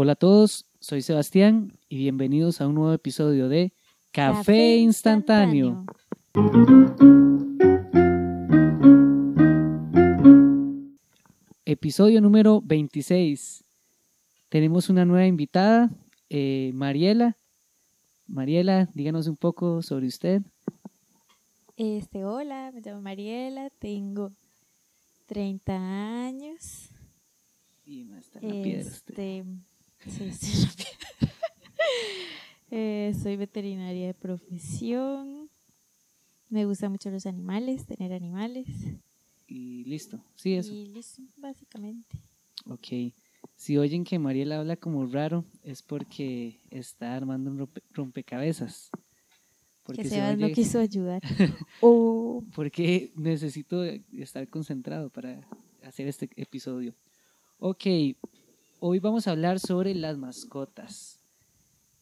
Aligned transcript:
Hola 0.00 0.12
a 0.12 0.14
todos, 0.14 0.64
soy 0.78 1.02
Sebastián 1.02 1.76
y 1.88 1.96
bienvenidos 1.96 2.60
a 2.60 2.68
un 2.68 2.76
nuevo 2.76 2.92
episodio 2.92 3.48
de 3.48 3.72
Café, 4.12 4.76
Instantáneo. 4.76 5.84
Episodio 11.64 12.20
número 12.20 12.62
26. 12.62 13.64
Tenemos 14.48 14.88
una 14.88 15.04
nueva 15.04 15.26
invitada, 15.26 15.90
eh, 16.30 16.70
Mariela. 16.74 17.36
Mariela, 18.28 18.88
díganos 18.94 19.26
un 19.26 19.36
poco 19.36 19.82
sobre 19.82 20.06
usted. 20.06 20.42
Este, 21.76 22.24
hola, 22.24 22.70
me 22.72 22.82
llamo 22.82 23.02
Mariela, 23.02 23.68
tengo 23.80 24.30
30 25.26 25.74
años. 26.24 26.90
Y 27.84 28.04
no 28.04 28.16
está 28.16 28.38
en 28.38 28.46
la 28.46 28.62
piedra 28.62 28.90
usted. 28.92 29.44
Sí, 30.06 30.20
la 30.62 30.72
piedra. 30.72 31.34
Eh, 32.70 33.14
soy 33.22 33.36
veterinaria 33.36 34.06
de 34.08 34.14
profesión. 34.14 35.48
Me 36.50 36.64
gustan 36.66 36.92
mucho 36.92 37.10
los 37.10 37.26
animales, 37.26 37.86
tener 37.86 38.12
animales. 38.12 38.66
Y 39.46 39.84
listo, 39.84 40.20
sí, 40.34 40.54
eso. 40.54 40.72
Y 40.72 40.86
listo, 40.86 41.22
básicamente. 41.38 42.18
Ok. 42.66 43.12
Si 43.54 43.76
oyen 43.78 44.04
que 44.04 44.18
Mariela 44.18 44.60
habla 44.60 44.76
como 44.76 45.06
raro, 45.06 45.44
es 45.62 45.82
porque 45.82 46.60
está 46.70 47.16
armando 47.16 47.50
un 47.50 47.58
rompe- 47.58 47.82
rompecabezas. 47.92 48.90
Porque 49.82 50.02
que 50.02 50.08
se 50.08 50.16
Sebas 50.16 50.38
no 50.38 50.50
quiso 50.50 50.78
ayudar. 50.78 51.22
Oh, 51.80 52.44
porque 52.54 53.12
necesito 53.16 53.82
estar 53.84 54.46
concentrado 54.48 55.08
para 55.10 55.48
hacer 55.82 56.06
este 56.08 56.28
episodio. 56.36 56.94
Ok, 57.58 57.84
hoy 58.80 58.98
vamos 58.98 59.26
a 59.26 59.32
hablar 59.32 59.60
sobre 59.60 59.94
las 59.94 60.16
mascotas 60.16 61.20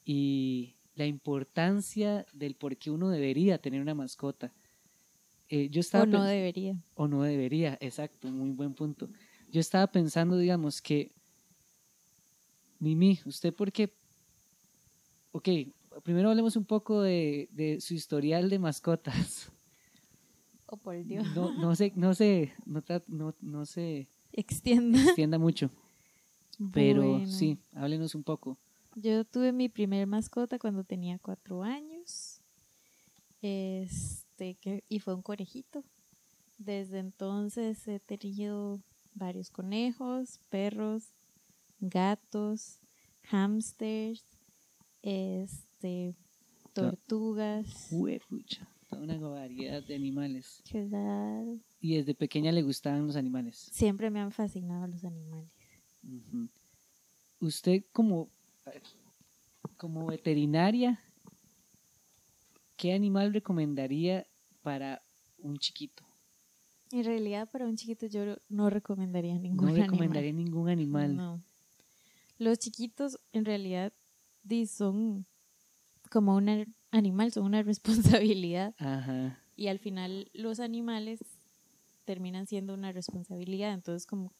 y 0.04 0.74
la 0.94 1.06
importancia 1.06 2.26
del 2.32 2.54
por 2.54 2.76
qué 2.76 2.90
uno 2.90 3.08
debería 3.10 3.58
tener 3.58 3.80
una 3.80 3.94
mascota. 3.94 4.52
Eh, 5.48 5.68
yo 5.70 5.80
estaba 5.80 6.04
o 6.04 6.06
no 6.06 6.24
debería. 6.24 6.76
o 6.94 7.06
no 7.06 7.22
debería, 7.22 7.78
exacto, 7.80 8.28
muy 8.28 8.50
buen 8.50 8.74
punto. 8.74 9.08
Yo 9.50 9.60
estaba 9.60 9.86
pensando, 9.86 10.36
digamos, 10.36 10.82
que, 10.82 11.12
Mimi, 12.78 13.20
¿usted 13.24 13.54
por 13.54 13.72
qué? 13.72 13.92
Ok, 15.32 15.48
primero 16.02 16.30
hablemos 16.30 16.56
un 16.56 16.64
poco 16.64 17.00
de, 17.02 17.48
de 17.52 17.80
su 17.80 17.94
historial 17.94 18.50
de 18.50 18.58
mascotas. 18.58 19.50
Oh, 20.66 20.76
por 20.76 21.02
Dios. 21.04 21.24
No, 21.34 21.52
no 21.52 21.76
se, 21.76 21.92
no 21.94 22.12
se, 22.14 22.52
no, 22.64 22.82
no, 23.06 23.34
no 23.40 23.66
se 23.66 24.08
Extienda. 24.32 25.00
extienda 25.00 25.38
mucho, 25.38 25.70
pero 26.72 27.02
Bueno, 27.02 27.26
sí, 27.26 27.58
háblenos 27.72 28.14
un 28.14 28.22
poco. 28.22 28.58
Yo 28.94 29.24
tuve 29.24 29.52
mi 29.52 29.68
primer 29.68 30.06
mascota 30.06 30.58
cuando 30.58 30.82
tenía 30.84 31.18
cuatro 31.18 31.62
años. 31.62 32.40
Este, 33.42 34.54
que, 34.54 34.84
y 34.88 35.00
fue 35.00 35.14
un 35.14 35.22
conejito. 35.22 35.84
Desde 36.58 36.98
entonces 36.98 37.86
he 37.86 38.00
tenido 38.00 38.80
varios 39.14 39.50
conejos, 39.50 40.40
perros, 40.48 41.12
gatos, 41.80 42.80
hamsters, 43.22 44.24
este, 45.02 46.14
tortugas. 46.72 47.90
Toda 48.88 49.02
una 49.02 49.18
variedad 49.18 49.82
de 49.82 49.94
animales. 49.94 50.62
Claro. 50.70 51.58
Y 51.80 51.96
desde 51.96 52.14
pequeña 52.14 52.52
le 52.52 52.62
gustaban 52.62 53.06
los 53.06 53.16
animales. 53.16 53.68
Siempre 53.72 54.10
me 54.10 54.20
han 54.20 54.32
fascinado 54.32 54.86
los 54.86 55.04
animales. 55.04 55.50
Usted 57.40 57.84
como, 57.92 58.28
como 59.76 60.06
veterinaria, 60.06 61.00
¿qué 62.76 62.92
animal 62.92 63.32
recomendaría 63.32 64.26
para 64.62 65.02
un 65.38 65.58
chiquito? 65.58 66.04
En 66.92 67.04
realidad, 67.04 67.48
para 67.50 67.66
un 67.66 67.76
chiquito 67.76 68.06
yo 68.06 68.36
no 68.48 68.70
recomendaría 68.70 69.38
ningún 69.38 69.66
No 69.66 69.72
animal. 69.72 69.90
recomendaría 69.90 70.32
ningún 70.32 70.68
animal. 70.68 71.16
No. 71.16 71.42
Los 72.38 72.58
chiquitos 72.58 73.18
en 73.32 73.44
realidad 73.44 73.92
son 74.68 75.26
como 76.10 76.36
un 76.36 76.74
animal, 76.92 77.32
son 77.32 77.44
una 77.44 77.62
responsabilidad 77.64 78.74
Ajá. 78.78 79.42
y 79.56 79.66
al 79.66 79.78
final 79.80 80.30
los 80.32 80.60
animales 80.60 81.20
terminan 82.04 82.46
siendo 82.46 82.74
una 82.74 82.92
responsabilidad. 82.92 83.74
Entonces 83.74 84.06
como 84.06 84.32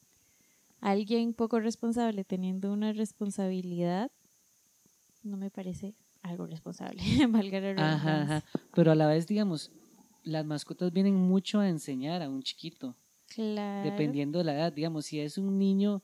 alguien 0.79 1.33
poco 1.33 1.59
responsable 1.59 2.23
teniendo 2.23 2.71
una 2.71 2.93
responsabilidad 2.93 4.11
no 5.23 5.37
me 5.37 5.49
parece 5.49 5.93
algo 6.21 6.45
responsable, 6.47 7.01
valga 7.29 7.59
la 7.59 7.93
Ajá, 7.95 8.21
ajá. 8.23 8.43
Pero 8.73 8.91
a 8.91 8.95
la 8.95 9.07
vez, 9.07 9.27
digamos, 9.27 9.71
las 10.23 10.45
mascotas 10.45 10.91
vienen 10.93 11.15
mucho 11.15 11.59
a 11.59 11.69
enseñar 11.69 12.21
a 12.21 12.29
un 12.29 12.43
chiquito, 12.43 12.95
Claro. 13.27 13.89
dependiendo 13.89 14.39
de 14.39 14.45
la 14.45 14.53
edad. 14.53 14.73
Digamos, 14.73 15.05
si 15.05 15.19
es 15.19 15.37
un 15.37 15.57
niño, 15.57 16.01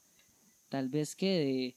tal 0.70 0.90
vez 0.90 1.16
que 1.16 1.28
de 1.28 1.76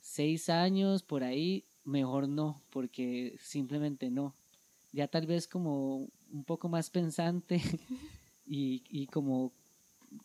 seis 0.00 0.48
años 0.48 1.02
por 1.02 1.22
ahí, 1.24 1.64
mejor 1.84 2.28
no, 2.28 2.60
porque 2.70 3.36
simplemente 3.40 4.10
no. 4.10 4.34
Ya 4.92 5.08
tal 5.08 5.26
vez 5.26 5.46
como 5.46 6.08
un 6.30 6.44
poco 6.44 6.68
más 6.68 6.88
pensante 6.90 7.60
y, 8.46 8.82
y 8.88 9.06
como 9.06 9.52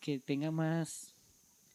que 0.00 0.18
tenga 0.18 0.50
más... 0.50 1.13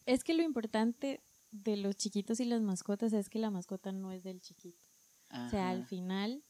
Es 0.05 0.23
que 0.23 0.33
lo 0.33 0.43
importante 0.43 1.21
de 1.51 1.77
los 1.77 1.95
chiquitos 1.95 2.39
y 2.39 2.45
las 2.45 2.61
mascotas 2.61 3.13
es 3.13 3.29
que 3.29 3.39
la 3.39 3.49
mascota 3.51 3.91
no 3.91 4.11
es 4.11 4.23
del 4.23 4.39
chiquito. 4.41 4.85
O 5.31 5.49
sea, 5.49 5.69
al 5.69 5.85
final 5.85 6.41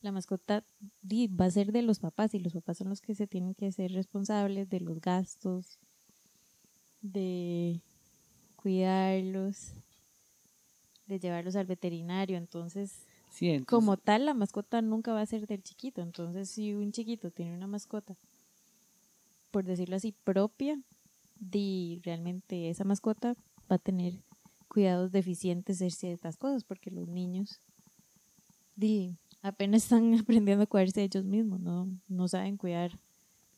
la 0.00 0.12
mascota 0.12 0.64
va 1.04 1.44
a 1.44 1.50
ser 1.50 1.72
de 1.72 1.82
los 1.82 1.98
papás 2.00 2.34
y 2.34 2.38
los 2.40 2.52
papás 2.52 2.78
son 2.78 2.88
los 2.88 3.00
que 3.00 3.14
se 3.14 3.26
tienen 3.26 3.54
que 3.54 3.70
ser 3.72 3.92
responsables 3.92 4.68
de 4.68 4.80
los 4.80 5.00
gastos, 5.00 5.78
de 7.00 7.80
cuidarlos, 8.56 9.72
de 11.06 11.18
llevarlos 11.20 11.56
al 11.56 11.66
veterinario. 11.66 12.36
Entonces, 12.36 13.04
Sí, 13.30 13.48
entonces- 13.50 13.66
como 13.68 13.96
tal, 13.96 14.26
la 14.26 14.34
mascota 14.34 14.82
nunca 14.82 15.12
va 15.12 15.20
a 15.20 15.26
ser 15.26 15.46
del 15.46 15.62
chiquito. 15.62 16.00
Entonces, 16.02 16.48
si 16.50 16.74
un 16.74 16.92
chiquito 16.92 17.30
tiene 17.30 17.54
una 17.54 17.66
mascota, 17.66 18.16
por 19.50 19.64
decirlo 19.64 19.96
así, 19.96 20.12
propia, 20.24 20.80
di, 21.38 22.00
realmente 22.04 22.68
esa 22.70 22.84
mascota 22.84 23.34
va 23.70 23.76
a 23.76 23.78
tener 23.78 24.14
cuidados 24.68 25.10
deficientes 25.12 25.78
de 25.78 25.90
ciertas 25.90 26.36
cosas, 26.36 26.64
porque 26.64 26.90
los 26.90 27.08
niños 27.08 27.60
di, 28.76 29.16
apenas 29.42 29.84
están 29.84 30.12
aprendiendo 30.20 30.64
a 30.64 30.66
cuidarse 30.66 31.02
ellos 31.02 31.24
mismos, 31.24 31.60
no, 31.60 31.88
no 32.08 32.28
saben 32.28 32.56
cuidar 32.56 32.98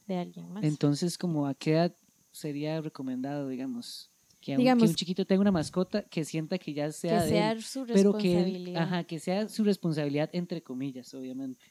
de 0.07 0.17
alguien 0.17 0.51
más. 0.53 0.65
Entonces, 0.65 1.17
como 1.19 1.47
a 1.47 1.55
qué 1.55 1.73
edad 1.73 1.97
sería 2.33 2.81
recomendado, 2.81 3.49
digamos, 3.49 4.11
que, 4.41 4.57
Digamos- 4.57 4.89
un 4.91 4.95
chiquito 4.95 5.27
tenga 5.27 5.43
una 5.43 5.53
mascota 5.53 6.03
que 6.03 6.25
sienta 6.25 6.59
que 6.59 6.73
ya 6.73 6.87
que 6.87 6.93
sea, 6.93 7.25
de 7.25 7.51
él, 7.53 7.63
su 7.63 7.85
pero 7.85 8.13
que 8.15 8.29
responsabilidad. 8.35 8.83
ajá, 8.83 9.05
que 9.05 9.19
sea 9.19 9.49
su 9.49 9.65
responsabilidad 9.65 10.31
entre 10.33 10.63
comillas, 10.63 11.13
obviamente. 11.13 11.65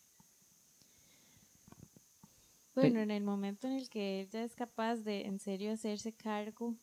Bueno, 2.82 3.02
en 3.02 3.12
el 3.12 3.24
momento 3.24 3.68
en 3.68 3.74
el 3.74 3.90
que 3.90 4.22
ella 4.22 4.44
es 4.44 4.56
capaz 4.56 4.98
de 4.98 5.22
en 5.22 5.40
serio 5.40 5.72
hacerse 5.72 6.14
cargo 6.14 6.76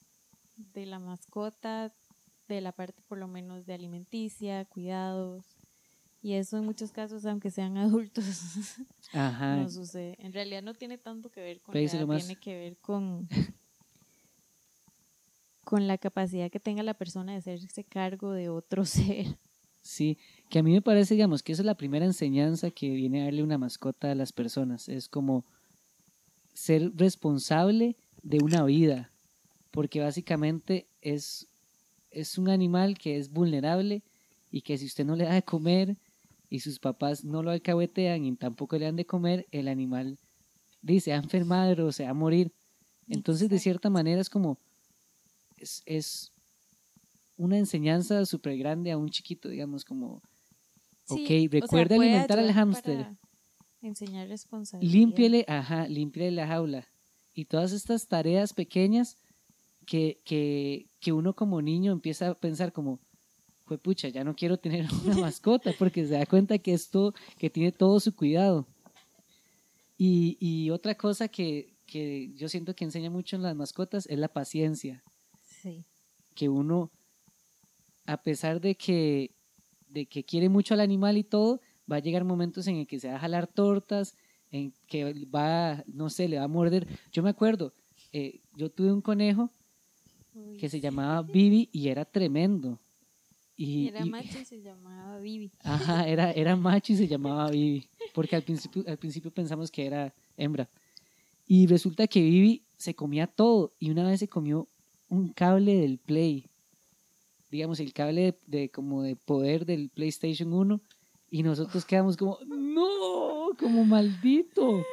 de 0.57 0.87
la 0.87 0.99
mascota, 0.99 1.95
de 2.49 2.61
la 2.61 2.73
parte 2.73 3.03
por 3.09 3.19
lo 3.19 3.29
menos 3.29 3.67
de 3.67 3.75
alimenticia, 3.75 4.65
cuidados, 4.65 5.57
y 6.23 6.35
eso 6.35 6.59
en 6.59 6.65
muchos 6.65 6.93
casos, 6.93 7.25
aunque 7.25 7.51
sean 7.51 7.77
adultos, 7.79 8.77
Ajá. 9.13 9.57
no 9.57 9.69
sucede. 9.69 10.17
En 10.19 10.33
realidad 10.33 10.63
no 10.63 10.75
tiene 10.75 10.99
tanto 10.99 11.31
que 11.31 11.41
ver 11.41 11.61
con 11.61 11.75
la 11.75 11.81
edad, 11.81 12.07
más. 12.07 12.27
tiene 12.27 12.41
que 12.41 12.55
ver 12.57 12.77
con, 12.79 13.29
con 15.65 15.87
la 15.87 15.99
capacidad 15.99 16.51
que 16.51 16.61
tenga 16.61 16.83
la 16.83 16.95
persona 16.95 17.33
de 17.33 17.39
hacerse 17.39 17.85
cargo 17.85 18.33
de 18.33 18.49
otro 18.49 18.85
ser. 18.85 19.39
Sí, 19.83 20.19
que 20.51 20.59
a 20.59 20.63
mí 20.65 20.73
me 20.73 20.83
parece, 20.83 21.15
digamos, 21.15 21.45
que 21.45 21.53
esa 21.53 21.63
es 21.63 21.67
la 21.67 21.77
primera 21.77 22.05
enseñanza 22.05 22.73
que 22.73 22.91
viene 22.91 23.23
a 23.23 23.25
darle 23.27 23.45
una 23.45 23.57
mascota 23.57 24.11
a 24.11 24.17
las 24.17 24.33
personas. 24.33 24.89
Es 24.89 25.09
como 25.09 25.45
ser 26.57 26.91
responsable 26.97 27.97
de 28.23 28.39
una 28.39 28.65
vida, 28.65 29.11
porque 29.71 30.01
básicamente 30.01 30.87
es, 31.03 31.47
es 32.11 32.39
un 32.39 32.49
animal 32.49 32.97
que 32.97 33.19
es 33.19 33.31
vulnerable 33.31 34.03
y 34.51 34.63
que 34.63 34.79
si 34.79 34.87
usted 34.87 35.05
no 35.05 35.17
le 35.17 35.25
da 35.25 35.35
de 35.35 35.43
comer 35.43 35.97
y 36.49 36.61
sus 36.61 36.79
papás 36.79 37.25
no 37.25 37.43
lo 37.43 37.51
alcahuetean 37.51 38.25
y 38.25 38.35
tampoco 38.37 38.79
le 38.79 38.87
dan 38.87 38.97
de 38.97 39.05
comer, 39.05 39.47
el 39.51 39.69
animal 39.69 40.19
dice, 40.81 41.13
a 41.13 41.17
enfermar 41.17 41.81
o 41.81 41.93
se 41.93 42.05
va 42.05 42.11
a 42.11 42.15
morir. 42.15 42.53
Entonces, 43.09 43.51
de 43.51 43.59
cierta 43.59 43.91
manera, 43.91 44.21
es 44.21 44.31
como, 44.31 44.59
es, 45.59 45.83
es 45.85 46.33
una 47.37 47.59
enseñanza 47.59 48.25
súper 48.25 48.57
grande 48.57 48.93
a 48.93 48.97
un 48.97 49.11
chiquito, 49.11 49.49
digamos, 49.51 49.85
como, 49.85 50.23
Sí, 51.05 51.15
ok, 51.15 51.21
o 51.21 51.29
sea, 51.29 51.61
recuerde 51.61 51.97
puede 51.97 52.11
alimentar 52.11 52.39
al 52.39 52.53
hámster, 52.53 52.99
para 53.05 53.17
Enseñar 53.83 54.29
responsabilidad. 54.29 54.93
límpiele, 54.93 55.45
ajá, 55.49 55.87
límpiele 55.89 56.31
la 56.31 56.47
jaula. 56.47 56.89
Y 57.35 57.45
todas 57.45 57.73
estas 57.73 58.09
tareas 58.09 58.53
pequeñas 58.53 59.19
que, 59.85 60.21
que, 60.25 60.89
que 61.01 61.13
uno 61.13 61.35
como 61.35 61.63
niño 61.63 61.93
empieza 61.93 62.31
a 62.31 62.35
pensar 62.35 62.73
como, 62.73 62.99
fue 63.67 63.79
pucha, 63.79 64.09
ya 64.09 64.25
no 64.25 64.35
quiero 64.35 64.59
tener 64.59 64.87
una 65.05 65.17
mascota 65.17 65.73
porque 65.79 66.07
se 66.07 66.15
da 66.15 66.27
cuenta 66.27 66.59
que 66.59 66.73
esto, 66.73 67.15
que 67.39 67.51
tiene 67.51 67.73
todo 67.73 68.01
su 68.01 68.15
cuidado. 68.15 68.67
Y, 69.99 70.37
y 70.41 70.71
otra 70.71 70.95
cosa 70.97 71.29
que, 71.29 71.77
que 71.87 72.33
yo 72.35 72.49
siento 72.49 72.75
que 72.75 72.85
enseña 72.85 73.11
mucho 73.11 73.37
en 73.37 73.43
las 73.43 73.57
mascotas 73.57 74.07
es 74.07 74.19
la 74.19 74.29
paciencia. 74.29 75.03
Sí. 75.63 75.85
Que 76.35 76.49
uno, 76.49 76.91
a 78.05 78.23
pesar 78.23 78.61
de 78.61 78.75
que, 78.75 79.35
de 79.89 80.07
que 80.07 80.25
quiere 80.25 80.49
mucho 80.49 80.75
al 80.75 80.81
animal 80.81 81.17
y 81.17 81.25
todo, 81.25 81.61
va 81.91 81.97
a 81.97 82.01
llegar 82.01 82.25
momentos 82.25 82.67
en 82.67 82.77
el 82.77 82.87
que 82.87 82.99
se 83.01 83.09
va 83.09 83.17
a 83.17 83.21
jalar 83.21 83.47
tortas, 83.47 84.17
en 84.51 84.73
que 84.87 85.25
va, 85.35 85.83
no 85.87 86.09
sé, 86.11 86.29
le 86.29 86.39
va 86.39 86.45
a 86.45 86.49
morder. 86.49 86.87
Yo 87.13 87.23
me 87.23 87.31
acuerdo, 87.31 87.73
eh, 88.13 88.41
yo 88.57 88.71
tuve 88.71 88.93
un 88.93 89.01
conejo 89.03 89.51
Uy, 90.35 90.57
que 90.57 90.69
se 90.69 90.81
llamaba 90.81 91.23
Bibi 91.23 91.69
y 91.73 91.89
era 91.89 92.05
tremendo. 92.05 92.79
Y, 93.57 93.89
Era 93.89 94.05
y- 94.05 94.11
macho 94.11 94.39
y 94.39 94.45
se 94.45 94.61
llamaba 94.61 95.19
Vivi. 95.19 95.51
Ajá, 95.65 96.07
era, 96.07 96.31
era 96.33 96.57
macho 96.57 96.93
y 96.93 96.97
se 96.97 97.09
llamaba 97.09 97.51
Vivi, 97.51 97.89
porque 98.15 98.37
al 98.37 98.43
principio, 98.43 98.85
al 98.87 98.99
principio 98.99 99.31
pensamos 99.31 99.71
que 99.71 99.87
era 99.87 100.15
hembra. 100.37 100.69
Y 101.47 101.67
resulta 101.67 102.07
que 102.07 102.21
Vivi 102.21 102.65
se 102.77 102.95
comía 102.95 103.27
todo 103.27 103.73
y 103.79 103.91
una 103.91 104.07
vez 104.07 104.21
se 104.21 104.29
comió 104.29 104.69
un 105.09 105.33
cable 105.33 105.77
del 105.77 105.99
Play, 105.99 106.47
digamos 107.51 107.81
el 107.81 107.93
cable 107.93 108.21
de, 108.47 108.61
de 108.61 108.71
como 108.71 109.03
de 109.03 109.17
poder 109.17 109.65
del 109.65 109.89
PlayStation 109.89 110.53
1 110.53 110.81
y 111.31 111.43
nosotros 111.43 111.85
quedamos 111.85 112.17
como, 112.17 112.39
no, 112.47 113.51
como 113.59 113.85
maldito. 113.85 114.85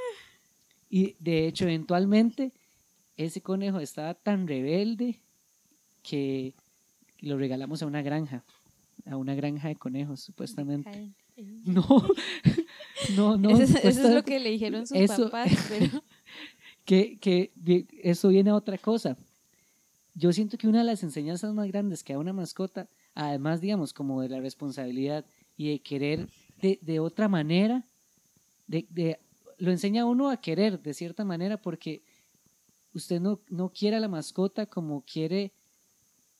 Y 0.90 1.16
de 1.20 1.48
hecho, 1.48 1.66
eventualmente, 1.66 2.52
ese 3.18 3.42
conejo 3.42 3.80
estaba 3.80 4.14
tan 4.14 4.48
rebelde 4.48 5.20
que 6.02 6.54
lo 7.20 7.38
regalamos 7.38 7.82
a 7.82 7.86
una 7.88 8.02
granja, 8.02 8.44
a 9.06 9.18
una 9.18 9.34
granja 9.36 9.68
de 9.70 9.76
conejos, 9.76 10.20
supuestamente. 10.22 10.90
Caen. 10.92 11.16
No, 11.66 11.88
no, 13.16 13.38
no. 13.38 13.50
eso, 13.50 13.64
es- 13.64 13.86
eso 13.86 14.08
es 14.08 14.14
lo 14.14 14.24
que 14.24 14.40
le 14.40 14.52
dijeron 14.52 14.86
sus 14.86 14.98
eso- 14.98 15.26
papás, 15.32 15.52
pero 15.68 16.04
que, 16.86 17.18
que 17.18 17.52
eso 18.04 18.28
viene 18.30 18.52
a 18.52 18.56
otra 18.56 18.78
cosa. 18.78 19.18
Yo 20.14 20.32
siento 20.32 20.60
que 20.60 20.68
una 20.68 20.80
de 20.80 20.84
las 20.86 21.02
enseñanzas 21.02 21.52
más 21.56 21.68
grandes 21.68 22.04
que 22.04 22.14
da 22.14 22.20
una 22.20 22.34
mascota, 22.34 22.88
además, 23.16 23.62
digamos, 23.62 23.94
como 23.94 24.22
de 24.22 24.30
la 24.30 24.40
responsabilidad 24.42 25.26
y 25.56 25.70
de 25.70 25.82
querer 25.82 26.30
de, 26.62 26.80
de 26.82 27.00
otra 27.00 27.28
manera, 27.28 27.86
de, 28.68 28.86
de- 28.90 29.20
lo 29.58 29.72
enseña 29.72 30.06
uno 30.06 30.30
a 30.30 30.38
querer 30.38 30.82
de 30.82 30.94
cierta 30.94 31.24
manera 31.24 31.62
porque 31.62 32.04
usted 32.94 33.20
no, 33.20 33.40
no 33.50 33.70
quiere 33.72 33.98
a 33.98 34.00
la 34.00 34.08
mascota 34.08 34.66
como 34.66 35.04
quiere 35.04 35.54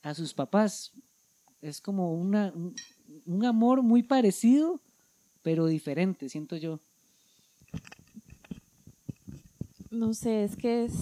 a 0.02 0.14
sus 0.14 0.34
papás. 0.34 0.92
Es 1.62 1.80
como 1.80 2.14
una, 2.14 2.52
un, 2.56 2.76
un 3.26 3.46
amor 3.46 3.82
muy 3.84 4.04
parecido, 4.04 4.82
pero 5.42 5.66
diferente, 5.68 6.28
siento 6.28 6.58
yo. 6.58 6.82
no 9.94 10.14
sé, 10.14 10.44
es 10.44 10.56
que 10.56 10.86
es, 10.86 10.94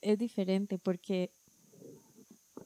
es 0.00 0.18
diferente 0.18 0.78
porque, 0.78 1.30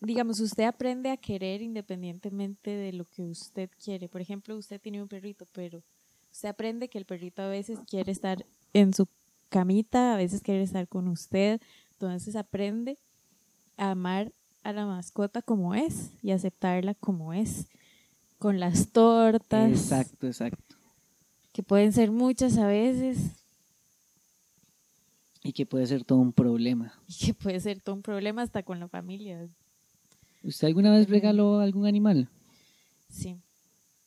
digamos, 0.07 0.41
usted 0.41 0.65
aprende 0.65 1.11
a 1.11 1.17
querer 1.17 1.63
independientemente 1.63 2.71
de 2.71 2.93
lo 2.93 3.05
que 3.05 3.23
usted 3.23 3.69
quiere. 3.83 4.09
Por 4.09 4.21
ejemplo, 4.21 4.57
usted 4.57 4.81
tiene 4.81 5.03
un 5.03 5.09
perrito, 5.09 5.47
pero 5.53 5.83
usted 6.33 6.49
aprende 6.49 6.89
que 6.89 6.99
el 6.99 7.05
perrito 7.05 7.43
a 7.43 7.49
veces 7.49 7.79
quiere 7.89 8.13
estar 8.13 8.45
en 8.73 8.93
su 8.95 9.07
camita, 9.49 10.15
a 10.15 10.17
veces 10.17 10.41
quiere 10.43 10.63
estar 10.63 10.89
con 10.89 11.09
usted, 11.09 11.61
entonces 11.93 12.37
aprende 12.37 12.99
a 13.77 13.91
amar 13.93 14.33
a 14.63 14.73
la 14.73 14.87
mascota 14.87 15.43
como 15.43 15.75
es 15.75 16.11
y 16.23 16.31
aceptarla 16.33 16.95
como 16.95 17.33
es, 17.33 17.67
con 18.39 18.59
las 18.61 18.91
tortas, 18.91 19.71
Exacto, 19.71 20.27
exacto. 20.27 20.77
que 21.53 21.63
pueden 21.63 21.93
ser 21.93 22.11
muchas 22.11 22.59
a 22.59 22.67
veces, 22.67 23.19
Y 25.43 25.53
que 25.53 25.65
puede 25.65 25.87
ser 25.87 26.05
todo 26.05 26.19
un 26.19 26.33
problema. 26.33 26.93
y 27.09 27.27
que 27.27 27.35
puede 27.35 27.61
ser 27.61 27.81
todo 27.81 27.95
un 27.95 28.03
problema 28.03 28.43
hasta 28.43 28.63
con 28.65 28.81
la 28.81 28.89
familia. 28.89 29.49
¿Usted 30.47 30.69
alguna 30.69 30.93
vez 30.93 31.09
regaló 31.09 31.59
algún 31.61 31.87
animal? 31.87 32.29
Sí. 33.09 33.37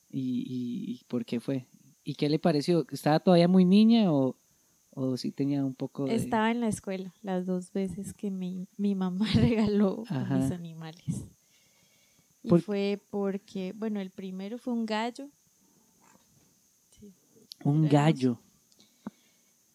¿Y, 0.09 0.19
y- 0.47 0.91
y 0.93 1.03
por 1.07 1.25
qué 1.25 1.39
fue? 1.39 1.65
¿Y 2.03 2.15
qué 2.15 2.29
le 2.29 2.39
pareció? 2.39 2.85
¿Estaba 2.91 3.19
todavía 3.19 3.47
muy 3.47 3.65
niña 3.65 4.11
o, 4.11 4.35
o 4.91 5.17
sí 5.17 5.31
tenía 5.31 5.63
un 5.63 5.75
poco 5.75 6.05
de... 6.05 6.15
Estaba 6.15 6.49
en 6.49 6.61
la 6.61 6.67
escuela 6.69 7.13
las 7.21 7.45
dos 7.45 7.71
veces 7.73 8.13
que 8.13 8.31
mi, 8.31 8.67
mi 8.77 8.95
mamá 8.95 9.27
regaló 9.35 10.03
a 10.09 10.23
mis 10.37 10.51
animales. 10.51 11.25
Y 12.41 12.49
Por- 12.49 12.61
fue 12.61 13.01
porque, 13.09 13.73
bueno, 13.75 13.99
el 13.99 14.09
primero 14.11 14.57
fue 14.57 14.73
un 14.73 14.85
gallo. 14.85 15.29
Sí. 16.91 17.13
un 17.65 17.87
gallo? 17.87 18.39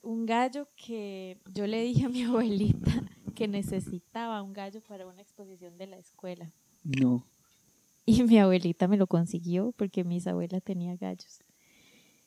Un 0.02 0.26
gallo 0.26 0.68
que 0.76 1.38
yo 1.54 1.66
le 1.66 1.82
dije 1.82 2.06
a 2.06 2.08
mi 2.08 2.22
abuelita 2.24 3.02
que 3.34 3.48
necesitaba 3.48 4.42
un 4.42 4.52
gallo 4.52 4.80
para 4.82 5.06
una 5.06 5.22
exposición 5.22 5.76
de 5.76 5.86
la 5.86 5.98
escuela. 5.98 6.52
No. 6.82 7.26
Y 8.06 8.22
mi 8.22 8.38
abuelita 8.38 8.86
me 8.86 8.98
lo 8.98 9.06
consiguió 9.06 9.72
porque 9.78 10.04
mis 10.04 10.26
abuelas 10.26 10.62
tenía 10.62 10.94
gallos. 10.94 11.42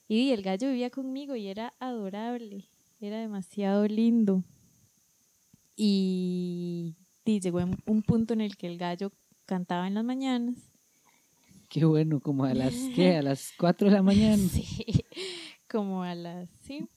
Y 0.07 0.31
el 0.31 0.41
gallo 0.41 0.69
vivía 0.69 0.89
conmigo 0.89 1.35
y 1.35 1.49
era 1.49 1.75
adorable, 1.79 2.67
era 2.99 3.19
demasiado 3.19 3.87
lindo. 3.87 4.43
Y, 5.75 6.95
y 7.25 7.39
llegó 7.39 7.59
un 7.59 8.01
punto 8.01 8.33
en 8.33 8.41
el 8.41 8.57
que 8.57 8.65
el 8.65 8.79
gallo 8.79 9.11
cantaba 9.45 9.85
en 9.85 9.93
las 9.93 10.03
mañanas. 10.03 10.71
Qué 11.69 11.83
bueno, 11.85 12.21
como 12.21 12.45
a 12.45 12.53
las, 12.53 12.73
¿qué? 12.95 13.17
A 13.17 13.21
las 13.21 13.51
4 13.59 13.89
de 13.89 13.93
la 13.93 14.01
mañana. 14.01 14.37
Sí, 14.37 15.05
como 15.69 16.03
a 16.03 16.15
las 16.15 16.49
sí, 16.61 16.87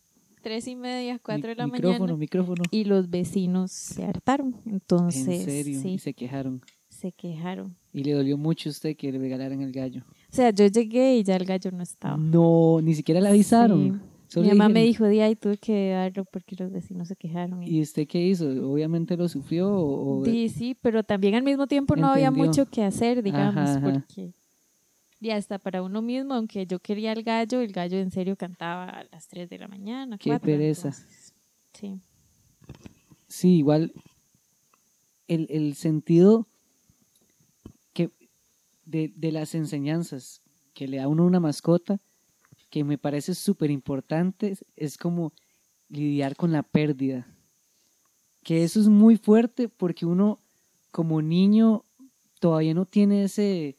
tres 0.40 0.66
y 0.68 0.76
media, 0.76 1.18
cuatro 1.22 1.48
de 1.50 1.54
la 1.56 1.66
Mi- 1.66 1.72
micrófono, 1.72 2.00
mañana. 2.00 2.16
micrófono. 2.18 2.62
Y 2.70 2.84
los 2.84 3.08
vecinos 3.10 3.70
se 3.72 4.04
hartaron. 4.04 4.56
Entonces, 4.66 5.26
en 5.28 5.44
serio, 5.44 5.80
sí, 5.80 5.88
y 5.92 5.98
se 5.98 6.14
quejaron. 6.14 6.62
se 6.88 7.12
quejaron. 7.12 7.76
Y 7.92 8.04
le 8.04 8.12
dolió 8.12 8.36
mucho 8.36 8.68
a 8.68 8.72
usted 8.72 8.96
que 8.96 9.10
le 9.12 9.18
regalaran 9.18 9.62
el 9.62 9.72
gallo. 9.72 10.02
O 10.08 10.34
sea, 10.34 10.50
yo 10.50 10.66
llegué 10.66 11.16
y 11.18 11.22
ya 11.24 11.36
el 11.36 11.44
gallo 11.44 11.70
no 11.72 11.82
estaba. 11.82 12.16
No, 12.16 12.80
ni 12.82 12.94
siquiera 12.94 13.20
le 13.20 13.28
avisaron. 13.28 14.00
Sí. 14.02 14.06
Solo 14.28 14.46
Mi 14.48 14.52
mamá 14.54 14.68
me 14.68 14.84
dijo, 14.84 15.08
di 15.08 15.18
ahí 15.20 15.34
tuve 15.34 15.56
que 15.58 15.90
darlo 15.90 16.24
porque 16.24 16.54
los 16.56 16.70
vecinos 16.70 17.08
se 17.08 17.16
quejaron. 17.16 17.64
Y, 17.64 17.78
¿Y 17.78 17.82
usted 17.82 18.06
qué 18.06 18.24
hizo? 18.24 18.46
¿Obviamente 18.70 19.16
lo 19.16 19.28
sufrió 19.28 19.68
o...? 19.74 20.22
Di, 20.22 20.48
sí, 20.48 20.76
pero 20.80 21.02
también 21.02 21.34
al 21.34 21.42
mismo 21.42 21.66
tiempo 21.66 21.96
no 21.96 22.06
había 22.08 22.30
mucho 22.30 22.66
que 22.66 22.84
hacer, 22.84 23.24
digamos, 23.24 23.56
Ajá, 23.56 23.78
ajá. 23.78 23.92
porque 23.92 24.32
y 25.20 25.30
hasta 25.30 25.58
para 25.58 25.82
uno 25.82 26.00
mismo, 26.02 26.34
aunque 26.34 26.66
yo 26.66 26.78
quería 26.80 27.12
el 27.12 27.22
gallo, 27.22 27.60
el 27.60 27.72
gallo 27.72 27.98
en 27.98 28.10
serio 28.10 28.36
cantaba 28.36 28.84
a 28.88 29.04
las 29.04 29.28
3 29.28 29.48
de 29.50 29.58
la 29.58 29.68
mañana. 29.68 30.16
Qué 30.18 30.30
cuatro, 30.30 30.46
pereza. 30.46 30.88
entonces, 30.88 31.34
sí. 31.74 32.00
Sí, 33.28 33.58
igual 33.58 33.92
el, 35.28 35.46
el 35.50 35.74
sentido 35.76 36.48
que 37.92 38.10
de, 38.84 39.12
de 39.14 39.32
las 39.32 39.54
enseñanzas 39.54 40.42
que 40.74 40.88
le 40.88 40.96
da 40.98 41.08
uno 41.08 41.24
una 41.24 41.40
mascota, 41.40 42.00
que 42.70 42.84
me 42.84 42.98
parece 42.98 43.34
súper 43.34 43.70
importante, 43.70 44.50
es- 44.52 44.64
es 44.76 44.96
como 44.96 45.32
lidiar 45.88 46.36
con 46.36 46.52
la 46.52 46.62
pérdida. 46.62 47.26
Que 48.42 48.64
eso 48.64 48.80
es 48.80 48.88
muy 48.88 49.16
fuerte 49.16 49.68
porque 49.68 50.06
uno 50.06 50.40
como 50.90 51.20
niño 51.20 51.84
todavía 52.40 52.72
no 52.74 52.86
tiene 52.86 53.24
ese, 53.24 53.76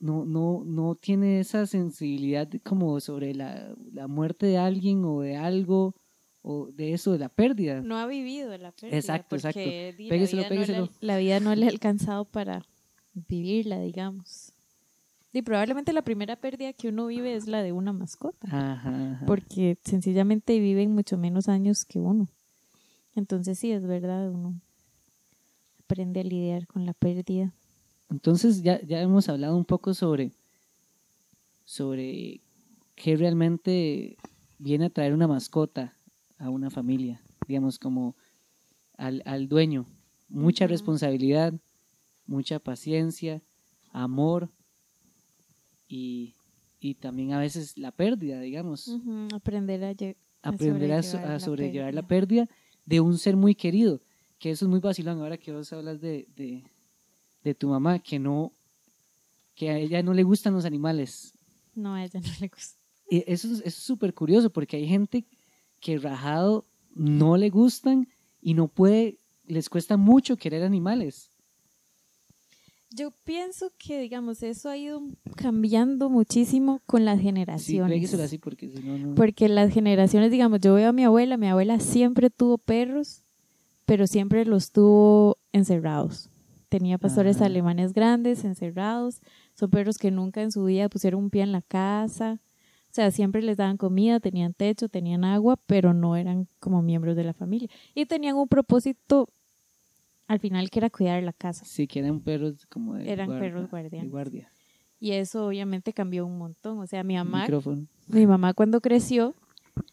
no, 0.00 0.24
no, 0.24 0.62
no 0.64 0.94
tiene 0.94 1.40
esa 1.40 1.66
sensibilidad 1.66 2.48
como 2.64 3.00
sobre 3.00 3.34
la, 3.34 3.74
la 3.92 4.06
muerte 4.06 4.46
de 4.46 4.58
alguien 4.58 5.04
o 5.04 5.20
de 5.20 5.36
algo 5.36 5.94
o 6.42 6.66
de 6.72 6.94
eso, 6.94 7.12
de 7.12 7.18
la 7.18 7.28
pérdida. 7.28 7.80
No 7.80 7.98
ha 7.98 8.06
vivido 8.06 8.56
la 8.56 8.72
pérdida. 8.72 8.96
Exacto, 8.96 9.36
porque, 9.36 9.88
exacto. 9.88 10.08
Pégueselo, 10.08 10.42
la, 10.42 10.48
vida 10.48 10.66
no 10.66 10.84
le, 10.84 10.90
la 11.00 11.18
vida 11.18 11.40
no 11.40 11.54
le 11.54 11.66
ha 11.66 11.68
alcanzado 11.68 12.24
para 12.24 12.64
vivirla, 13.14 13.80
digamos. 13.80 14.52
Y 15.32 15.42
probablemente 15.42 15.92
la 15.92 16.02
primera 16.02 16.36
pérdida 16.36 16.72
que 16.72 16.88
uno 16.88 17.06
vive 17.06 17.34
es 17.34 17.46
la 17.48 17.62
de 17.62 17.72
una 17.72 17.92
mascota. 17.92 18.46
Ajá, 18.46 19.14
ajá. 19.14 19.26
porque 19.26 19.78
sencillamente 19.84 20.58
viven 20.58 20.94
mucho 20.94 21.18
menos 21.18 21.48
años 21.48 21.84
que 21.84 21.98
uno. 21.98 22.28
Entonces 23.14 23.58
sí, 23.58 23.72
es 23.72 23.86
verdad, 23.86 24.30
uno 24.30 24.60
aprende 25.80 26.20
a 26.20 26.24
lidiar 26.24 26.66
con 26.66 26.86
la 26.86 26.94
pérdida. 26.94 27.52
Entonces 28.10 28.62
ya, 28.62 28.80
ya 28.82 29.00
hemos 29.02 29.28
hablado 29.28 29.56
un 29.56 29.64
poco 29.64 29.92
sobre, 29.94 30.32
sobre 31.64 32.40
qué 32.94 33.16
realmente 33.16 34.16
viene 34.58 34.86
a 34.86 34.90
traer 34.90 35.12
una 35.14 35.28
mascota 35.28 35.94
a 36.38 36.50
una 36.50 36.70
familia, 36.70 37.20
digamos 37.46 37.78
como 37.78 38.16
al, 38.96 39.22
al 39.26 39.48
dueño. 39.48 39.86
Mucha 40.28 40.66
responsabilidad, 40.66 41.54
mucha 42.26 42.58
paciencia, 42.58 43.42
amor 43.92 44.50
y, 45.88 46.34
y 46.80 46.94
también 46.94 47.32
a 47.32 47.38
veces 47.38 47.76
la 47.78 47.92
pérdida, 47.92 48.40
digamos. 48.40 48.88
Aprender 49.34 49.84
a, 49.84 49.90
aprender 50.42 50.92
a, 50.92 51.02
so- 51.02 51.10
sobrellevar 51.18 51.30
a 51.30 51.32
la 51.34 51.40
sobrellevar 51.40 51.94
la 51.94 52.06
pérdida. 52.06 52.46
pérdida 52.46 52.58
de 52.86 53.00
un 53.00 53.18
ser 53.18 53.36
muy 53.36 53.54
querido, 53.54 54.00
que 54.38 54.50
eso 54.50 54.64
es 54.64 54.68
muy 54.70 54.80
vacilón 54.80 55.20
ahora 55.20 55.36
que 55.36 55.52
vos 55.52 55.70
hablas 55.72 56.00
de, 56.00 56.26
de, 56.36 56.64
de 57.44 57.54
tu 57.54 57.68
mamá, 57.68 57.98
que 57.98 58.18
no, 58.18 58.52
que 59.54 59.70
a 59.70 59.78
ella 59.78 60.02
no 60.02 60.12
le 60.14 60.22
gustan 60.22 60.54
los 60.54 60.64
animales. 60.64 61.32
No, 61.74 61.94
a 61.94 62.04
ella 62.04 62.20
no 62.20 62.28
le 62.40 62.48
gusta. 62.48 62.76
Y 63.10 63.18
eso 63.26 63.48
es 63.48 63.54
eso 63.58 63.62
es 63.64 63.74
súper 63.74 64.12
curioso 64.14 64.50
porque 64.50 64.76
hay 64.76 64.86
gente 64.86 65.24
que 65.80 65.98
rajado 65.98 66.64
no 66.94 67.36
le 67.36 67.48
gustan 67.50 68.08
y 68.42 68.54
no 68.54 68.68
puede, 68.68 69.18
les 69.46 69.68
cuesta 69.68 69.96
mucho 69.96 70.36
querer 70.36 70.62
animales. 70.62 71.30
Yo 72.90 73.10
pienso 73.24 73.70
que, 73.76 74.00
digamos, 74.00 74.42
eso 74.42 74.70
ha 74.70 74.76
ido 74.76 75.02
cambiando 75.36 76.08
muchísimo 76.08 76.80
con 76.86 77.04
las 77.04 77.18
Sí, 77.18 77.24
generaciones. 77.24 77.92
pégueselo 77.96 78.22
así 78.22 78.38
porque 78.38 78.68
si 78.70 78.82
no, 78.82 78.96
no. 78.98 79.14
Porque 79.14 79.48
las 79.48 79.72
generaciones, 79.72 80.30
digamos, 80.30 80.60
yo 80.60 80.74
veo 80.74 80.88
a 80.88 80.92
mi 80.92 81.04
abuela, 81.04 81.36
mi 81.36 81.48
abuela 81.48 81.80
siempre 81.80 82.30
tuvo 82.30 82.56
perros, 82.56 83.20
pero 83.84 84.06
siempre 84.06 84.44
los 84.46 84.72
tuvo 84.72 85.36
encerrados. 85.52 86.30
Tenía 86.68 86.98
pastores 86.98 87.36
Ajá. 87.36 87.46
alemanes 87.46 87.92
grandes, 87.92 88.44
encerrados. 88.44 89.20
Son 89.54 89.70
perros 89.70 89.96
que 89.98 90.10
nunca 90.10 90.42
en 90.42 90.52
su 90.52 90.64
vida 90.64 90.88
pusieron 90.88 91.24
un 91.24 91.30
pie 91.30 91.42
en 91.42 91.52
la 91.52 91.62
casa. 91.62 92.40
O 92.90 92.94
sea, 92.94 93.10
siempre 93.10 93.42
les 93.42 93.56
daban 93.56 93.76
comida, 93.76 94.20
tenían 94.20 94.54
techo, 94.54 94.88
tenían 94.88 95.24
agua, 95.24 95.56
pero 95.66 95.94
no 95.94 96.16
eran 96.16 96.46
como 96.60 96.82
miembros 96.82 97.16
de 97.16 97.24
la 97.24 97.32
familia. 97.32 97.68
Y 97.94 98.06
tenían 98.06 98.36
un 98.36 98.48
propósito 98.48 99.28
al 100.26 100.40
final 100.40 100.68
que 100.70 100.78
era 100.80 100.90
cuidar 100.90 101.22
la 101.22 101.32
casa. 101.32 101.64
Sí, 101.64 101.86
que 101.86 102.00
eran 102.00 102.20
perros 102.20 102.66
como 102.66 102.94
de 102.94 103.10
Eran 103.10 103.28
guarda- 103.28 103.40
perros 103.40 103.70
guardianes. 103.70 104.10
guardia. 104.10 104.52
Y 105.00 105.12
eso 105.12 105.46
obviamente 105.46 105.92
cambió 105.92 106.26
un 106.26 106.36
montón. 106.38 106.78
O 106.80 106.86
sea, 106.86 107.02
mi 107.04 107.14
mamá 107.14 107.46
mi 108.08 108.26
mamá 108.26 108.52
cuando 108.52 108.80
creció, 108.80 109.34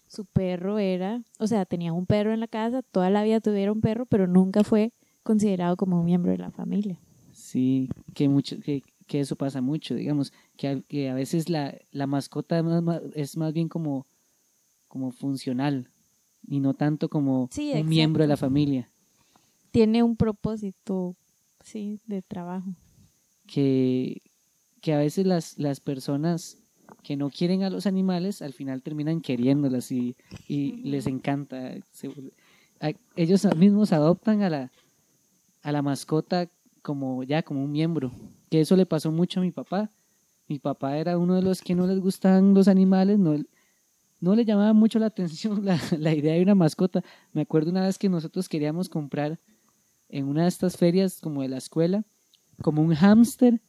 su 0.07 0.25
perro 0.25 0.79
era, 0.79 1.21
o 1.39 1.47
sea, 1.47 1.65
tenía 1.65 1.93
un 1.93 2.05
perro 2.05 2.33
en 2.33 2.39
la 2.39 2.47
casa, 2.47 2.81
toda 2.81 3.09
la 3.09 3.23
vida 3.23 3.39
tuvieron 3.39 3.77
un 3.77 3.81
perro, 3.81 4.05
pero 4.05 4.25
nunca 4.27 4.63
fue 4.63 4.91
considerado 5.25 5.75
como 5.75 5.99
un 5.99 6.05
miembro 6.05 6.31
de 6.31 6.37
la 6.37 6.51
familia. 6.51 6.97
Sí, 7.33 7.89
que 8.13 8.29
mucho, 8.29 8.59
que, 8.61 8.81
que 9.07 9.19
eso 9.19 9.35
pasa 9.35 9.59
mucho, 9.59 9.95
digamos, 9.95 10.31
que 10.55 10.67
a, 10.69 10.81
que 10.81 11.09
a 11.09 11.13
veces 11.15 11.49
la, 11.49 11.75
la 11.91 12.07
mascota 12.07 12.61
más- 12.63 12.81
más- 12.83 13.01
es 13.15 13.35
más 13.35 13.51
bien 13.51 13.67
como, 13.67 14.05
como 14.87 15.11
funcional 15.11 15.89
y 16.47 16.59
no 16.59 16.73
tanto 16.75 17.09
como 17.09 17.49
Sí, 17.51 17.71
un 17.73 17.89
miembro 17.89 18.23
de 18.23 18.27
la 18.29 18.37
familia. 18.37 18.89
Tiene 19.71 20.03
un 20.03 20.15
propósito, 20.15 21.15
sí, 21.63 21.99
de 22.05 22.21
trabajo. 22.21 22.69
Que, 23.47 24.21
que 24.81 24.93
a 24.93 24.97
veces 24.99 25.25
las, 25.25 25.57
las 25.57 25.79
personas 25.79 26.57
que 27.03 27.17
no 27.17 27.29
quieren 27.29 27.63
a 27.63 27.69
los 27.69 27.85
animales 27.87 28.41
al 28.41 28.53
final 28.53 28.81
terminan 28.83 29.21
queriéndolas 29.21 29.91
y, 29.91 30.15
y 30.47 30.77
les 30.83 31.07
encanta. 31.07 31.73
Se- 31.91 32.09
a- 32.79 32.93
ellos 33.15 33.45
mismos 33.57 33.91
adoptan 33.91 34.41
a 34.43 34.49
la, 34.49 34.71
a 35.65 35.71
la 35.71 35.81
mascota 35.81 36.47
como 36.83 37.23
ya 37.23 37.41
como 37.41 37.63
un 37.63 37.71
miembro. 37.71 38.11
Que 38.51 38.61
eso 38.61 38.75
le 38.75 38.85
pasó 38.85 39.11
mucho 39.11 39.39
a 39.39 39.43
mi 39.43 39.51
papá. 39.51 39.89
Mi 40.47 40.59
papá 40.59 40.99
era 40.99 41.17
uno 41.17 41.33
de 41.33 41.41
los 41.41 41.61
que 41.61 41.73
no 41.73 41.87
les 41.87 41.99
gustaban 41.99 42.53
los 42.53 42.67
animales, 42.67 43.17
no, 43.17 43.35
no 44.19 44.35
le 44.35 44.45
llamaba 44.45 44.73
mucho 44.73 44.99
la 44.99 45.07
atención 45.07 45.65
la, 45.65 45.79
la 45.97 46.13
idea 46.13 46.35
de 46.35 46.43
una 46.43 46.53
mascota. 46.53 47.03
Me 47.33 47.41
acuerdo 47.41 47.71
una 47.71 47.81
vez 47.81 47.97
que 47.97 48.09
nosotros 48.09 48.47
queríamos 48.47 48.89
comprar 48.89 49.39
en 50.07 50.27
una 50.27 50.43
de 50.43 50.49
estas 50.49 50.77
ferias 50.77 51.19
como 51.19 51.41
de 51.41 51.47
la 51.47 51.57
escuela, 51.57 52.05
como 52.61 52.83
un 52.83 52.93
hámster 52.93 53.59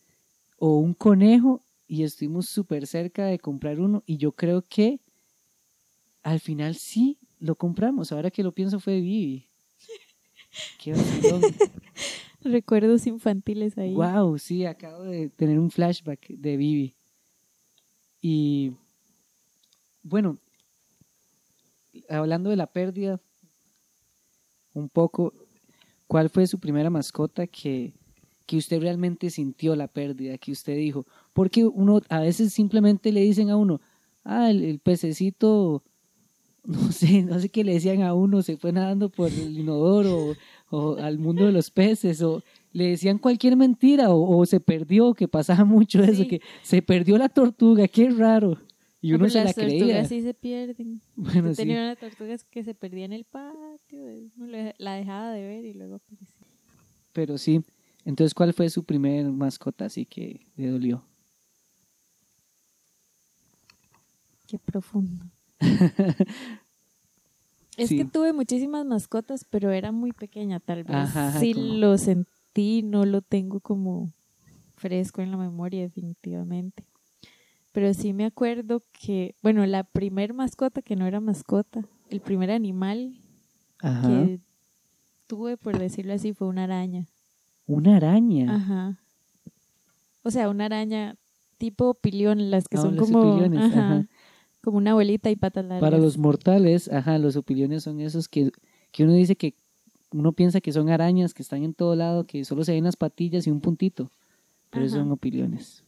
o 0.58 0.76
un 0.76 0.92
conejo 0.92 1.64
y 1.88 2.02
estuvimos 2.02 2.46
súper 2.46 2.86
cerca 2.86 3.24
de 3.24 3.38
comprar 3.38 3.80
uno 3.80 4.02
y 4.04 4.18
yo 4.18 4.32
creo 4.32 4.60
que 4.68 5.00
al 6.22 6.40
final 6.40 6.74
sí 6.74 7.18
lo 7.38 7.54
compramos. 7.54 8.12
Ahora 8.12 8.30
que 8.30 8.42
lo 8.42 8.52
pienso 8.52 8.80
fue 8.80 9.00
Vivi. 9.00 9.48
Qué. 10.78 10.94
Recuerdos 12.42 13.06
infantiles 13.06 13.76
ahí. 13.76 13.94
Wow, 13.94 14.38
sí, 14.38 14.64
acabo 14.66 15.02
de 15.02 15.28
tener 15.30 15.58
un 15.58 15.70
flashback 15.70 16.28
de 16.28 16.56
Vivi. 16.56 16.94
Y 18.20 18.72
bueno, 20.02 20.38
hablando 22.08 22.50
de 22.50 22.56
la 22.56 22.66
pérdida, 22.66 23.20
un 24.74 24.88
poco, 24.88 25.32
¿cuál 26.06 26.30
fue 26.30 26.46
su 26.46 26.58
primera 26.60 26.90
mascota 26.90 27.46
que, 27.46 27.94
que 28.46 28.56
usted 28.56 28.80
realmente 28.80 29.30
sintió 29.30 29.74
la 29.74 29.88
pérdida, 29.88 30.38
que 30.38 30.52
usted 30.52 30.76
dijo? 30.76 31.06
Porque 31.32 31.64
uno 31.64 32.00
a 32.08 32.20
veces 32.20 32.52
simplemente 32.52 33.10
le 33.12 33.20
dicen 33.22 33.50
a 33.50 33.56
uno, 33.56 33.80
ah, 34.24 34.50
el, 34.50 34.62
el 34.62 34.78
pececito, 34.78 35.82
no 36.66 36.92
sé, 36.92 37.22
no 37.22 37.38
sé 37.38 37.48
qué 37.48 37.64
le 37.64 37.74
decían 37.74 38.02
a 38.02 38.14
uno, 38.14 38.42
se 38.42 38.56
fue 38.56 38.72
nadando 38.72 39.08
por 39.08 39.30
el 39.30 39.58
inodoro 39.58 40.34
o, 40.70 40.76
o 40.76 40.96
al 40.96 41.18
mundo 41.18 41.46
de 41.46 41.52
los 41.52 41.70
peces 41.70 42.20
o 42.22 42.42
le 42.72 42.88
decían 42.88 43.18
cualquier 43.18 43.56
mentira 43.56 44.10
o, 44.10 44.38
o 44.38 44.44
se 44.46 44.60
perdió, 44.60 45.14
que 45.14 45.28
pasaba 45.28 45.64
mucho 45.64 46.02
eso, 46.02 46.26
que 46.28 46.40
se 46.62 46.82
perdió 46.82 47.16
la 47.18 47.28
tortuga, 47.28 47.88
qué 47.88 48.10
raro. 48.10 48.58
Y 49.00 49.10
No, 49.10 49.16
uno 49.16 49.24
pero 49.24 49.30
se 49.32 49.38
la 49.38 49.44
las 49.44 49.54
tortugas 49.54 49.78
creía. 49.80 50.04
sí 50.06 50.20
se 50.22 50.34
pierden. 50.34 51.00
Bueno, 51.14 51.48
Yo 51.48 51.54
sí. 51.54 51.62
tenía 51.62 51.76
una 51.82 51.96
tortuga 51.96 52.36
que 52.50 52.64
se 52.64 52.74
perdía 52.74 53.04
en 53.04 53.12
el 53.12 53.24
patio, 53.24 54.02
uno 54.36 54.72
la 54.78 54.94
dejaba 54.94 55.30
de 55.32 55.42
ver 55.46 55.64
y 55.64 55.74
luego 55.74 55.96
aparecía. 55.96 56.46
Pero 57.12 57.38
sí. 57.38 57.62
Entonces, 58.04 58.34
¿cuál 58.34 58.52
fue 58.52 58.68
su 58.70 58.84
primer 58.84 59.24
mascota 59.30 59.86
así 59.86 60.04
que 60.06 60.46
le 60.56 60.68
dolió? 60.68 61.04
Qué 64.46 64.58
profundo. 64.58 65.24
es 67.76 67.88
Sí. 67.88 67.98
que 67.98 68.04
tuve 68.04 68.32
muchísimas 68.32 68.84
mascotas, 68.86 69.44
pero 69.44 69.70
era 69.70 69.92
muy 69.92 70.12
pequeña, 70.12 70.60
tal 70.60 70.84
vez. 70.84 70.96
Ajá, 70.96 71.38
sí 71.38 71.52
como- 71.54 71.74
lo 71.74 71.98
sentí, 71.98 72.82
no 72.82 73.04
lo 73.04 73.20
tengo 73.22 73.60
como 73.60 74.12
fresco 74.76 75.22
en 75.22 75.30
la 75.30 75.36
memoria, 75.36 75.82
definitivamente. 75.82 76.84
Pero 77.72 77.92
sí 77.92 78.12
me 78.14 78.24
acuerdo 78.24 78.82
que, 78.92 79.34
bueno, 79.42 79.66
la 79.66 79.84
primer 79.84 80.32
mascota 80.32 80.80
que 80.80 80.96
no 80.96 81.06
era 81.06 81.20
mascota, 81.20 81.82
el 82.08 82.20
primer 82.20 82.50
animal 82.50 83.18
Ajá. 83.80 84.08
que 84.08 84.40
tuve, 85.26 85.56
por 85.58 85.78
decirlo 85.78 86.14
así, 86.14 86.32
fue 86.32 86.48
una 86.48 86.64
araña. 86.64 87.06
Una 87.66 87.96
araña. 87.96 88.54
Ajá. 88.54 88.98
O 90.22 90.30
sea, 90.30 90.48
una 90.48 90.64
araña 90.66 91.16
tipo 91.58 91.92
pilión, 91.94 92.50
las 92.50 92.68
que 92.68 92.78
Ah, 92.78 92.82
son 92.82 92.96
como, 92.96 93.38
ajá. 93.58 94.06
Como 94.66 94.78
una 94.78 94.90
abuelita 94.90 95.30
y 95.30 95.36
patas 95.36 95.64
largas. 95.64 95.80
Para 95.80 95.98
los 96.02 96.18
mortales, 96.18 96.90
ajá, 96.92 97.18
los 97.18 97.36
opiliones 97.36 97.84
son 97.84 98.00
esos 98.00 98.28
que, 98.28 98.50
que 98.90 99.04
uno 99.04 99.12
dice 99.12 99.36
que 99.36 99.54
uno 100.10 100.32
piensa 100.32 100.60
que 100.60 100.72
son 100.72 100.88
arañas 100.88 101.32
que 101.32 101.42
están 101.42 101.62
en 101.62 101.72
todo 101.72 101.94
lado, 101.94 102.24
que 102.24 102.44
solo 102.44 102.64
se 102.64 102.72
ven 102.72 102.84
las 102.84 102.96
patillas 102.96 103.46
y 103.46 103.50
un 103.50 103.60
puntito, 103.60 104.10
pero 104.70 104.86
Ajá. 104.86 104.96
son 104.96 105.12
opiliones. 105.12 105.84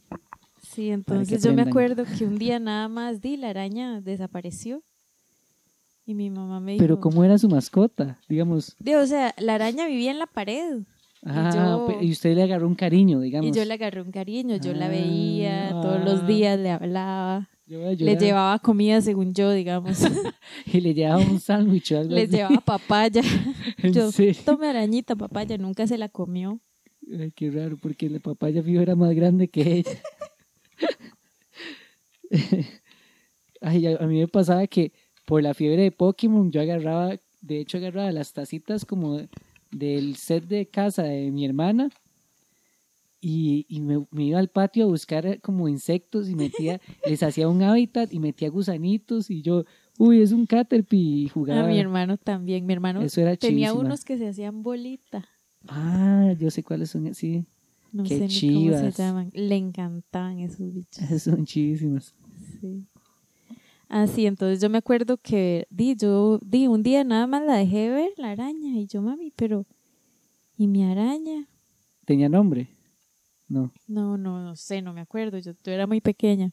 Sí, 0.62 0.90
entonces 0.90 1.42
yo 1.42 1.52
me 1.52 1.62
acuerdo 1.62 2.04
que 2.04 2.24
un 2.24 2.36
día 2.36 2.60
nada 2.60 2.88
más 2.88 3.20
di 3.20 3.36
la 3.36 3.50
araña 3.50 4.00
desapareció 4.00 4.82
y 6.06 6.14
mi 6.14 6.30
mamá 6.30 6.60
me 6.60 6.72
dijo, 6.72 6.82
Pero 6.82 7.00
¿cómo 7.00 7.24
era 7.24 7.36
su 7.36 7.48
mascota? 7.48 8.18
Digamos, 8.28 8.76
Di, 8.78 8.94
o 8.94 9.06
sea, 9.06 9.34
la 9.38 9.56
araña 9.56 9.86
vivía 9.86 10.10
en 10.10 10.18
la 10.18 10.26
pared 10.26 10.82
yo- 11.24 11.86
pe- 11.86 12.04
y 12.04 12.10
usted 12.12 12.34
le 12.34 12.42
agarró 12.44 12.66
un 12.66 12.74
cariño, 12.74 13.20
digamos. 13.20 13.48
y 13.48 13.52
yo 13.58 13.64
le 13.64 13.74
agarré 13.74 14.00
un 14.02 14.12
cariño, 14.12 14.56
yo 14.56 14.72
la 14.74 14.86
Ah, 14.86 14.88
veía 14.88 15.70
todos 15.70 16.04
los 16.04 16.20
ah. 16.22 16.26
días, 16.26 16.58
le 16.58 16.70
hablaba, 16.70 17.48
Yo 17.66 17.80
le 17.80 18.16
llevaba 18.16 18.58
comida 18.60 19.00
según 19.00 19.34
yo, 19.34 19.50
digamos, 19.52 19.98
y 20.66 20.80
le 20.80 20.94
llevaba 20.94 21.20
un 21.20 21.40
sándwich 21.40 21.92
o 21.92 21.98
algo 21.98 22.14
le 22.14 22.26
llevaba 22.28 22.60
papaya, 22.60 23.22
¿En 23.82 23.92
yo, 23.92 24.10
tome 24.44 24.68
arañita 24.68 25.16
papaya, 25.16 25.58
nunca 25.58 25.86
se 25.86 25.98
la 25.98 26.08
comió. 26.08 26.60
Ay, 27.18 27.32
qué 27.32 27.50
raro, 27.50 27.76
porque 27.80 28.08
la 28.10 28.20
papaya 28.20 28.62
fijo 28.62 28.80
era 28.82 28.94
más 28.94 29.14
grande 29.14 29.48
que 29.48 29.78
ella. 29.78 29.90
Ay, 33.60 33.86
a, 33.86 33.96
a 33.96 34.06
mí 34.06 34.20
me 34.20 34.28
pasaba 34.28 34.66
que 34.66 34.92
por 35.26 35.42
la 35.42 35.54
fiebre 35.54 35.82
de 35.82 35.90
Pokémon 35.92 36.50
yo 36.50 36.60
agarraba, 36.60 37.16
de 37.40 37.58
hecho 37.60 37.78
agarraba 37.78 38.12
las 38.12 38.32
tacitas 38.32 38.84
como 38.84 39.16
de- 39.16 39.28
del 39.70 40.16
set 40.16 40.44
de 40.46 40.66
casa 40.66 41.02
de 41.04 41.30
mi 41.30 41.44
hermana 41.44 41.90
y, 43.20 43.66
y 43.68 43.80
me, 43.80 44.06
me 44.10 44.24
iba 44.24 44.38
al 44.38 44.48
patio 44.48 44.84
a 44.84 44.88
buscar 44.88 45.26
eh, 45.26 45.40
como 45.40 45.68
insectos 45.68 46.28
y 46.28 46.34
metía, 46.36 46.80
les 47.06 47.22
hacía 47.22 47.48
un 47.48 47.62
hábitat 47.62 48.12
y 48.12 48.20
metía 48.20 48.48
gusanitos 48.48 49.30
y 49.30 49.42
yo, 49.42 49.64
uy, 49.98 50.22
es 50.22 50.30
un 50.32 50.46
Caterpie 50.46 51.00
y 51.24 51.28
jugaba. 51.28 51.64
A 51.64 51.66
mi 51.66 51.78
hermano 51.80 52.16
también, 52.16 52.64
mi 52.66 52.72
hermano 52.72 53.02
Eso 53.02 53.20
era 53.20 53.36
tenía 53.36 53.68
chivísima. 53.68 53.86
unos 53.86 54.04
que 54.04 54.18
se 54.18 54.28
hacían 54.28 54.62
bolita. 54.62 55.28
Ah, 55.66 56.32
yo 56.38 56.50
sé 56.50 56.62
cuáles 56.62 56.90
son, 56.90 57.12
sí, 57.14 57.44
No 57.90 58.04
Qué 58.04 58.18
sé 58.18 58.28
ni 58.28 58.54
cómo 58.54 58.60
chivas. 58.66 58.94
se 58.94 59.02
llaman. 59.02 59.30
Le 59.34 59.56
encantaban 59.56 60.38
esos 60.38 60.72
bichos. 60.72 61.04
son 61.22 61.44
chivísimas. 61.44 62.14
Sí. 62.60 62.86
Así, 63.88 64.26
entonces 64.26 64.60
yo 64.60 64.68
me 64.68 64.78
acuerdo 64.78 65.16
que 65.16 65.66
di, 65.70 65.96
yo 65.96 66.38
di 66.42 66.66
un 66.66 66.82
día 66.82 67.04
nada 67.04 67.26
más 67.26 67.42
la 67.42 67.56
dejé 67.56 67.88
ver, 67.88 68.10
la 68.18 68.30
araña, 68.32 68.78
y 68.78 68.86
yo, 68.86 69.00
mami, 69.00 69.32
pero 69.34 69.64
¿y 70.58 70.66
mi 70.66 70.84
araña? 70.84 71.48
¿Tenía 72.04 72.28
nombre? 72.28 72.68
No. 73.48 73.72
No, 73.86 74.18
no, 74.18 74.42
no 74.42 74.56
sé, 74.56 74.82
no 74.82 74.92
me 74.92 75.00
acuerdo, 75.00 75.38
yo, 75.38 75.52
yo 75.64 75.72
era 75.72 75.86
muy 75.86 76.00
pequeña. 76.02 76.50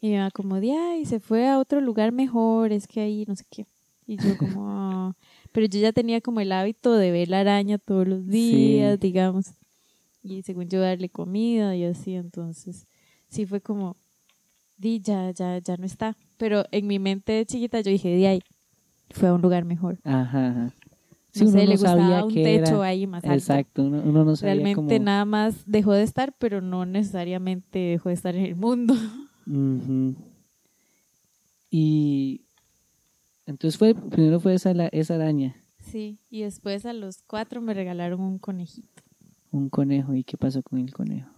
Y 0.00 0.10
me 0.10 0.30
como 0.32 0.60
de, 0.60 0.72
ay, 0.72 1.04
se 1.04 1.20
fue 1.20 1.48
a 1.48 1.58
otro 1.58 1.80
lugar 1.80 2.12
mejor, 2.12 2.72
es 2.72 2.86
que 2.86 3.00
ahí 3.00 3.24
no 3.26 3.36
sé 3.36 3.44
qué. 3.50 3.66
Y 4.06 4.18
yo 4.18 4.36
como, 4.38 4.66
"Ah". 4.70 5.14
pero 5.52 5.66
yo 5.66 5.78
ya 5.80 5.92
tenía 5.92 6.20
como 6.22 6.40
el 6.40 6.52
hábito 6.52 6.94
de 6.94 7.10
ver 7.10 7.28
la 7.28 7.40
araña 7.40 7.78
todos 7.78 8.08
los 8.08 8.26
días, 8.26 8.98
digamos. 9.00 9.46
y 10.22 10.42
según 10.42 10.68
yo 10.68 10.80
darle 10.80 11.08
comida 11.08 11.76
y 11.76 11.84
así, 11.84 12.14
entonces 12.14 12.86
sí 13.28 13.46
fue 13.46 13.60
como, 13.60 13.96
di, 14.76 15.00
ya, 15.00 15.30
ya, 15.30 15.58
ya 15.58 15.76
no 15.76 15.84
está. 15.86 16.16
Pero 16.36 16.64
en 16.70 16.86
mi 16.86 16.98
mente 16.98 17.32
de 17.32 17.46
chiquita 17.46 17.80
yo 17.80 17.90
dije, 17.90 18.14
di 18.14 18.26
ahí, 18.26 18.40
fue 19.10 19.28
a 19.28 19.34
un 19.34 19.42
lugar 19.42 19.64
mejor. 19.64 19.98
Ajá, 20.04 20.48
ajá. 20.48 20.74
Sí, 21.30 21.44
no 21.44 21.50
uno 21.50 21.58
sé, 21.58 21.64
no 21.64 21.70
le 21.70 21.76
gustaba 21.76 21.96
sabía 22.02 22.24
un 22.24 22.34
techo 22.34 22.74
era. 22.76 22.82
ahí 22.86 23.06
más 23.06 23.22
alto. 23.24 23.34
Exacto, 23.34 23.82
uno, 23.84 24.02
uno 24.04 24.24
no 24.24 24.36
sabía 24.36 24.54
Realmente 24.54 24.74
cómo- 24.96 25.04
nada 25.04 25.24
más 25.26 25.62
dejó 25.66 25.92
de 25.92 26.02
estar, 26.02 26.34
pero 26.38 26.60
no 26.62 26.86
necesariamente 26.86 27.78
dejó 27.78 28.08
de 28.08 28.14
estar 28.14 28.34
en 28.36 28.46
el 28.46 28.56
mundo. 28.56 28.94
Ujú. 29.46 30.14
Y 31.70 32.42
entonces 33.46 33.76
fue, 33.78 33.94
primero 33.94 34.40
fue 34.40 34.54
esa, 34.54 34.70
esa 34.88 35.14
araña, 35.14 35.56
Sí, 35.78 36.18
y 36.30 36.40
después 36.42 36.84
a 36.84 36.92
los 36.92 37.22
cuatro 37.22 37.60
me 37.60 37.72
regalaron 37.74 38.20
un 38.20 38.38
conejito. 38.38 39.02
un 39.52 39.68
conejo. 39.68 40.14
¿Y 40.14 40.24
qué 40.24 40.36
pasó 40.36 40.62
con 40.62 40.78
el 40.80 40.92
conejo? 40.92 41.30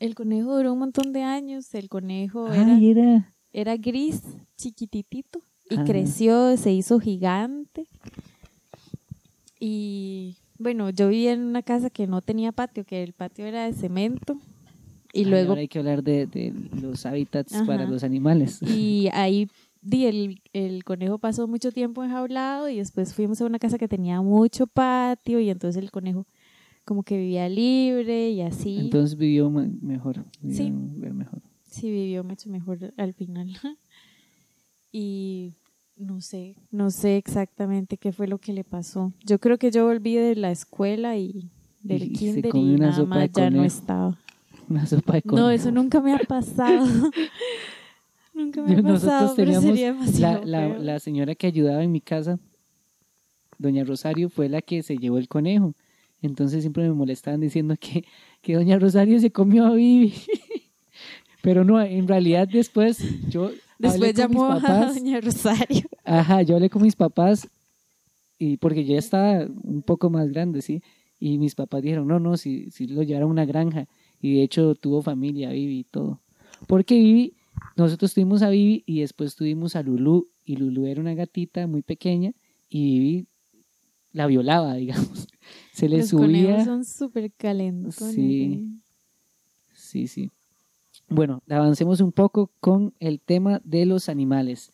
El 0.00 0.14
conejo 0.14 0.56
duró 0.56 0.72
un 0.72 0.78
montón 0.80 1.12
de 1.12 1.22
años. 1.22 1.72
El 1.74 1.88
conejo 1.88 2.52
era, 2.52 2.74
Ay, 2.74 2.90
era. 2.90 3.32
era 3.52 3.76
gris, 3.76 4.22
chiquititito, 4.56 5.42
y 5.68 5.74
Ajá. 5.74 5.84
creció, 5.84 6.56
se 6.56 6.72
hizo 6.72 6.98
gigante. 6.98 7.86
Y 9.58 10.36
bueno, 10.58 10.90
yo 10.90 11.08
vivía 11.08 11.32
en 11.32 11.42
una 11.42 11.62
casa 11.62 11.90
que 11.90 12.06
no 12.06 12.22
tenía 12.22 12.50
patio, 12.50 12.84
que 12.84 13.02
el 13.02 13.12
patio 13.12 13.46
era 13.46 13.66
de 13.66 13.74
cemento. 13.74 14.38
Y 15.12 15.20
Ay, 15.20 15.24
luego 15.26 15.50
ahora 15.50 15.60
hay 15.60 15.68
que 15.68 15.78
hablar 15.78 16.02
de, 16.02 16.26
de 16.26 16.54
los 16.80 17.04
hábitats 17.04 17.54
Ajá. 17.54 17.66
para 17.66 17.84
los 17.86 18.02
animales. 18.02 18.60
Y 18.62 19.08
ahí 19.12 19.48
di, 19.82 20.06
el, 20.06 20.40
el 20.52 20.84
conejo 20.84 21.18
pasó 21.18 21.46
mucho 21.46 21.72
tiempo 21.72 22.02
enjaulado 22.04 22.68
y 22.68 22.76
después 22.76 23.12
fuimos 23.12 23.40
a 23.40 23.44
una 23.46 23.58
casa 23.58 23.76
que 23.76 23.88
tenía 23.88 24.22
mucho 24.22 24.66
patio 24.66 25.40
y 25.40 25.50
entonces 25.50 25.82
el 25.82 25.90
conejo 25.90 26.26
como 26.90 27.04
que 27.04 27.16
vivía 27.16 27.48
libre 27.48 28.30
y 28.30 28.40
así. 28.40 28.76
Entonces 28.80 29.16
vivió 29.16 29.48
me- 29.48 29.68
mejor. 29.80 30.24
vivió 30.42 30.56
Sí. 30.56 30.70
mejor. 31.12 31.40
sí, 31.62 31.88
vivió 31.88 32.24
mucho 32.24 32.50
mejor 32.50 32.92
al 32.96 33.14
final. 33.14 33.46
y 34.92 35.54
no 35.96 36.20
sé, 36.20 36.56
no 36.72 36.90
sé 36.90 37.16
exactamente 37.16 37.96
qué 37.96 38.10
fue 38.10 38.26
lo 38.26 38.38
que 38.38 38.52
le 38.52 38.64
pasó. 38.64 39.12
Yo 39.24 39.38
creo 39.38 39.56
que 39.56 39.70
yo 39.70 39.84
volví 39.86 40.16
de 40.16 40.34
la 40.34 40.50
escuela 40.50 41.16
y 41.16 41.48
del 41.84 42.02
Y 42.04 42.12
kinder 42.12 42.50
y 42.56 42.74
nada 42.76 43.04
más 43.04 43.30
ya 43.32 43.50
no 43.50 43.62
estaba. 43.64 44.18
Una 44.68 44.84
sopa 44.84 45.12
de 45.12 45.22
conejo. 45.22 45.46
No, 45.46 45.50
eso 45.52 45.70
nunca 45.70 46.00
me 46.00 46.12
ha 46.12 46.18
pasado. 46.28 46.84
nunca 48.34 48.62
me 48.62 48.72
ha 48.74 48.82
Nosotros 48.82 49.00
pasado, 49.04 49.34
pero 49.36 49.60
sería 49.60 49.92
la, 49.92 49.92
demasiado 50.00 50.44
la, 50.44 50.58
feo. 50.70 50.78
la 50.82 50.98
señora 50.98 51.34
que 51.36 51.46
ayudaba 51.46 51.84
en 51.84 51.92
mi 51.92 52.00
casa, 52.00 52.40
doña 53.58 53.84
Rosario, 53.84 54.28
fue 54.28 54.48
la 54.48 54.60
que 54.60 54.82
se 54.82 54.96
llevó 54.98 55.18
el 55.18 55.28
conejo. 55.28 55.72
Entonces 56.22 56.62
siempre 56.62 56.82
me 56.84 56.92
molestaban 56.92 57.40
diciendo 57.40 57.74
que, 57.78 58.04
que 58.42 58.54
doña 58.54 58.78
Rosario 58.78 59.18
se 59.20 59.30
comió 59.30 59.66
a 59.66 59.74
Vivi. 59.74 60.14
Pero 61.42 61.64
no, 61.64 61.80
en 61.80 62.06
realidad 62.06 62.46
después 62.48 62.98
yo 63.28 63.50
Después 63.80 64.14
llamó 64.14 64.52
a. 64.52 64.92
Doña 64.92 65.20
Rosario. 65.22 65.88
Ajá, 66.04 66.42
yo 66.42 66.56
hablé 66.56 66.68
con 66.68 66.82
mis 66.82 66.96
papás 66.96 67.48
y 68.38 68.58
porque 68.58 68.84
yo 68.84 68.92
ya 68.92 68.98
estaba 68.98 69.46
un 69.62 69.82
poco 69.82 70.10
más 70.10 70.30
grande, 70.30 70.60
¿sí? 70.60 70.82
Y 71.18 71.38
mis 71.38 71.54
papás 71.54 71.82
dijeron, 71.82 72.06
no, 72.06 72.20
no, 72.20 72.36
si, 72.36 72.70
si 72.70 72.86
lo 72.86 73.02
llevaron 73.02 73.30
a 73.30 73.32
una 73.32 73.44
granja. 73.46 73.88
Y 74.20 74.36
de 74.36 74.42
hecho 74.42 74.74
tuvo 74.74 75.00
familia, 75.00 75.50
Vivi 75.50 75.80
y 75.80 75.84
todo. 75.84 76.20
Porque 76.66 76.94
Vivi, 76.94 77.34
nosotros 77.76 78.12
tuvimos 78.12 78.42
a 78.42 78.50
Vivi 78.50 78.82
y 78.86 79.00
después 79.00 79.34
tuvimos 79.34 79.76
a 79.76 79.82
Lulu. 79.82 80.28
Y 80.44 80.56
Lulu 80.56 80.86
era 80.86 81.00
una 81.00 81.14
gatita 81.14 81.66
muy 81.66 81.80
pequeña 81.82 82.32
y 82.68 82.98
Vivi 82.98 83.26
la 84.12 84.26
violaba, 84.26 84.74
digamos. 84.76 85.26
Se 85.80 85.88
le 85.88 85.98
Los 85.98 86.08
subía. 86.08 86.62
son 86.62 86.84
súper 86.84 87.32
calentones. 87.32 87.94
Sí. 88.14 88.52
¿eh? 88.52 88.80
Sí, 89.74 90.08
sí. 90.08 90.30
Bueno, 91.08 91.42
avancemos 91.48 92.00
un 92.00 92.12
poco 92.12 92.50
con 92.60 92.92
el 93.00 93.18
tema 93.18 93.62
de 93.64 93.86
los 93.86 94.10
animales. 94.10 94.72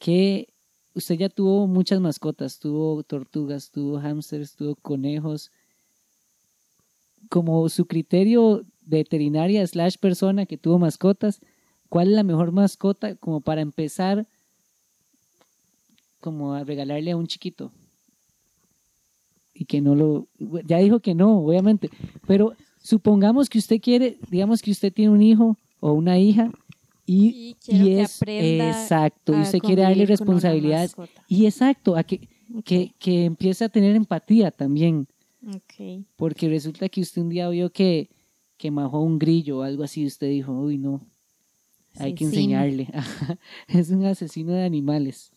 Que 0.00 0.48
usted 0.94 1.14
ya 1.14 1.28
tuvo 1.28 1.68
muchas 1.68 2.00
mascotas, 2.00 2.58
tuvo 2.58 3.04
tortugas, 3.04 3.70
tuvo 3.70 4.00
hámsters, 4.00 4.56
tuvo 4.56 4.74
conejos. 4.74 5.52
Como 7.28 7.68
su 7.68 7.86
criterio 7.86 8.64
veterinaria 8.80 9.64
slash 9.64 9.96
persona 9.96 10.44
que 10.44 10.58
tuvo 10.58 10.80
mascotas, 10.80 11.40
¿cuál 11.88 12.08
es 12.08 12.14
la 12.14 12.24
mejor 12.24 12.50
mascota 12.50 13.14
como 13.14 13.40
para 13.40 13.60
empezar 13.60 14.26
como 16.20 16.54
a 16.54 16.64
regalarle 16.64 17.12
a 17.12 17.16
un 17.16 17.28
chiquito? 17.28 17.70
Y 19.60 19.66
que 19.66 19.82
no 19.82 19.94
lo... 19.94 20.26
Ya 20.64 20.78
dijo 20.78 21.00
que 21.00 21.14
no, 21.14 21.38
obviamente, 21.38 21.90
pero 22.26 22.54
supongamos 22.82 23.50
que 23.50 23.58
usted 23.58 23.78
quiere, 23.78 24.18
digamos 24.30 24.62
que 24.62 24.70
usted 24.70 24.90
tiene 24.90 25.12
un 25.12 25.20
hijo 25.20 25.58
o 25.80 25.92
una 25.92 26.18
hija 26.18 26.50
y, 27.04 27.56
Y 27.66 27.82
que 27.82 28.00
es 28.00 28.16
aprenda 28.16 28.70
exacto, 28.70 29.36
y 29.36 29.40
usted 29.42 29.58
quiere 29.58 29.82
darle 29.82 30.06
responsabilidades 30.06 30.94
y 31.28 31.44
exacto, 31.44 31.94
a 31.94 32.04
que, 32.04 32.28
que, 32.64 32.94
que 32.98 33.26
empiece 33.26 33.64
a 33.64 33.68
tener 33.68 33.96
empatía 33.96 34.50
también, 34.50 35.08
ok. 35.46 36.04
porque 36.16 36.48
resulta 36.48 36.88
que 36.88 37.02
usted 37.02 37.20
un 37.20 37.28
día 37.28 37.48
vio 37.50 37.70
que, 37.70 38.08
que 38.56 38.70
majó 38.70 39.00
un 39.00 39.18
grillo 39.18 39.58
o 39.58 39.62
algo 39.62 39.82
así, 39.82 40.02
y 40.02 40.06
usted 40.06 40.28
dijo, 40.28 40.52
uy 40.52 40.78
no, 40.78 41.04
hay 41.98 42.14
que 42.14 42.24
enseñarle, 42.24 42.88
es 43.68 43.90
un 43.90 44.06
asesino 44.06 44.52
de 44.52 44.64
animales. 44.64 45.32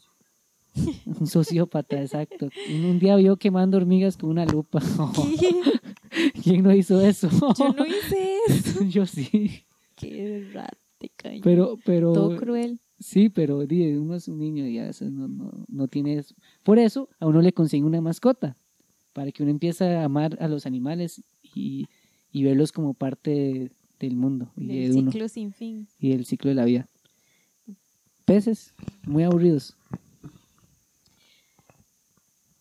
Un 0.75 1.27
sociópata, 1.27 2.01
exacto. 2.01 2.49
Un, 2.69 2.99
día 2.99 3.15
vio 3.15 3.37
quemando 3.37 3.77
hormigas 3.77 4.17
con 4.17 4.29
una 4.29 4.45
lupa. 4.45 4.81
¿Quién 6.43 6.63
no 6.63 6.73
hizo 6.73 7.01
eso? 7.01 7.29
Yo 7.57 7.73
no 7.73 7.85
hice 7.85 8.37
eso. 8.47 8.83
Yo 8.87 9.05
sí. 9.05 9.65
Qué 9.95 10.37
errática. 10.37 11.31
Pero, 11.43 11.77
pero. 11.85 12.13
Todo 12.13 12.37
cruel. 12.37 12.79
Sí, 12.99 13.29
pero 13.29 13.57
uno 13.57 14.15
es 14.15 14.27
un 14.27 14.39
niño 14.39 14.65
y 14.65 14.79
a 14.79 14.85
veces 14.85 15.11
no, 15.11 15.27
no, 15.27 15.51
no 15.67 15.87
tiene 15.87 16.17
eso. 16.17 16.35
Por 16.63 16.79
eso 16.79 17.09
a 17.19 17.27
uno 17.27 17.41
le 17.41 17.51
consigue 17.51 17.83
una 17.83 17.99
mascota, 17.99 18.55
para 19.11 19.31
que 19.31 19.43
uno 19.43 19.51
empiece 19.51 19.83
a 19.95 20.05
amar 20.05 20.37
a 20.39 20.47
los 20.47 20.65
animales 20.65 21.21
y, 21.43 21.87
y 22.31 22.43
verlos 22.43 22.71
como 22.71 22.93
parte 22.93 23.71
del 23.99 24.15
mundo 24.15 24.51
y 24.55 24.67
Del 24.67 24.93
de 24.93 24.99
uno 24.99 25.11
ciclo 25.11 25.27
sin 25.27 25.51
fin. 25.51 25.87
y 25.99 26.09
del 26.09 26.25
ciclo 26.25 26.49
de 26.49 26.55
la 26.55 26.65
vida. 26.65 26.87
Peces, 28.25 28.73
muy 29.05 29.23
aburridos. 29.23 29.75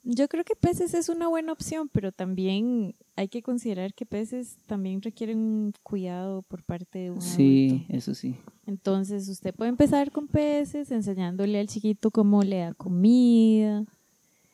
Yo 0.05 0.27
creo 0.29 0.43
que 0.45 0.57
peces 0.57 0.95
es 0.95 1.09
una 1.09 1.29
buena 1.29 1.53
opción, 1.53 1.89
pero 1.89 2.11
también 2.11 2.97
hay 3.15 3.29
que 3.29 3.41
considerar 3.41 3.95
que 3.95 4.05
peces 4.05 4.57
también 4.67 5.01
requieren 5.01 5.39
un 5.39 5.73
cuidado 5.85 6.43
por 6.43 6.65
parte 6.65 6.99
de 6.99 7.11
un 7.13 7.21
Sí, 7.23 7.69
adulto. 7.87 7.97
eso 7.97 8.15
sí. 8.15 8.37
Entonces, 8.67 9.29
usted 9.29 9.55
puede 9.55 9.69
empezar 9.69 10.11
con 10.11 10.27
peces, 10.27 10.91
enseñándole 10.91 11.61
al 11.61 11.69
chiquito 11.69 12.11
cómo 12.11 12.43
le 12.43 12.59
da 12.59 12.75
comida, 12.75 13.85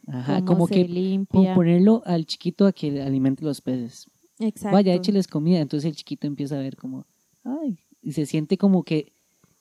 Ajá, 0.07 0.37
cómo 0.45 0.47
como 0.47 0.67
se 0.69 0.75
que 0.75 0.83
como 0.83 0.95
limpia. 0.95 1.55
ponerlo 1.55 2.03
al 2.05 2.27
chiquito 2.27 2.67
a 2.67 2.73
que 2.73 3.01
alimente 3.01 3.43
los 3.43 3.63
peces. 3.63 4.07
Exacto. 4.39 4.75
Vaya, 4.75 4.93
écheles 4.95 5.27
comida. 5.29 5.61
Entonces 5.61 5.89
el 5.89 5.97
chiquito 5.97 6.27
empieza 6.27 6.57
a 6.57 6.61
ver 6.61 6.77
como, 6.77 7.07
ay, 7.45 7.79
y 8.03 8.13
se 8.13 8.27
siente 8.27 8.59
como 8.59 8.83
que, 8.85 9.13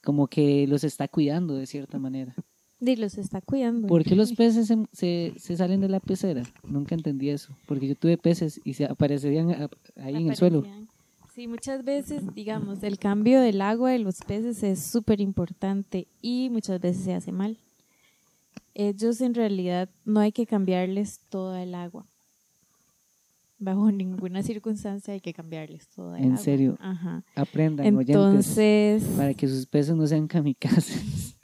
como 0.04 0.28
que 0.28 0.67
los 0.67 0.84
está 0.84 1.08
cuidando 1.08 1.56
de 1.56 1.65
cierta 1.65 1.97
manera. 1.97 2.36
Y 2.80 2.96
los 2.96 3.18
está 3.18 3.42
cuidando. 3.42 3.88
¿Por 3.88 4.04
qué 4.04 4.16
los 4.16 4.34
peces 4.34 4.68
se, 4.68 4.78
se, 4.92 5.34
se 5.38 5.58
salen 5.58 5.82
de 5.82 5.90
la 5.90 6.00
pecera? 6.00 6.44
Nunca 6.63 6.96
entendí 6.96 7.30
eso. 7.30 7.56
Porque 7.66 7.88
yo 7.88 7.96
tuve 7.96 8.18
peces 8.18 8.62
y 8.63 8.74
se 8.74 8.86
aparecerían 8.86 9.70
ahí 9.96 10.16
en 10.16 10.30
el 10.30 10.36
suelo. 10.36 10.63
Sí, 11.34 11.48
muchas 11.48 11.84
veces, 11.84 12.24
digamos, 12.34 12.82
el 12.82 12.98
cambio 12.98 13.40
del 13.42 13.62
agua 13.62 13.92
de 13.92 14.00
los 14.00 14.18
peces 14.22 14.63
es 14.63 14.82
súper 14.82 15.22
importante 15.22 16.08
y 16.22 16.50
muchas 16.50 16.82
veces 16.82 17.04
se 17.04 17.13
hace 17.13 17.32
mal. 17.32 17.58
Ellos 18.74 19.22
en 19.22 19.34
realidad 19.34 19.90
no 20.06 20.20
hay 20.20 20.32
que 20.32 20.46
cambiarles 20.46 21.20
toda 21.30 21.62
el 21.63 21.76
agua. 21.76 22.08
Bajo 23.60 23.92
ninguna 23.92 24.44
circunstancia 24.44 25.13
hay 25.13 25.20
que 25.20 25.34
cambiarles 25.34 25.88
toda 25.90 26.18
el 26.18 26.26
¿En 26.26 26.32
agua. 26.34 26.44
serio? 26.44 26.78
Ajá. 26.80 27.24
Aprendan, 27.36 27.86
oyentes, 27.96 28.16
Entonces, 28.16 29.04
para 29.16 29.34
que 29.34 29.48
sus 29.48 29.66
peces 29.68 29.96
no 29.96 30.06
sean 30.08 30.28
kamikazes. 30.28 31.37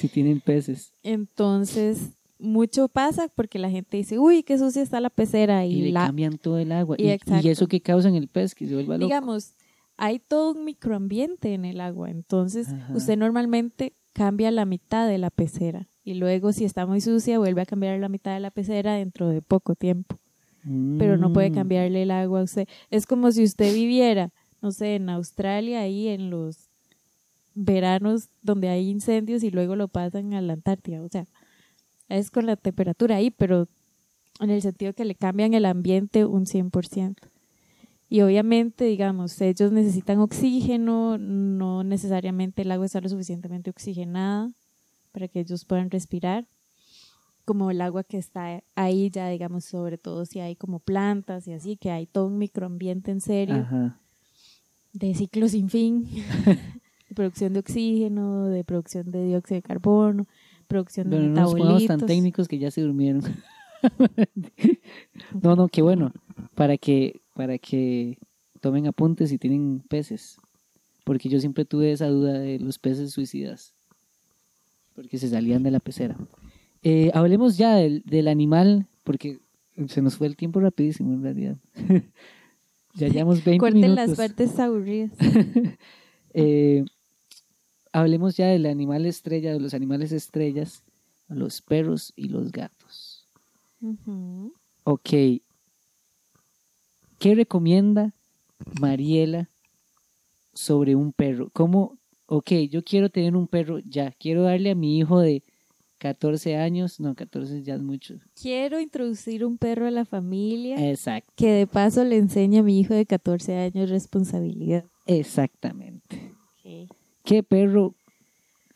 Si 0.00 0.08
tienen 0.08 0.40
peces. 0.40 0.92
entonces 1.02 2.12
mucho 2.38 2.88
pasa 2.88 3.28
porque 3.34 3.58
la 3.58 3.68
gente 3.70 3.98
dice, 3.98 4.18
uy, 4.18 4.42
qué 4.42 4.56
sucia 4.58 4.80
está 4.82 4.98
la 5.00 5.10
pecera 5.10 5.66
Y, 5.66 5.72
y, 5.74 5.82
le 5.82 5.92
la, 5.92 6.06
cambian 6.06 6.38
todo 6.38 6.56
el 6.58 6.72
agua. 6.72 6.96
y 6.98 7.10
Y, 7.10 7.18
y 7.42 7.48
eso 7.48 7.66
que 7.68 7.82
causa 7.82 8.08
en 8.08 8.14
el 8.14 8.28
pez, 8.28 8.54
que 8.54 8.66
se 8.66 8.72
vuelva 8.74 8.96
loco. 8.96 9.06
digamos, 9.08 9.52
hay 9.98 10.18
todo 10.20 10.52
un 10.52 10.64
microambiente 10.64 11.52
en 11.52 11.66
el 11.66 11.80
agua, 11.82 12.10
entonces 12.10 12.68
Ajá. 12.68 12.94
usted 12.96 13.18
normalmente 13.18 13.92
cambia 14.14 14.50
la 14.50 14.64
mitad 14.64 15.06
de 15.06 15.18
la 15.18 15.28
pecera 15.30 15.88
y 16.02 16.14
luego 16.14 16.52
si 16.52 16.64
está 16.64 16.86
muy 16.86 17.02
sucia 17.02 17.38
vuelve 17.38 17.60
a 17.60 17.66
cambiar 17.66 17.98
la 18.00 18.08
mitad 18.08 18.32
de 18.32 18.40
la 18.40 18.50
pecera 18.50 18.94
dentro 18.94 19.28
de 19.28 19.42
poco 19.42 19.74
tiempo, 19.74 20.18
pero 20.98 21.18
no 21.18 21.34
puede 21.34 21.50
Mm. 21.50 21.54
cambiarle 21.54 22.02
el 22.04 22.10
agua 22.10 22.40
a 22.40 22.44
usted. 22.44 22.66
Es 22.88 23.04
como 23.04 23.30
si 23.32 23.44
usted 23.44 23.74
viviera, 23.74 24.32
no 24.62 24.72
sé, 24.72 24.94
en 24.94 25.10
Australia, 25.10 25.80
ahí 25.80 26.08
en 26.08 26.30
los 26.30 26.69
veranos 27.54 28.28
donde 28.42 28.68
hay 28.68 28.88
incendios 28.88 29.42
y 29.42 29.50
luego 29.50 29.76
lo 29.76 29.88
pasan 29.88 30.34
a 30.34 30.40
la 30.40 30.54
Antártida, 30.54 31.02
o 31.02 31.08
sea, 31.08 31.26
es 32.08 32.30
con 32.30 32.46
la 32.46 32.56
temperatura 32.56 33.16
ahí, 33.16 33.30
pero 33.30 33.68
en 34.40 34.50
el 34.50 34.62
sentido 34.62 34.92
que 34.92 35.04
le 35.04 35.14
cambian 35.14 35.54
el 35.54 35.64
ambiente 35.66 36.24
un 36.24 36.46
100%. 36.46 37.16
Y 38.08 38.22
obviamente, 38.22 38.86
digamos, 38.86 39.40
ellos 39.40 39.70
necesitan 39.70 40.18
oxígeno, 40.18 41.16
no 41.16 41.84
necesariamente 41.84 42.62
el 42.62 42.72
agua 42.72 42.86
está 42.86 43.00
lo 43.00 43.08
suficientemente 43.08 43.70
oxigenada 43.70 44.50
para 45.12 45.28
que 45.28 45.40
ellos 45.40 45.64
puedan 45.64 45.90
respirar, 45.90 46.48
como 47.44 47.70
el 47.70 47.80
agua 47.80 48.02
que 48.02 48.18
está 48.18 48.62
ahí 48.74 49.10
ya, 49.10 49.28
digamos, 49.28 49.64
sobre 49.64 49.96
todo 49.96 50.24
si 50.26 50.40
hay 50.40 50.56
como 50.56 50.80
plantas 50.80 51.46
y 51.46 51.52
así, 51.52 51.76
que 51.76 51.90
hay 51.90 52.06
todo 52.06 52.26
un 52.26 52.38
microambiente 52.38 53.12
en 53.12 53.20
serio, 53.20 53.56
Ajá. 53.56 54.00
de 54.92 55.14
ciclo 55.14 55.48
sin 55.48 55.68
fin, 55.68 56.08
de 57.10 57.14
producción 57.16 57.52
de 57.52 57.58
oxígeno, 57.58 58.46
de 58.46 58.62
producción 58.62 59.10
de 59.10 59.26
dióxido 59.26 59.56
de 59.56 59.62
carbono, 59.62 60.26
producción 60.68 61.10
de 61.10 61.18
no 61.18 61.44
pongamos 61.44 61.52
tan 61.52 61.54
metabolitos. 61.56 62.06
técnicos 62.06 62.48
que 62.48 62.58
ya 62.58 62.70
se 62.70 62.82
durmieron. 62.82 63.22
no, 65.42 65.56
no, 65.56 65.66
qué 65.66 65.82
bueno. 65.82 66.12
Para 66.54 66.78
que, 66.78 67.20
para 67.34 67.58
que 67.58 68.16
tomen 68.60 68.86
apuntes 68.86 69.30
si 69.30 69.38
tienen 69.38 69.82
peces. 69.88 70.36
Porque 71.02 71.28
yo 71.28 71.40
siempre 71.40 71.64
tuve 71.64 71.90
esa 71.90 72.06
duda 72.06 72.38
de 72.38 72.60
los 72.60 72.78
peces 72.78 73.10
suicidas. 73.10 73.74
Porque 74.94 75.18
se 75.18 75.28
salían 75.28 75.64
de 75.64 75.72
la 75.72 75.80
pecera. 75.80 76.16
Eh, 76.84 77.10
hablemos 77.12 77.58
ya 77.58 77.74
del, 77.74 78.04
del 78.06 78.28
animal, 78.28 78.86
porque 79.02 79.40
se 79.88 80.00
nos 80.00 80.16
fue 80.16 80.28
el 80.28 80.36
tiempo 80.36 80.60
rapidísimo 80.60 81.12
en 81.12 81.24
realidad. 81.24 81.56
ya 82.94 83.08
llevamos 83.08 83.42
20 83.42 83.58
Corten 83.58 83.80
minutos. 83.80 84.08
las 84.10 84.16
partes 84.16 84.58
aburridas. 84.60 85.10
Eh, 86.32 86.84
hablemos 87.92 88.36
ya 88.36 88.46
del 88.48 88.66
animal 88.66 89.06
estrella, 89.06 89.52
de 89.52 89.60
los 89.60 89.74
animales 89.74 90.12
estrellas, 90.12 90.82
los 91.28 91.62
perros 91.62 92.12
y 92.16 92.28
los 92.28 92.50
gatos. 92.52 93.28
Ujú. 93.80 94.52
Ok. 94.84 95.10
¿Qué 97.18 97.34
recomienda 97.34 98.12
Mariela 98.80 99.48
sobre 100.54 100.94
un 100.94 101.12
perro? 101.12 101.50
¿Cómo? 101.52 101.98
Ok, 102.26 102.52
yo 102.70 102.82
quiero 102.84 103.10
tener 103.10 103.36
un 103.36 103.46
perro 103.46 103.78
ya. 103.80 104.12
Quiero 104.12 104.42
darle 104.42 104.70
a 104.70 104.74
mi 104.74 104.98
hijo 104.98 105.20
de 105.20 105.42
14 105.98 106.56
años. 106.56 107.00
No, 107.00 107.14
14 107.14 107.62
ya 107.62 107.74
es 107.74 107.82
mucho. 107.82 108.14
Quiero 108.40 108.80
introducir 108.80 109.44
un 109.44 109.58
perro 109.58 109.86
a 109.86 109.90
la 109.90 110.04
familia 110.04 110.90
Exacto. 110.90 111.32
que 111.36 111.50
de 111.50 111.66
paso 111.66 112.04
le 112.04 112.16
enseñe 112.16 112.58
a 112.58 112.62
mi 112.62 112.80
hijo 112.80 112.94
de 112.94 113.04
14 113.04 113.56
años 113.56 113.90
responsabilidad. 113.90 114.84
Exactamente. 115.06 116.32
¿Qué 117.24 117.42
perro? 117.42 117.94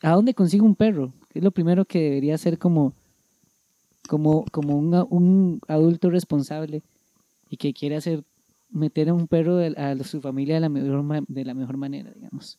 ¿A 0.01 0.11
dónde 0.11 0.33
consigo 0.33 0.65
un 0.65 0.75
perro? 0.75 1.13
Es 1.33 1.43
lo 1.43 1.51
primero 1.51 1.85
que 1.85 1.99
debería 1.99 2.37
ser 2.37 2.57
como, 2.57 2.93
como, 4.07 4.45
como 4.51 4.75
un, 4.77 4.93
un 5.09 5.61
adulto 5.67 6.09
responsable 6.09 6.83
y 7.49 7.57
que 7.57 7.73
quiere 7.73 7.95
hacer 7.97 8.23
meter 8.69 9.09
a 9.09 9.13
un 9.13 9.27
perro 9.27 9.55
de- 9.57 9.75
a 9.77 9.95
su 10.03 10.21
familia 10.21 10.55
de 10.55 10.61
la 10.61 10.69
mejor, 10.69 11.25
de 11.27 11.45
la 11.45 11.53
mejor 11.53 11.77
manera, 11.77 12.11
digamos. 12.11 12.57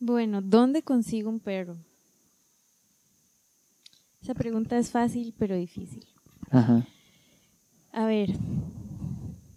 Bueno, 0.00 0.42
¿dónde 0.42 0.82
consigo 0.82 1.30
un 1.30 1.40
perro? 1.40 1.76
Esa 4.22 4.34
pregunta 4.34 4.78
es 4.78 4.90
fácil 4.90 5.34
pero 5.38 5.54
difícil. 5.56 6.04
Ajá. 6.50 6.86
A 7.92 8.06
ver, 8.06 8.30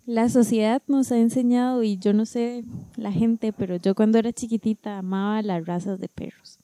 la 0.07 0.29
sociedad 0.29 0.81
nos 0.87 1.11
ha 1.11 1.19
enseñado, 1.19 1.83
y 1.83 1.97
yo 1.97 2.13
no 2.13 2.25
sé 2.25 2.63
la 2.95 3.11
gente, 3.11 3.51
pero 3.53 3.75
yo 3.75 3.93
cuando 3.93 4.17
era 4.17 4.31
chiquitita 4.33 4.97
amaba 4.97 5.41
las 5.41 5.65
razas 5.65 5.99
de 5.99 6.07
perros. 6.07 6.57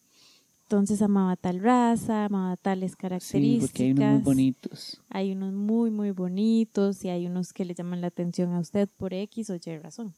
Entonces 0.63 1.01
amaba 1.03 1.35
tal 1.35 1.59
raza, 1.59 2.25
amaba 2.25 2.55
tales 2.57 2.91
Sí, 2.93 2.97
características. 2.97 3.69
porque 3.69 3.83
hay 3.83 3.91
unos 3.91 4.13
muy 4.13 4.21
bonitos. 4.23 5.01
Hay 5.09 5.31
unos 5.33 5.53
muy, 5.53 5.91
muy 5.91 6.11
bonitos 6.11 7.03
y 7.05 7.09
hay 7.09 7.27
unos 7.27 7.51
que 7.53 7.65
le 7.65 7.75
llaman 7.75 7.99
la 8.01 8.07
atención 8.07 8.53
a 8.53 8.59
usted 8.59 8.89
por 8.97 9.13
X 9.13 9.49
o 9.51 9.55
Y 9.55 9.77
razón. 9.77 10.13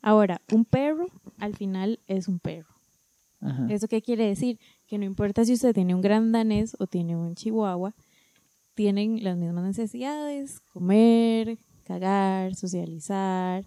Ahora, 0.00 0.40
un 0.52 0.64
perro 0.64 1.08
al 1.38 1.54
final 1.56 1.98
es 2.06 2.28
un 2.28 2.38
perro. 2.38 2.68
Ajá. 3.40 3.66
¿Eso 3.68 3.88
qué 3.88 4.00
quiere 4.00 4.24
decir? 4.26 4.58
Que 4.86 4.96
no 4.98 5.04
importa 5.04 5.44
si 5.44 5.52
usted 5.52 5.74
tiene 5.74 5.94
un 5.96 6.00
gran 6.00 6.30
danés 6.32 6.76
o 6.78 6.86
tiene 6.86 7.16
un 7.16 7.34
chihuahua, 7.34 7.92
tienen 8.74 9.22
las 9.24 9.36
mismas 9.36 9.64
necesidades, 9.64 10.60
comer, 10.72 11.58
cagar, 11.90 12.54
socializar, 12.54 13.64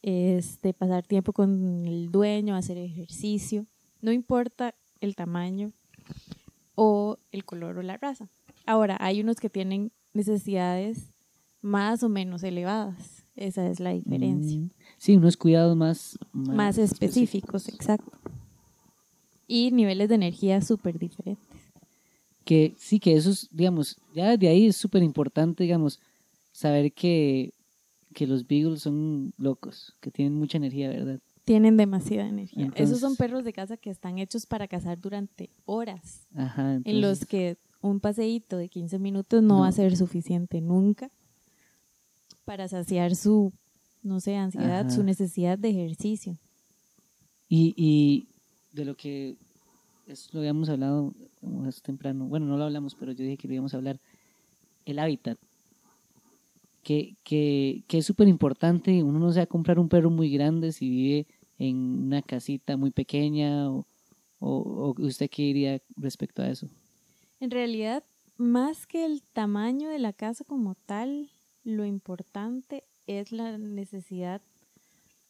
este, 0.00 0.72
pasar 0.72 1.02
tiempo 1.06 1.34
con 1.34 1.86
el 1.86 2.10
dueño, 2.10 2.56
hacer 2.56 2.78
ejercicio, 2.78 3.66
no 4.00 4.10
importa 4.10 4.74
el 5.02 5.14
tamaño 5.14 5.70
o 6.74 7.18
el 7.30 7.44
color 7.44 7.76
o 7.76 7.82
la 7.82 7.98
raza. 7.98 8.28
Ahora, 8.64 8.96
hay 9.00 9.20
unos 9.20 9.36
que 9.36 9.50
tienen 9.50 9.92
necesidades 10.14 11.10
más 11.60 12.02
o 12.02 12.08
menos 12.08 12.42
elevadas, 12.42 13.26
esa 13.36 13.68
es 13.68 13.80
la 13.80 13.90
diferencia 13.90 14.58
Mm, 14.58 14.70
Sí, 14.96 15.16
unos 15.16 15.36
cuidados 15.36 15.76
más... 15.76 16.18
más 16.32 16.78
específicos, 16.78 17.68
exacto. 17.68 18.12
Y 19.46 19.72
niveles 19.72 20.08
de 20.08 20.14
energía 20.14 20.62
súper 20.62 20.98
diferentes. 20.98 21.46
que 22.44 22.74
sí, 22.78 22.98
que 22.98 23.14
eso 23.14 23.30
es, 23.30 23.48
digamos, 23.52 23.98
ya 24.14 24.30
desde 24.30 24.48
ahí 24.48 24.66
es 24.68 24.76
súper 24.76 25.02
importante, 25.02 25.62
digamos, 25.64 26.00
saber 26.52 26.92
que, 26.92 27.52
que 28.14 28.26
los 28.26 28.46
beagles 28.46 28.82
son 28.82 29.32
locos, 29.38 29.94
que 30.00 30.10
tienen 30.10 30.34
mucha 30.34 30.58
energía, 30.58 30.90
¿verdad? 30.90 31.18
Tienen 31.44 31.76
demasiada 31.76 32.28
energía. 32.28 32.70
Esos 32.76 33.00
son 33.00 33.16
perros 33.16 33.42
de 33.42 33.52
casa 33.52 33.76
que 33.76 33.90
están 33.90 34.18
hechos 34.18 34.46
para 34.46 34.68
cazar 34.68 35.00
durante 35.00 35.50
horas, 35.64 36.28
Ajá. 36.34 36.80
en 36.84 37.00
los 37.00 37.26
que 37.26 37.56
un 37.80 37.98
paseíto 37.98 38.56
de 38.56 38.68
15 38.68 38.98
minutos 39.00 39.42
no, 39.42 39.60
va 39.60 39.68
a 39.68 39.72
ser 39.72 39.96
suficiente 39.96 40.60
nunca 40.60 41.10
para 42.44 42.68
saciar 42.68 43.16
su, 43.16 43.52
no 44.02 44.20
sé, 44.20 44.36
ansiedad, 44.36 44.86
Ajá. 44.86 44.90
su 44.90 45.02
necesidad 45.02 45.58
de 45.58 45.70
ejercicio. 45.70 46.38
Y, 47.48 47.74
y 47.76 48.28
de 48.72 48.84
lo 48.84 48.96
que 48.96 49.36
es, 50.06 50.32
lo 50.32 50.40
habíamos 50.40 50.68
hablado 50.68 51.12
más 51.40 51.82
temprano, 51.82 52.26
bueno, 52.26 52.46
no 52.46 52.56
lo 52.56 52.64
hablamos, 52.64 52.94
pero 52.94 53.12
yo 53.12 53.24
dije 53.24 53.36
que 53.36 53.48
lo 53.48 53.54
íbamos 53.54 53.74
a 53.74 53.78
hablar, 53.78 53.98
el 54.84 54.98
hábitat. 55.00 55.38
Que, 56.82 57.16
que, 57.22 57.84
que 57.86 57.98
es 57.98 58.06
súper 58.06 58.26
importante, 58.26 59.02
uno 59.02 59.20
no 59.20 59.32
se 59.32 59.38
va 59.38 59.44
a 59.44 59.46
comprar 59.46 59.78
un 59.78 59.88
perro 59.88 60.10
muy 60.10 60.30
grande 60.30 60.72
si 60.72 60.90
vive 60.90 61.26
en 61.58 61.76
una 61.76 62.22
casita 62.22 62.76
muy 62.76 62.90
pequeña 62.90 63.70
o, 63.70 63.86
o, 64.40 64.94
o 64.98 65.06
usted 65.06 65.30
qué 65.30 65.42
diría 65.42 65.80
respecto 65.96 66.42
a 66.42 66.48
eso. 66.50 66.66
En 67.38 67.50
realidad, 67.50 68.02
más 68.36 68.86
que 68.86 69.04
el 69.04 69.22
tamaño 69.22 69.88
de 69.90 70.00
la 70.00 70.12
casa 70.12 70.44
como 70.44 70.74
tal, 70.74 71.30
lo 71.62 71.84
importante 71.84 72.84
es 73.06 73.30
la 73.32 73.58
necesidad 73.58 74.42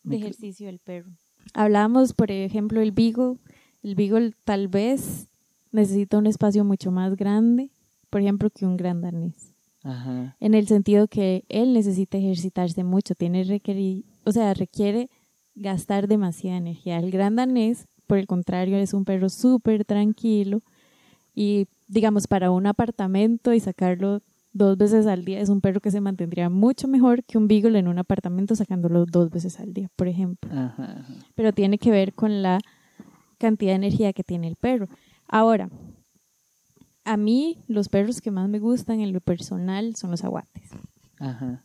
de 0.02 0.16
ejercicio 0.16 0.66
del 0.66 0.78
perro. 0.78 1.12
Hablábamos, 1.54 2.12
por 2.14 2.30
ejemplo, 2.30 2.80
el 2.80 2.92
Beagle. 2.92 3.38
El 3.82 3.94
Beagle 3.94 4.34
tal 4.44 4.68
vez 4.68 5.28
necesita 5.70 6.18
un 6.18 6.26
espacio 6.26 6.64
mucho 6.64 6.90
más 6.90 7.16
grande, 7.16 7.70
por 8.10 8.20
ejemplo, 8.20 8.50
que 8.50 8.64
un 8.64 8.76
gran 8.76 9.00
danés. 9.00 9.51
Ajá. 9.84 10.36
En 10.40 10.54
el 10.54 10.66
sentido 10.66 11.08
que 11.08 11.44
él 11.48 11.72
necesita 11.72 12.18
ejercitarse 12.18 12.84
mucho, 12.84 13.14
tiene 13.14 13.44
requeri- 13.44 14.04
o 14.24 14.32
sea, 14.32 14.54
requiere 14.54 15.08
gastar 15.54 16.08
demasiada 16.08 16.56
energía. 16.56 16.98
El 16.98 17.10
gran 17.10 17.36
danés, 17.36 17.86
por 18.06 18.18
el 18.18 18.26
contrario, 18.26 18.76
es 18.76 18.94
un 18.94 19.04
perro 19.04 19.28
súper 19.28 19.84
tranquilo 19.84 20.62
y, 21.34 21.66
digamos, 21.88 22.26
para 22.26 22.50
un 22.50 22.66
apartamento 22.66 23.52
y 23.52 23.60
sacarlo 23.60 24.20
dos 24.54 24.76
veces 24.76 25.06
al 25.06 25.24
día, 25.24 25.40
es 25.40 25.48
un 25.48 25.62
perro 25.62 25.80
que 25.80 25.90
se 25.90 26.00
mantendría 26.02 26.50
mucho 26.50 26.86
mejor 26.86 27.24
que 27.24 27.38
un 27.38 27.48
beagle 27.48 27.78
en 27.78 27.88
un 27.88 27.98
apartamento 27.98 28.54
sacándolo 28.54 29.06
dos 29.06 29.30
veces 29.30 29.58
al 29.58 29.72
día, 29.72 29.88
por 29.96 30.08
ejemplo. 30.08 30.50
Ajá, 30.52 30.98
ajá. 31.00 31.14
Pero 31.34 31.52
tiene 31.52 31.78
que 31.78 31.90
ver 31.90 32.12
con 32.12 32.42
la 32.42 32.58
cantidad 33.38 33.72
de 33.72 33.76
energía 33.76 34.12
que 34.12 34.22
tiene 34.22 34.48
el 34.48 34.56
perro. 34.56 34.88
Ahora, 35.26 35.70
a 37.04 37.16
mí 37.16 37.58
los 37.68 37.88
perros 37.88 38.20
que 38.20 38.30
más 38.30 38.48
me 38.48 38.58
gustan 38.58 39.00
en 39.00 39.12
lo 39.12 39.20
personal 39.20 39.96
son 39.96 40.10
los 40.10 40.24
aguates. 40.24 40.70
Ajá. 41.18 41.62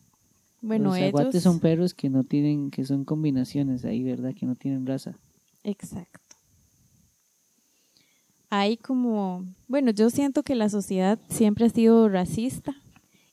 Bueno, 0.61 0.89
los 0.89 0.97
ellos... 0.97 1.07
aguates 1.09 1.43
son 1.43 1.59
perros 1.59 1.93
que 1.93 2.09
no 2.09 2.23
tienen, 2.23 2.71
que 2.71 2.85
son 2.85 3.05
combinaciones 3.05 3.85
ahí, 3.85 4.03
¿verdad? 4.03 4.33
Que 4.33 4.45
no 4.45 4.55
tienen 4.55 4.85
raza. 4.85 5.17
Exacto. 5.63 6.19
Hay 8.49 8.77
como, 8.77 9.45
bueno, 9.67 9.91
yo 9.91 10.09
siento 10.09 10.41
que 10.41 10.55
la 10.55 10.69
sociedad 10.69 11.19
siempre 11.29 11.65
ha 11.65 11.69
sido 11.69 12.07
racista 12.07 12.75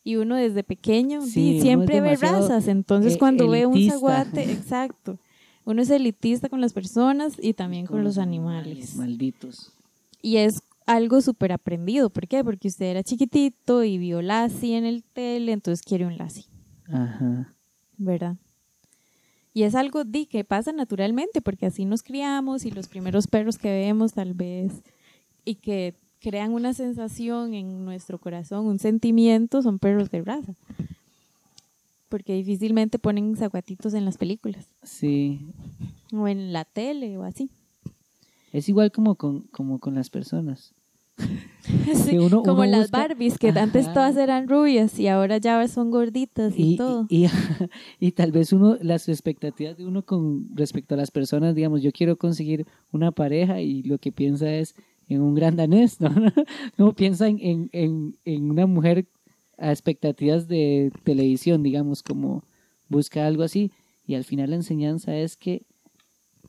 y 0.02 0.16
uno 0.16 0.34
desde 0.34 0.64
pequeño 0.64 1.22
Sí, 1.22 1.60
siempre 1.60 2.00
ve 2.00 2.16
razas, 2.16 2.66
entonces 2.66 3.14
eh, 3.14 3.18
cuando 3.18 3.48
ve 3.48 3.64
un 3.64 3.88
zaguate, 3.88 4.42
exacto, 4.52 5.18
uno 5.64 5.80
es 5.80 5.90
elitista 5.90 6.48
con 6.48 6.60
las 6.60 6.72
personas 6.72 7.34
y 7.40 7.54
también 7.54 7.86
con, 7.86 8.02
los 8.02 8.18
animales. 8.18 8.96
Malditos. 8.96 9.72
Y 10.20 10.38
es 10.38 10.62
algo 10.86 11.20
súper 11.20 11.52
aprendido, 11.52 12.10
¿por 12.10 12.28
qué? 12.28 12.44
Porque 12.44 12.68
usted 12.68 12.86
era 12.86 13.02
chiquitito 13.02 13.84
y 13.84 13.98
vio 13.98 14.20
Lassie 14.22 14.76
en 14.76 14.84
el 14.84 15.02
tele, 15.02 15.52
entonces 15.52 15.82
quiere 15.84 16.06
un 16.06 16.16
Lassie. 16.18 16.44
Ajá. 16.88 17.54
¿verdad? 17.96 18.36
Y 19.54 19.62
es 19.62 19.74
algo 19.76 20.04
di, 20.04 20.26
que 20.26 20.42
pasa 20.44 20.72
naturalmente, 20.72 21.40
porque 21.40 21.66
así 21.66 21.84
nos 21.84 22.02
criamos 22.02 22.64
y 22.66 22.70
los 22.72 22.88
primeros 22.88 23.28
perros 23.28 23.56
que 23.56 23.70
vemos 23.70 24.12
tal 24.12 24.34
vez 24.34 24.82
y 25.44 25.54
que 25.54 25.94
crean 26.20 26.52
una 26.52 26.74
sensación 26.74 27.54
en 27.54 27.84
nuestro 27.84 28.18
corazón, 28.18 28.66
un 28.66 28.78
sentimiento, 28.80 29.62
son 29.62 29.78
perros 29.78 30.10
de 30.10 30.22
raza. 30.22 30.54
porque 32.08 32.34
difícilmente 32.34 32.98
ponen 33.00 33.34
zaguatitos 33.36 33.92
en 33.94 34.04
las 34.04 34.18
películas 34.18 34.66
Sí. 34.84 35.40
o 36.12 36.28
en 36.28 36.52
la 36.52 36.64
tele 36.64 37.16
o 37.18 37.24
así. 37.24 37.50
Es 38.54 38.68
igual 38.70 38.90
como 38.92 39.16
con, 39.16 39.40
como 39.48 39.78
con 39.80 39.94
las 39.94 40.08
personas. 40.08 40.72
Sí, 41.94 42.10
Que 42.10 42.20
uno- 42.20 42.42
como 42.42 42.60
uno 42.60 42.66
las 42.66 42.90
busca- 42.90 42.98
Barbies, 42.98 43.38
que 43.38 43.48
antes 43.48 43.90
todas 43.94 44.16
eran 44.18 44.48
rubias 44.48 44.98
y 44.98 45.08
ahora 45.08 45.38
ya 45.38 45.66
son 45.68 45.90
gorditas 45.90 46.52
y, 46.58 46.74
Y, 46.74 46.76
todo. 46.76 47.06
y, 47.08 47.26
y 48.00 48.12
tal 48.12 48.32
vez 48.32 48.52
uno, 48.52 48.76
las 48.82 49.08
expectativas 49.08 49.76
de 49.78 49.86
uno 49.86 50.02
con 50.04 50.54
respecto 50.54 50.94
a 50.94 50.98
las 50.98 51.10
personas, 51.10 51.54
digamos, 51.54 51.80
yo 51.82 51.90
quiero 51.92 52.16
conseguir 52.16 52.66
una 52.92 53.12
pareja 53.12 53.60
y 53.62 53.82
lo 53.82 53.96
que 53.98 54.12
piensa 54.12 54.52
es 54.52 54.74
en 55.08 55.22
un 55.22 55.34
gran 55.34 55.56
danés, 55.56 56.00
¿no? 56.00 56.10
No 56.78 56.92
piensa 56.94 57.28
en, 57.28 57.38
en, 57.40 57.70
en, 57.72 58.16
en 58.26 58.50
una 58.50 58.66
mujer 58.66 59.06
a 59.56 59.70
expectativas 59.70 60.48
de 60.48 60.92
televisión, 61.04 61.62
digamos, 61.62 62.02
como 62.02 62.42
busca 62.90 63.26
algo 63.26 63.42
así. 63.42 63.70
Y 64.06 64.16
al 64.16 64.24
final 64.24 64.50
la 64.50 64.56
enseñanza 64.56 65.16
es 65.16 65.36
que 65.38 65.62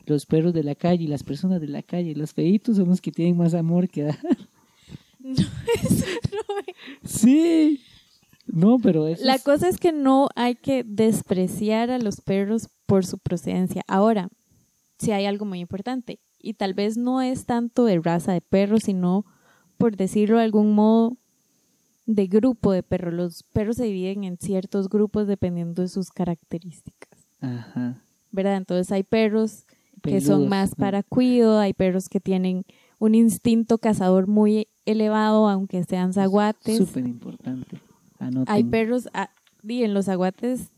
los 0.08 0.26
perros 0.26 0.54
de 0.54 0.64
la 0.64 0.76
calle 0.76 1.04
y 1.04 1.08
las 1.08 1.24
personas 1.24 1.62
de 1.62 1.68
la 1.68 1.82
calle, 1.84 2.16
los 2.16 2.34
feitos 2.34 2.78
son 2.78 2.90
los 2.90 3.02
que 3.02 3.12
tienen 3.12 3.38
más 3.38 3.54
amor 3.54 3.90
que 3.90 4.04
dar. 4.04 4.18
No, 5.20 5.32
eso 5.34 6.06
no 6.32 6.60
es. 6.68 7.12
Sí. 7.12 7.82
No, 8.46 8.78
pero 8.78 9.08
eso 9.08 9.26
La 9.26 9.36
es- 9.36 9.44
cosa 9.44 9.68
es 9.68 9.78
que 9.80 9.92
no 9.92 10.30
hay 10.36 10.54
que 10.54 10.84
despreciar 10.84 11.90
a 11.90 11.98
los 11.98 12.22
perros 12.22 12.70
por 12.86 13.08
su 13.08 13.18
procedencia. 13.18 13.82
Ahora, 13.88 14.30
si 15.00 15.12
hay 15.14 15.26
algo 15.26 15.46
muy 15.46 15.60
importante, 15.62 16.20
y 16.40 16.54
tal 16.54 16.76
vez 16.76 16.96
no 16.96 17.24
es 17.24 17.46
tanto 17.48 17.86
de 17.86 18.00
raza 18.00 18.34
de 18.34 18.42
perros, 18.42 18.84
sino, 18.84 19.26
por 19.78 19.98
decirlo 19.98 20.38
de 20.38 20.44
algún 20.44 20.74
modo, 20.76 21.18
de 22.06 22.28
grupo 22.28 22.72
de 22.72 22.84
perros. 22.84 23.14
Los 23.16 23.42
perros 23.52 23.78
se 23.78 23.86
dividen 23.86 24.24
en 24.26 24.38
ciertos 24.38 24.90
grupos 24.90 25.26
dependiendo 25.26 25.82
de 25.82 25.88
sus 25.88 26.12
características, 26.12 27.26
Ajá. 27.42 28.00
¿verdad? 28.32 28.58
Entonces 28.58 28.92
hay 28.92 29.02
perros 29.02 29.66
que 30.06 30.22
son 30.22 30.48
más 30.50 30.76
para 30.76 31.04
cuido, 31.04 31.60
hay 31.60 31.74
perros 31.74 32.10
que 32.10 32.20
tienen 32.20 32.66
un 33.00 33.16
instinto 33.16 33.78
cazador 33.78 34.28
muy 34.28 34.68
elevado, 34.86 35.50
aunque 35.50 35.84
sean 35.84 36.14
zaguates. 36.14 36.78
Súper 36.78 37.06
importante. 37.06 37.78
Hay 38.48 38.64
perros, 38.64 39.10
ah, 39.14 39.30
di, 39.62 39.84
en 39.84 39.94
los 39.94 40.08
aguates 40.08 40.70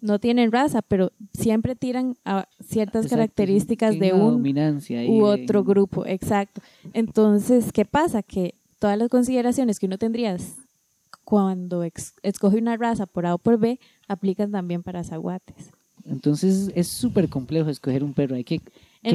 no 0.00 0.18
tienen 0.20 0.52
raza, 0.52 0.80
pero 0.82 1.10
siempre 1.32 1.74
tiran 1.74 2.16
a 2.24 2.46
ciertas 2.60 3.06
Exacto, 3.06 3.16
características 3.16 3.98
de 3.98 4.12
un 4.12 4.34
dominancia 4.34 5.00
u 5.08 5.26
en- 5.26 5.42
otro 5.42 5.64
grupo, 5.64 6.06
exacto. 6.06 6.60
Entonces, 6.92 7.72
¿qué 7.72 7.84
pasa? 7.84 8.22
Que 8.22 8.54
todas 8.78 8.96
las 8.96 9.08
consideraciones 9.08 9.80
que 9.80 9.86
uno 9.86 9.98
tendría 9.98 10.36
cuando 11.24 11.82
escoge 12.22 12.58
una 12.58 12.76
raza 12.76 13.06
por 13.06 13.26
A 13.26 13.34
o 13.34 13.38
por 13.38 13.58
B, 13.58 13.78
aplican 14.06 14.50
también 14.50 14.82
para 14.82 15.04
zaguates. 15.04 15.72
Entonces 16.10 16.70
es 16.74 16.88
súper 16.88 17.28
complejo 17.28 17.68
escoger 17.70 18.02
un 18.04 18.14
perro. 18.14 18.34
Hay 18.36 18.44
que, 18.44 18.60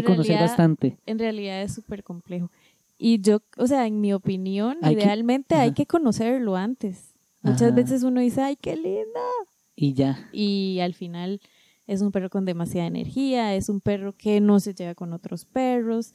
conocer 0.04 0.16
realidad- 0.36 0.42
bastante. 0.42 0.98
En 1.06 1.20
realidad 1.20 1.62
es 1.64 1.74
súper 1.74 2.04
complejo. 2.04 2.50
Y 2.98 3.20
yo, 3.22 3.42
o 3.58 3.68
sea, 3.68 3.86
en 3.88 4.00
mi 4.02 4.14
opinión, 4.14 4.78
Hay 4.82 4.96
que- 4.96 5.04
idealmente 5.04 5.56
hay 5.56 5.74
que 5.74 5.86
conocerlo 5.86 6.56
antes. 6.56 7.16
Muchas 7.42 7.64
Ajá. 7.64 7.76
veces 7.76 8.04
uno 8.04 8.22
dice, 8.22 8.42
ay, 8.42 8.56
qué 8.56 8.76
lindo. 8.76 9.20
Y 9.76 9.94
ya. 9.94 10.30
y 10.32 10.80
al 10.82 10.94
final 10.94 11.42
es 11.88 12.02
un 12.02 12.12
perro 12.12 12.30
con 12.30 12.46
demasiada 12.46 12.88
energía, 12.88 13.56
es 13.56 13.68
un 13.70 13.82
perro 13.82 14.14
que 14.16 14.40
no 14.40 14.60
se 14.60 14.74
lleva 14.76 14.94
con 14.96 15.12
otros 15.14 15.46
perros, 15.46 16.14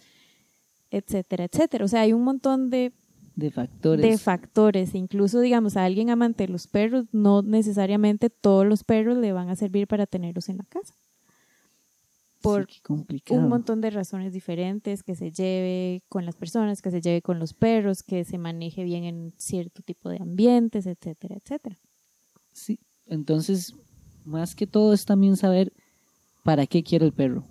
etcétera, 0.91 1.45
etcétera. 1.45 1.85
O 1.85 1.89
sea, 1.89 2.03
hay 2.03 2.13
un 2.13 2.23
montón 2.23 2.71
de, 2.71 2.93
De 3.39 3.53
factores. 3.53 4.05
de 4.05 4.19
factores. 4.19 4.95
Incluso, 4.97 5.39
digamos, 5.41 5.77
a 5.77 5.85
alguien 5.85 6.11
amante 6.11 6.47
de 6.47 6.53
los 6.53 6.67
perros, 6.67 7.05
no 7.13 7.43
necesariamente 7.43 8.31
todos 8.31 8.67
los 8.67 8.83
perros 8.83 9.17
le 9.19 9.33
van 9.33 9.49
a 9.49 9.55
servir 9.55 9.87
para 9.87 10.07
tenerlos 10.07 10.49
en 10.49 10.57
la 10.57 10.65
casa. 10.65 10.93
Por 12.41 12.69
Sí, 12.71 12.81
un 13.31 13.49
montón 13.49 13.81
de 13.81 13.91
razones 13.91 14.33
diferentes, 14.33 15.03
que 15.03 15.15
se 15.15 15.31
lleve 15.33 16.03
con 16.09 16.25
las 16.25 16.35
personas, 16.37 16.83
que 16.83 16.91
se 16.91 17.01
lleve 17.01 17.21
con 17.23 17.39
los 17.39 17.53
perros, 17.53 18.03
que 18.03 18.25
se 18.25 18.39
maneje 18.39 18.83
bien 18.85 19.05
en 19.05 19.33
cierto 19.37 19.83
tipo 19.83 20.09
de 20.09 20.19
ambientes, 20.21 20.87
etcétera, 20.87 21.37
etcétera. 21.37 21.77
Sí. 22.53 22.79
Entonces, 23.07 23.75
más 24.25 24.55
que 24.57 24.67
todo 24.67 24.93
es 24.93 25.05
también 25.05 25.37
saber 25.37 25.73
para 26.45 26.67
qué 26.67 26.83
quiero 26.83 27.07
el 27.07 27.13
perro. 27.13 27.45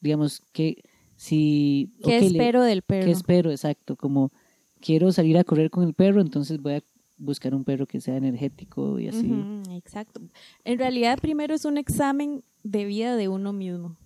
Digamos 0.00 0.40
que 0.52 0.82
si... 1.16 1.90
¿Qué 2.02 2.20
le- 2.20 2.26
espero 2.26 2.62
del 2.62 2.82
perro? 2.82 3.04
¿Qué 3.06 3.12
espero? 3.12 3.50
Exacto. 3.50 3.96
Como 3.96 4.32
quiero 4.80 5.12
salir 5.12 5.38
a 5.38 5.44
correr 5.44 5.70
con 5.70 5.84
el 5.84 5.94
perro, 5.94 6.20
entonces 6.20 6.60
voy 6.60 6.74
a 6.74 6.82
buscar 7.18 7.54
un 7.54 7.64
perro 7.64 7.86
que 7.86 8.00
sea 8.00 8.16
energético 8.16 8.98
y 8.98 9.08
así. 9.08 9.30
Exacto. 9.72 10.20
En 10.64 10.78
realidad, 10.78 11.18
primero 11.20 11.54
es 11.54 11.64
un 11.64 11.78
examen 11.78 12.42
de 12.62 12.84
vida 12.84 13.16
de 13.16 13.28
uno 13.28 13.52
mismo. 13.52 13.96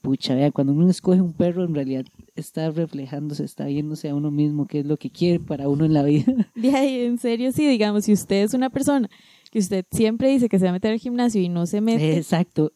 Pucha, 0.00 0.34
vea, 0.34 0.50
cuando 0.50 0.72
uno 0.72 0.88
escoge 0.88 1.20
un 1.20 1.32
perro, 1.32 1.64
en 1.64 1.74
realidad 1.74 2.04
está 2.36 2.70
reflejándose, 2.70 3.44
está 3.44 3.66
viéndose 3.66 4.08
a 4.08 4.14
uno 4.14 4.30
mismo, 4.30 4.66
qué 4.66 4.80
es 4.80 4.86
lo 4.86 4.96
que 4.96 5.10
quiere 5.10 5.40
para 5.40 5.68
uno 5.68 5.84
en 5.84 5.92
la 5.92 6.02
vida. 6.02 6.32
De 6.54 6.74
ahí, 6.74 7.00
en 7.00 7.18
serio, 7.18 7.52
sí, 7.52 7.66
digamos, 7.66 8.04
si 8.04 8.12
usted 8.12 8.44
es 8.44 8.54
una 8.54 8.70
persona 8.70 9.10
que 9.50 9.58
usted 9.58 9.84
siempre 9.90 10.28
dice 10.28 10.48
que 10.48 10.58
se 10.58 10.64
va 10.64 10.70
a 10.70 10.74
meter 10.74 10.92
al 10.92 10.98
gimnasio 10.98 11.40
y 11.40 11.48
no 11.48 11.66
se 11.66 11.80
mete, 11.80 12.16
Exacto. 12.16 12.72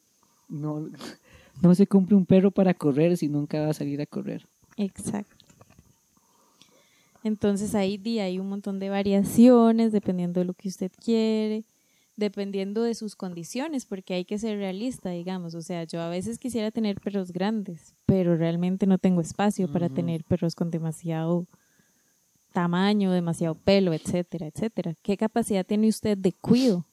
No, 0.48 0.88
no 1.62 1.74
se 1.74 1.86
compre 1.86 2.16
un 2.16 2.24
perro 2.24 2.50
para 2.50 2.74
correr 2.74 3.16
si 3.16 3.28
nunca 3.28 3.60
va 3.60 3.70
a 3.70 3.74
salir 3.74 4.00
a 4.00 4.06
correr. 4.06 4.46
exacto. 4.76 5.37
Entonces 7.28 7.74
ahí 7.74 8.18
hay 8.18 8.38
un 8.40 8.48
montón 8.48 8.80
de 8.80 8.88
variaciones 8.88 9.92
dependiendo 9.92 10.40
de 10.40 10.46
lo 10.46 10.54
que 10.54 10.68
usted 10.68 10.90
quiere, 11.02 11.64
dependiendo 12.16 12.82
de 12.82 12.94
sus 12.94 13.14
condiciones, 13.14 13.86
porque 13.86 14.14
hay 14.14 14.24
que 14.24 14.38
ser 14.38 14.58
realista, 14.58 15.10
digamos. 15.10 15.54
O 15.54 15.62
sea, 15.62 15.84
yo 15.84 16.00
a 16.00 16.08
veces 16.08 16.38
quisiera 16.38 16.72
tener 16.72 17.00
perros 17.00 17.30
grandes, 17.30 17.94
pero 18.06 18.36
realmente 18.36 18.86
no 18.86 18.98
tengo 18.98 19.20
espacio 19.20 19.70
para 19.70 19.88
tener 19.88 20.24
perros 20.24 20.56
con 20.56 20.70
demasiado 20.70 21.46
tamaño, 22.52 23.12
demasiado 23.12 23.54
pelo, 23.54 23.92
etcétera, 23.92 24.48
etcétera. 24.48 24.94
¿Qué 25.02 25.16
capacidad 25.16 25.64
tiene 25.64 25.86
usted 25.86 26.18
de 26.18 26.32
cuido? 26.32 26.84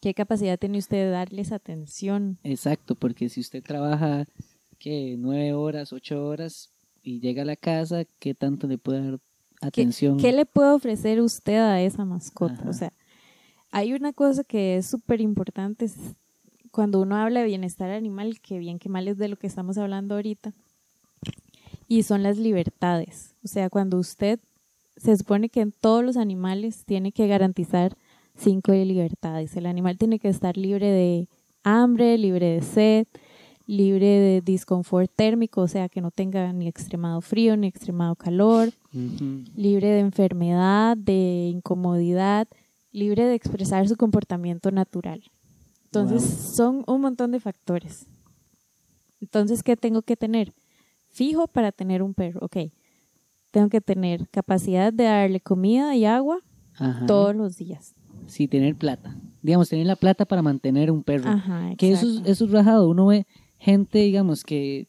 ¿Qué 0.00 0.12
capacidad 0.12 0.58
tiene 0.58 0.78
usted 0.78 0.96
de 0.96 1.10
darles 1.10 1.52
atención? 1.52 2.38
Exacto, 2.42 2.94
porque 2.94 3.28
si 3.28 3.40
usted 3.40 3.62
trabaja, 3.62 4.26
¿qué? 4.78 5.16
Nueve 5.18 5.54
horas, 5.54 5.92
ocho 5.92 6.26
horas 6.26 6.70
y 7.02 7.20
llega 7.20 7.42
a 7.42 7.46
la 7.46 7.56
casa, 7.56 8.04
¿qué 8.18 8.34
tanto 8.34 8.66
le 8.66 8.78
puede 8.78 9.04
dar 9.04 9.20
atención? 9.60 10.18
¿Qué 10.18 10.32
le 10.32 10.46
puede 10.46 10.70
ofrecer 10.70 11.20
usted 11.20 11.58
a 11.58 11.80
esa 11.80 12.04
mascota? 12.04 12.54
Ajá. 12.54 12.70
O 12.70 12.72
sea, 12.72 12.92
hay 13.70 13.92
una 13.92 14.12
cosa 14.12 14.44
que 14.44 14.76
es 14.76 14.86
súper 14.86 15.20
importante 15.20 15.86
cuando 16.70 17.00
uno 17.00 17.16
habla 17.16 17.40
de 17.40 17.46
bienestar 17.46 17.90
animal, 17.90 18.40
que 18.40 18.58
bien 18.58 18.78
que 18.78 18.88
mal 18.88 19.08
es 19.08 19.18
de 19.18 19.28
lo 19.28 19.36
que 19.36 19.46
estamos 19.46 19.78
hablando 19.78 20.14
ahorita, 20.14 20.52
y 21.88 22.02
son 22.04 22.22
las 22.22 22.38
libertades. 22.38 23.34
O 23.44 23.48
sea, 23.48 23.68
cuando 23.70 23.98
usted 23.98 24.38
se 24.96 25.16
supone 25.16 25.48
que 25.48 25.60
en 25.60 25.72
todos 25.72 26.04
los 26.04 26.16
animales 26.16 26.84
tiene 26.84 27.10
que 27.10 27.26
garantizar 27.26 27.96
cinco 28.36 28.72
libertades. 28.72 29.56
El 29.56 29.66
animal 29.66 29.98
tiene 29.98 30.18
que 30.18 30.28
estar 30.28 30.56
libre 30.56 30.90
de 30.90 31.28
hambre, 31.62 32.16
libre 32.18 32.46
de 32.46 32.62
sed, 32.62 33.06
libre 33.70 34.06
de 34.06 34.40
disconfort 34.40 35.08
térmico, 35.14 35.60
o 35.60 35.68
sea, 35.68 35.88
que 35.88 36.00
no 36.00 36.10
tenga 36.10 36.52
ni 36.52 36.66
extremado 36.66 37.20
frío 37.20 37.56
ni 37.56 37.68
extremado 37.68 38.16
calor, 38.16 38.72
libre 39.54 39.88
de 39.88 40.00
enfermedad, 40.00 40.96
de 40.96 41.50
incomodidad, 41.54 42.48
libre 42.90 43.24
de 43.26 43.34
expresar 43.34 43.86
su 43.88 43.96
comportamiento 43.96 44.72
natural. 44.72 45.22
Entonces, 45.84 46.22
Wow. 46.22 46.54
son 46.54 46.84
un 46.88 47.00
montón 47.00 47.30
de 47.30 47.38
factores. 47.38 48.06
Entonces, 49.20 49.62
¿qué 49.62 49.76
tengo 49.76 50.02
que 50.02 50.16
tener? 50.16 50.52
Fijo 51.08 51.46
para 51.46 51.70
tener 51.70 52.02
un 52.02 52.14
perro, 52.14 52.40
ok. 52.42 52.72
Tengo 53.52 53.68
que 53.68 53.80
tener 53.80 54.28
capacidad 54.30 54.92
de 54.92 55.04
darle 55.04 55.40
comida 55.40 55.94
y 55.94 56.04
agua 56.06 56.40
Ajá. 56.76 57.06
todos 57.06 57.36
los 57.36 57.56
días. 57.56 57.94
Sí, 58.26 58.48
tener 58.48 58.74
plata. 58.76 59.16
Digamos, 59.42 59.68
tener 59.68 59.86
la 59.86 59.96
plata 59.96 60.24
para 60.24 60.42
mantener 60.42 60.90
un 60.90 61.02
perro. 61.02 61.30
Ajá, 61.30 61.72
Que 61.76 61.92
eso 61.92 62.06
es, 62.08 62.22
eso 62.26 62.44
es 62.44 62.50
rajado. 62.50 62.88
Uno 62.88 63.06
ve 63.06 63.26
gente, 63.60 63.98
digamos, 64.00 64.42
que 64.42 64.88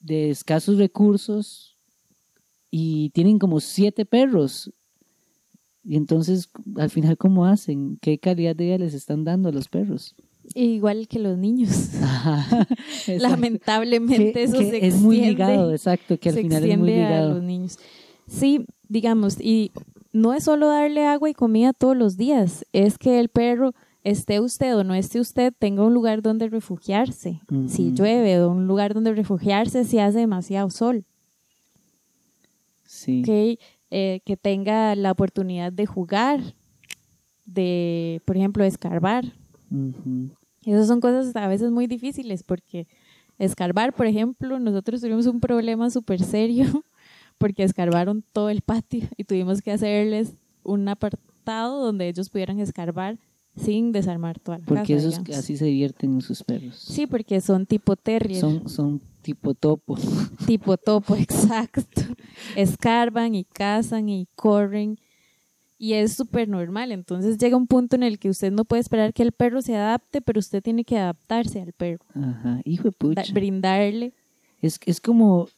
de 0.00 0.30
escasos 0.30 0.78
recursos 0.78 1.76
y 2.70 3.10
tienen 3.10 3.38
como 3.38 3.60
siete 3.60 4.06
perros. 4.06 4.72
Y 5.84 5.96
entonces, 5.96 6.48
al 6.76 6.90
final, 6.90 7.16
¿cómo 7.18 7.44
hacen? 7.46 7.98
¿Qué 8.00 8.18
calidad 8.18 8.54
de 8.56 8.64
vida 8.64 8.78
les 8.78 8.94
están 8.94 9.24
dando 9.24 9.48
a 9.48 9.52
los 9.52 9.68
perros? 9.68 10.14
Igual 10.54 11.08
que 11.08 11.18
los 11.18 11.36
niños. 11.36 11.94
Ajá. 12.02 12.66
Lamentablemente 13.18 14.32
Que- 14.32 14.42
eso 14.44 14.58
que 14.58 14.70
se 14.70 14.86
es 14.86 14.94
muy 15.00 15.16
extiende. 15.16 15.30
ligado, 15.46 15.72
exacto, 15.72 16.18
que 16.18 16.28
al 16.30 16.36
final 16.36 16.64
es 16.64 16.78
muy 16.78 16.88
extiende 16.90 17.04
a 17.04 17.08
ligado. 17.10 17.34
los 17.34 17.42
niños. 17.42 17.78
Sí, 18.26 18.66
digamos, 18.88 19.40
y 19.40 19.72
no 20.12 20.34
es 20.34 20.44
solo 20.44 20.68
darle 20.68 21.06
agua 21.06 21.30
y 21.30 21.34
comida 21.34 21.72
todos 21.72 21.96
los 21.96 22.16
días, 22.16 22.64
es 22.72 22.98
que 22.98 23.18
el 23.20 23.28
perro, 23.28 23.74
esté 24.04 24.40
usted 24.40 24.76
o 24.76 24.84
no 24.84 24.94
esté 24.94 25.20
usted, 25.20 25.52
tenga 25.58 25.84
un 25.84 25.94
lugar 25.94 26.22
donde 26.22 26.48
refugiarse. 26.48 27.40
Si 27.66 27.92
llueve, 27.92 28.40
o 28.40 28.50
un 28.50 28.66
lugar 28.66 28.94
donde 28.94 29.12
refugiarse 29.14 29.84
si 29.84 29.98
hace 29.98 30.18
demasiado 30.18 30.70
sol. 30.70 31.04
Sí. 32.84 33.58
Eh, 33.90 34.20
que 34.24 34.36
tenga 34.36 34.94
la 34.94 35.12
oportunidad 35.12 35.72
de 35.72 35.86
jugar 35.86 36.40
de, 37.46 38.20
por 38.24 38.36
ejemplo, 38.36 38.64
escarbar. 38.64 39.24
Ujú. 39.70 40.30
Esas 40.64 40.86
son 40.86 41.00
cosas 41.00 41.34
a 41.34 41.48
veces 41.48 41.70
muy 41.70 41.86
difíciles 41.86 42.42
porque 42.42 42.86
escarbar, 43.38 43.94
por 43.94 44.06
ejemplo, 44.06 44.58
nosotros 44.58 45.00
tuvimos 45.00 45.26
un 45.26 45.40
problema 45.40 45.88
súper 45.90 46.22
serio 46.22 46.66
porque 47.38 47.62
escarbaron 47.62 48.22
todo 48.32 48.50
el 48.50 48.60
patio 48.60 49.08
y 49.16 49.24
tuvimos 49.24 49.62
que 49.62 49.72
hacerles 49.72 50.34
un 50.64 50.86
apartado 50.88 51.82
donde 51.82 52.08
ellos 52.08 52.28
pudieran 52.28 52.60
escarbar 52.60 53.16
sin 53.58 53.92
desarmar 53.92 54.38
toda 54.38 54.58
la 54.58 54.64
Porque 54.64 54.94
casa. 54.94 55.08
esos 55.08 55.18
digamos. 55.24 55.38
así 55.38 55.56
se 55.56 55.64
divierten 55.66 56.12
en 56.14 56.20
sus 56.22 56.42
perros. 56.44 56.76
Sí, 56.78 57.06
porque 57.06 57.40
son 57.40 57.66
tipo 57.66 57.96
terrier, 57.96 58.40
Son, 58.40 58.68
son 58.68 59.00
tipo 59.22 59.54
topo. 59.54 59.96
tipo 60.46 60.76
topo, 60.76 61.16
exacto. 61.16 62.02
Escarban 62.56 63.34
y 63.34 63.44
cazan 63.44 64.08
y 64.08 64.26
corren 64.34 64.98
y 65.80 65.92
es 65.94 66.12
súper 66.14 66.48
normal. 66.48 66.90
Entonces 66.92 67.38
llega 67.38 67.56
un 67.56 67.66
punto 67.66 67.96
en 67.96 68.02
el 68.02 68.18
que 68.18 68.28
usted 68.30 68.50
no 68.52 68.64
puede 68.64 68.80
esperar 68.80 69.12
que 69.12 69.22
el 69.22 69.32
perro 69.32 69.62
se 69.62 69.76
adapte, 69.76 70.20
pero 70.20 70.38
usted 70.40 70.62
tiene 70.62 70.84
que 70.84 70.98
adaptarse 70.98 71.60
al 71.60 71.72
perro, 71.72 72.04
Ajá, 72.14 72.60
hijo 72.64 72.84
de 72.84 72.90
da- 72.90 73.22
pucha. 73.22 73.32
brindarle 73.32 74.12
Es, 74.60 74.80
es 74.86 75.00
como, 75.00 75.48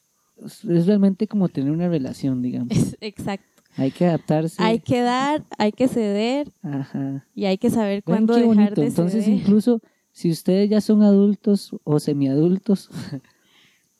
es 0.44 0.86
realmente 0.86 1.26
como 1.26 1.48
tener 1.48 1.70
una 1.72 1.88
relación, 1.88 2.42
digamos. 2.42 2.70
Es- 2.72 2.96
exacto. 3.00 3.46
Hay 3.76 3.90
que 3.90 4.06
adaptarse. 4.06 4.56
Hay 4.62 4.80
que 4.80 5.00
dar, 5.00 5.44
hay 5.58 5.72
que 5.72 5.88
ceder 5.88 6.50
Ajá. 6.62 7.26
y 7.34 7.44
hay 7.46 7.56
que 7.58 7.70
saber 7.70 8.02
cuándo 8.02 8.34
dejar 8.34 8.46
bonito. 8.48 8.80
de 8.80 8.86
Entonces, 8.88 9.24
ceder. 9.24 9.38
incluso 9.38 9.80
si 10.12 10.30
ustedes 10.30 10.68
ya 10.68 10.80
son 10.80 11.02
adultos 11.02 11.70
o 11.84 12.00
semiadultos, 12.00 12.90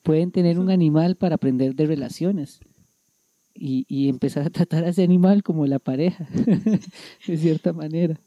pueden 0.03 0.31
tener 0.31 0.59
un 0.59 0.69
animal 0.69 1.15
para 1.15 1.35
aprender 1.35 1.75
de 1.75 1.85
relaciones 1.85 2.59
y, 3.53 3.85
y 3.87 4.09
empezar 4.09 4.45
a 4.45 4.49
tratar 4.49 4.83
a 4.83 4.89
ese 4.89 5.03
animal 5.03 5.43
como 5.43 5.65
la 5.65 5.79
pareja, 5.79 6.27
de 7.27 7.37
cierta 7.37 7.73
manera, 7.73 8.19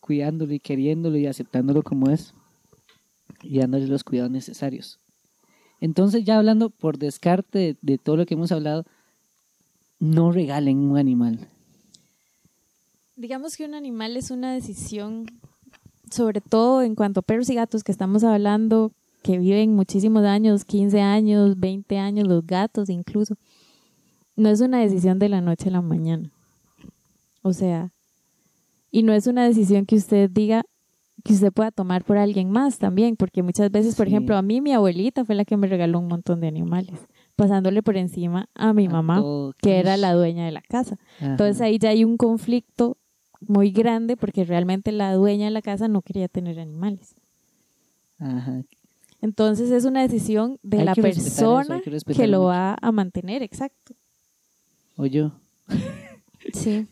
cuidándolo 0.00 0.52
y 0.52 0.60
queriéndolo 0.60 1.16
y 1.16 1.26
aceptándolo 1.26 1.82
como 1.82 2.10
es 2.10 2.34
y 3.42 3.58
dándole 3.58 3.86
los 3.88 4.04
cuidados 4.04 4.30
necesarios. 4.30 5.00
Entonces, 5.80 6.24
ya 6.24 6.38
hablando 6.38 6.70
por 6.70 6.98
descarte 6.98 7.58
de, 7.58 7.76
de 7.82 7.98
todo 7.98 8.16
lo 8.16 8.26
que 8.26 8.34
hemos 8.34 8.52
hablado, 8.52 8.84
no 10.02 10.32
regalen 10.32 10.78
un 10.78 10.98
animal. 10.98 11.48
Digamos 13.16 13.56
que 13.56 13.64
un 13.64 13.74
animal 13.74 14.16
es 14.16 14.32
una 14.32 14.52
decisión, 14.52 15.26
sobre 16.10 16.40
todo 16.40 16.82
en 16.82 16.96
cuanto 16.96 17.20
a 17.20 17.22
perros 17.22 17.48
y 17.50 17.54
gatos 17.54 17.84
que 17.84 17.92
estamos 17.92 18.24
hablando, 18.24 18.90
que 19.22 19.38
viven 19.38 19.76
muchísimos 19.76 20.24
años, 20.24 20.64
15 20.64 21.00
años, 21.00 21.58
20 21.60 21.98
años, 21.98 22.26
los 22.26 22.44
gatos 22.44 22.88
incluso. 22.90 23.36
No 24.34 24.48
es 24.48 24.60
una 24.60 24.80
decisión 24.80 25.20
de 25.20 25.28
la 25.28 25.40
noche 25.40 25.68
a 25.68 25.72
la 25.72 25.82
mañana. 25.82 26.32
O 27.42 27.52
sea, 27.52 27.90
y 28.90 29.04
no 29.04 29.12
es 29.12 29.28
una 29.28 29.44
decisión 29.46 29.86
que 29.86 29.94
usted 29.94 30.28
diga 30.28 30.64
que 31.22 31.34
usted 31.34 31.52
pueda 31.52 31.70
tomar 31.70 32.02
por 32.04 32.16
alguien 32.18 32.50
más 32.50 32.78
también, 32.78 33.14
porque 33.14 33.44
muchas 33.44 33.70
veces, 33.70 33.94
por 33.94 34.06
Sí. 34.06 34.12
ejemplo, 34.14 34.36
a 34.36 34.42
mí 34.42 34.60
mi 34.60 34.72
abuelita 34.72 35.24
fue 35.24 35.36
la 35.36 35.44
que 35.44 35.56
me 35.56 35.68
regaló 35.68 36.00
un 36.00 36.08
montón 36.08 36.40
de 36.40 36.48
animales, 36.48 36.98
pasándole 37.36 37.82
por 37.82 37.96
encima 37.96 38.48
a 38.54 38.72
mi 38.72 38.86
A 38.86 38.90
mamá, 38.90 39.22
que 39.60 39.78
era 39.78 39.96
la 39.96 40.12
dueña 40.12 40.44
de 40.44 40.52
la 40.52 40.62
casa. 40.62 40.98
Ajá. 41.18 41.32
Entonces 41.32 41.60
ahí 41.60 41.78
ya 41.78 41.90
hay 41.90 42.04
un 42.04 42.16
conflicto 42.16 42.96
muy 43.40 43.70
grande 43.70 44.16
porque 44.16 44.44
realmente 44.44 44.92
la 44.92 45.14
dueña 45.14 45.46
de 45.46 45.50
la 45.50 45.62
casa 45.62 45.88
no 45.88 46.02
quería 46.02 46.28
tener 46.28 46.60
animales. 46.60 47.14
Ajá. 48.18 48.62
Entonces 49.20 49.70
es 49.70 49.84
una 49.84 50.02
decisión 50.02 50.58
de 50.62 50.80
Hay 50.80 50.84
la 50.84 50.94
que 50.94 51.02
respetar 51.02 51.32
eso, 51.32 51.56
persona 51.56 51.80
que 52.16 52.26
lo 52.26 52.38
mucho. 52.38 52.48
va 52.48 52.76
a 52.80 52.92
mantener, 52.92 53.42
exacto. 53.42 53.94
O 54.96 55.06
yo, 55.06 55.32
Sí. 56.52 56.86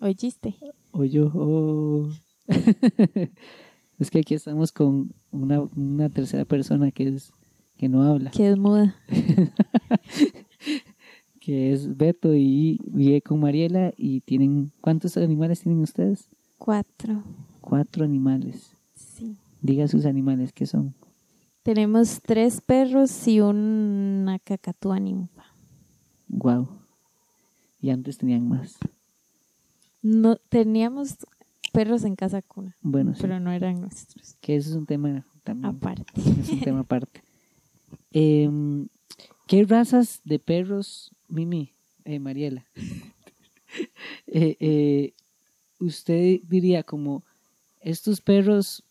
¿Oíste? 0.00 0.54
o 0.92 1.04
yo, 1.04 1.30
oh. 1.34 2.08
es 3.98 4.10
que 4.10 4.20
aquí 4.20 4.34
estamos 4.34 4.72
con 4.72 5.12
una, 5.30 5.60
una 5.76 6.08
tercera 6.08 6.44
persona 6.44 6.90
que 6.90 7.08
es 7.08 7.32
que 7.80 7.88
no 7.88 8.02
habla, 8.02 8.30
Que 8.30 8.50
es 8.50 8.58
muda. 8.58 8.94
que 11.40 11.72
es 11.72 11.96
Beto 11.96 12.34
y 12.34 12.78
vive 12.84 13.22
con 13.22 13.40
Mariela 13.40 13.94
y 13.96 14.20
tienen 14.20 14.70
¿cuántos 14.82 15.16
animales 15.16 15.62
tienen 15.62 15.80
ustedes? 15.80 16.28
Cuatro. 16.58 17.22
Cuatro 17.62 18.04
animales. 18.04 18.72
Sí. 18.94 19.34
Diga 19.62 19.88
sus 19.88 20.04
animales 20.04 20.52
que 20.52 20.66
son. 20.66 20.92
Tenemos 21.62 22.20
tres 22.20 22.60
perros 22.60 23.26
y 23.26 23.40
una 23.40 24.38
cacatúa 24.40 25.00
ninfa. 25.00 25.46
Wow. 26.28 26.68
Y 27.80 27.88
antes 27.88 28.18
tenían 28.18 28.46
más. 28.46 28.76
No, 30.02 30.36
teníamos 30.50 31.16
perros 31.72 32.04
en 32.04 32.14
casa 32.14 32.42
cuna, 32.42 32.76
Bueno, 32.82 33.14
sí. 33.14 33.22
pero 33.22 33.40
no 33.40 33.50
eran 33.52 33.80
nuestros. 33.80 34.36
Que 34.42 34.56
eso 34.56 34.68
es 34.68 34.76
un 34.76 34.84
tema 34.84 35.24
también. 35.44 35.74
Aparte. 35.74 36.04
Es 36.14 36.50
un 36.50 36.60
tema 36.60 36.80
aparte. 36.80 37.22
Em, 38.12 38.88
¿Qué 39.46 39.64
razas 39.64 40.20
de 40.24 40.38
perros, 40.38 41.10
Mimi, 41.28 41.74
eh, 42.04 42.20
Mariela? 42.20 42.66
eh, 44.28 44.56
eh, 44.60 45.12
usted 45.80 46.40
diría 46.44 46.84
como 46.84 47.24
estos 47.80 48.20
perros 48.20 48.84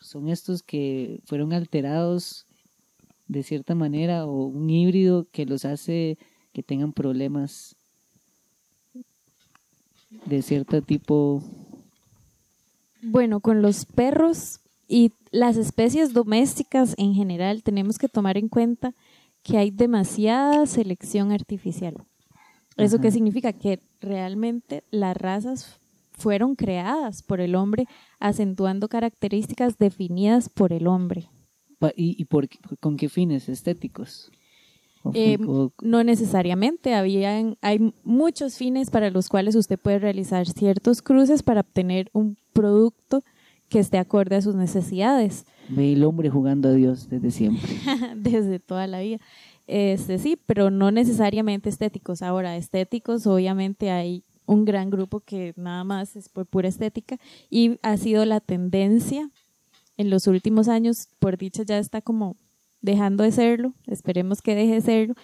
son 0.00 0.28
estos 0.28 0.62
que 0.62 1.20
fueron 1.26 1.52
alterados 1.52 2.46
de 3.28 3.44
cierta 3.44 3.76
manera 3.76 4.26
o 4.26 4.46
un 4.46 4.68
híbrido 4.68 5.28
que 5.30 5.46
los 5.46 5.64
hace 5.64 6.18
que 6.52 6.64
tengan 6.64 6.92
problemas 6.92 7.76
de 10.26 10.42
cierto 10.42 10.82
tipo 10.82 11.40
Bueno, 13.02 13.38
con 13.38 13.62
los 13.62 13.84
perros 13.84 14.60
y 14.90 15.12
las 15.30 15.56
especies 15.56 16.12
domésticas 16.12 16.94
en 16.98 17.14
general 17.14 17.62
tenemos 17.62 17.96
que 17.96 18.08
tomar 18.08 18.36
en 18.36 18.48
cuenta 18.48 18.92
que 19.44 19.56
hay 19.56 19.70
demasiada 19.70 20.66
selección 20.66 21.30
artificial. 21.32 21.94
¿Eso 22.76 22.96
Ajá. 22.96 23.02
qué 23.02 23.10
significa? 23.12 23.52
Que 23.52 23.78
realmente 24.00 24.82
las 24.90 25.16
razas 25.16 25.78
fueron 26.12 26.56
creadas 26.56 27.22
por 27.22 27.40
el 27.40 27.54
hombre 27.54 27.86
acentuando 28.18 28.88
características 28.88 29.78
definidas 29.78 30.48
por 30.48 30.72
el 30.72 30.86
hombre. 30.86 31.30
¿Y, 31.96 32.20
y 32.20 32.24
por, 32.26 32.48
qué- 32.48 32.58
con 32.80 32.96
qué 32.96 33.08
fines? 33.08 33.48
¿Estéticos? 33.48 34.30
¿O 35.02 35.12
fu- 35.12 35.18
Eh, 35.18 35.38
o- 35.46 35.72
No 35.80 36.04
necesariamente, 36.04 36.94
habían, 36.94 37.56
hay 37.62 37.94
muchos 38.04 38.56
fines 38.56 38.90
para 38.90 39.08
los 39.10 39.28
cuales 39.28 39.54
usted 39.54 39.78
puede 39.78 39.98
realizar 40.00 40.46
ciertos 40.46 41.00
cruces 41.00 41.42
para 41.42 41.60
obtener 41.62 42.10
un 42.12 42.36
producto 42.52 43.22
que 43.70 43.78
esté 43.78 43.96
acorde 43.96 44.36
a 44.36 44.42
sus 44.42 44.54
necesidades. 44.54 45.46
ve 45.68 45.94
el 45.94 46.04
hombre 46.04 46.28
jugando 46.28 46.68
a 46.68 46.72
Dios 46.72 47.08
desde 47.08 47.30
siempre. 47.30 47.70
desde 48.16 48.58
toda 48.58 48.86
la 48.86 49.00
vida. 49.00 49.18
Este 49.66 50.18
sí, 50.18 50.36
pero 50.44 50.70
no 50.70 50.90
necesariamente 50.90 51.68
estéticos. 51.68 52.20
Ahora, 52.22 52.56
estéticos, 52.56 53.26
obviamente 53.26 53.90
hay 53.90 54.24
un 54.44 54.64
gran 54.64 54.90
grupo 54.90 55.20
que 55.20 55.54
nada 55.56 55.84
más 55.84 56.16
es 56.16 56.28
por 56.28 56.44
pura 56.44 56.68
estética 56.68 57.18
y 57.48 57.78
ha 57.82 57.96
sido 57.96 58.24
la 58.24 58.40
tendencia 58.40 59.30
en 59.96 60.10
los 60.10 60.26
últimos 60.26 60.66
años, 60.66 61.08
por 61.20 61.38
dicha 61.38 61.62
ya 61.62 61.78
está 61.78 62.00
como 62.00 62.36
dejando 62.80 63.22
de 63.22 63.30
serlo, 63.30 63.74
esperemos 63.86 64.42
que 64.42 64.56
deje 64.56 64.74
de 64.74 64.80
serlo, 64.80 65.14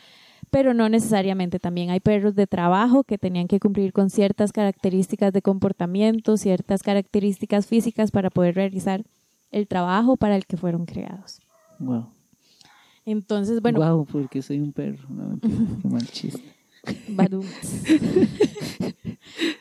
pero 0.50 0.74
no 0.74 0.88
necesariamente. 0.88 1.58
También 1.58 1.90
hay 1.90 2.00
perros 2.00 2.34
de 2.34 2.46
trabajo 2.46 3.04
que 3.04 3.18
tenían 3.18 3.48
que 3.48 3.60
cumplir 3.60 3.92
con 3.92 4.10
ciertas 4.10 4.52
características 4.52 5.32
de 5.32 5.42
comportamiento, 5.42 6.36
ciertas 6.36 6.82
características 6.82 7.66
físicas 7.66 8.10
para 8.10 8.30
poder 8.30 8.54
realizar 8.54 9.04
el 9.50 9.66
trabajo 9.68 10.16
para 10.16 10.36
el 10.36 10.46
que 10.46 10.56
fueron 10.56 10.86
creados. 10.86 11.40
Wow. 11.78 12.08
Entonces, 13.04 13.60
bueno, 13.62 13.78
Wow, 13.78 14.06
porque 14.06 14.42
soy 14.42 14.58
un 14.60 14.72
perro. 14.72 15.06
No, 15.08 15.38
qué 15.82 15.88
mal 15.88 16.06
chiste. 16.06 16.42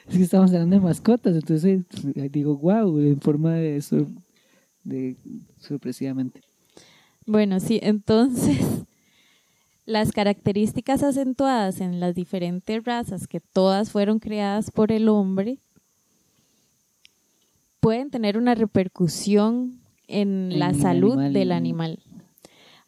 Es 0.07 0.18
que 0.18 0.24
estamos 0.24 0.51
hablando 0.53 0.76
de 0.76 0.82
mascotas, 0.82 1.36
entonces 1.36 1.82
eh, 2.16 2.30
digo 2.32 2.55
wow, 2.57 2.99
en 2.99 3.20
forma 3.20 3.53
de, 3.55 3.82
sor- 3.82 4.07
de 4.84 5.18
sorpresivamente. 5.59 6.41
Bueno, 7.26 7.59
sí, 7.59 7.80
entonces 7.82 8.59
las 9.86 10.11
características 10.11 11.03
acentuadas 11.03 11.79
en 11.79 11.99
las 11.99 12.15
diferentes 12.15 12.83
razas 12.83 13.27
que 13.27 13.39
todas 13.39 13.91
fueron 13.91 14.19
creadas 14.19 14.71
por 14.71 14.91
el 14.91 15.09
hombre 15.09 15.59
pueden 17.79 18.09
tener 18.09 18.38
una 18.38 18.55
repercusión 18.55 19.79
en, 20.07 20.51
En 20.51 20.59
la 20.59 20.73
salud 20.73 21.13
animal. 21.13 21.33
del 21.33 21.51
animal. 21.51 21.99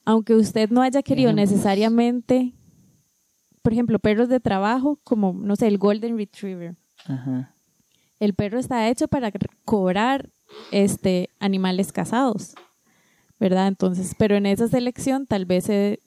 Aunque 0.05 0.33
usted 0.33 0.71
no 0.71 0.81
haya 0.81 1.03
querido 1.03 1.29
Ejemplos. 1.29 1.51
necesariamente, 1.51 2.53
por 3.61 3.73
ejemplo, 3.73 3.99
perros 3.99 4.27
de 4.29 4.39
trabajo 4.39 4.99
como, 5.03 5.33
no 5.33 5.55
sé, 5.55 5.67
el 5.67 5.77
Golden 5.77 6.17
Retriever. 6.17 6.75
Ajá. 7.05 7.53
El 8.19 8.33
perro 8.33 8.57
está 8.57 8.89
hecho 8.89 9.07
para 9.07 9.31
cobrar 9.65 10.29
este, 10.71 11.29
animales 11.39 11.91
casados, 11.91 12.55
¿verdad? 13.39 13.67
Entonces, 13.67 14.15
pero 14.17 14.35
en 14.35 14.47
esa 14.47 14.67
selección 14.67 15.27
tal 15.27 15.45
vez 15.45 15.65
se, 15.65 15.99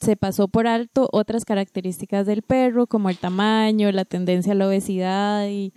se 0.00 0.16
pasó 0.16 0.48
por 0.48 0.66
alto 0.66 1.08
otras 1.12 1.44
características 1.44 2.26
del 2.26 2.42
perro, 2.42 2.86
como 2.86 3.08
el 3.10 3.18
tamaño, 3.18 3.90
la 3.92 4.04
tendencia 4.04 4.52
a 4.52 4.54
la 4.54 4.68
obesidad 4.68 5.48
y, 5.48 5.72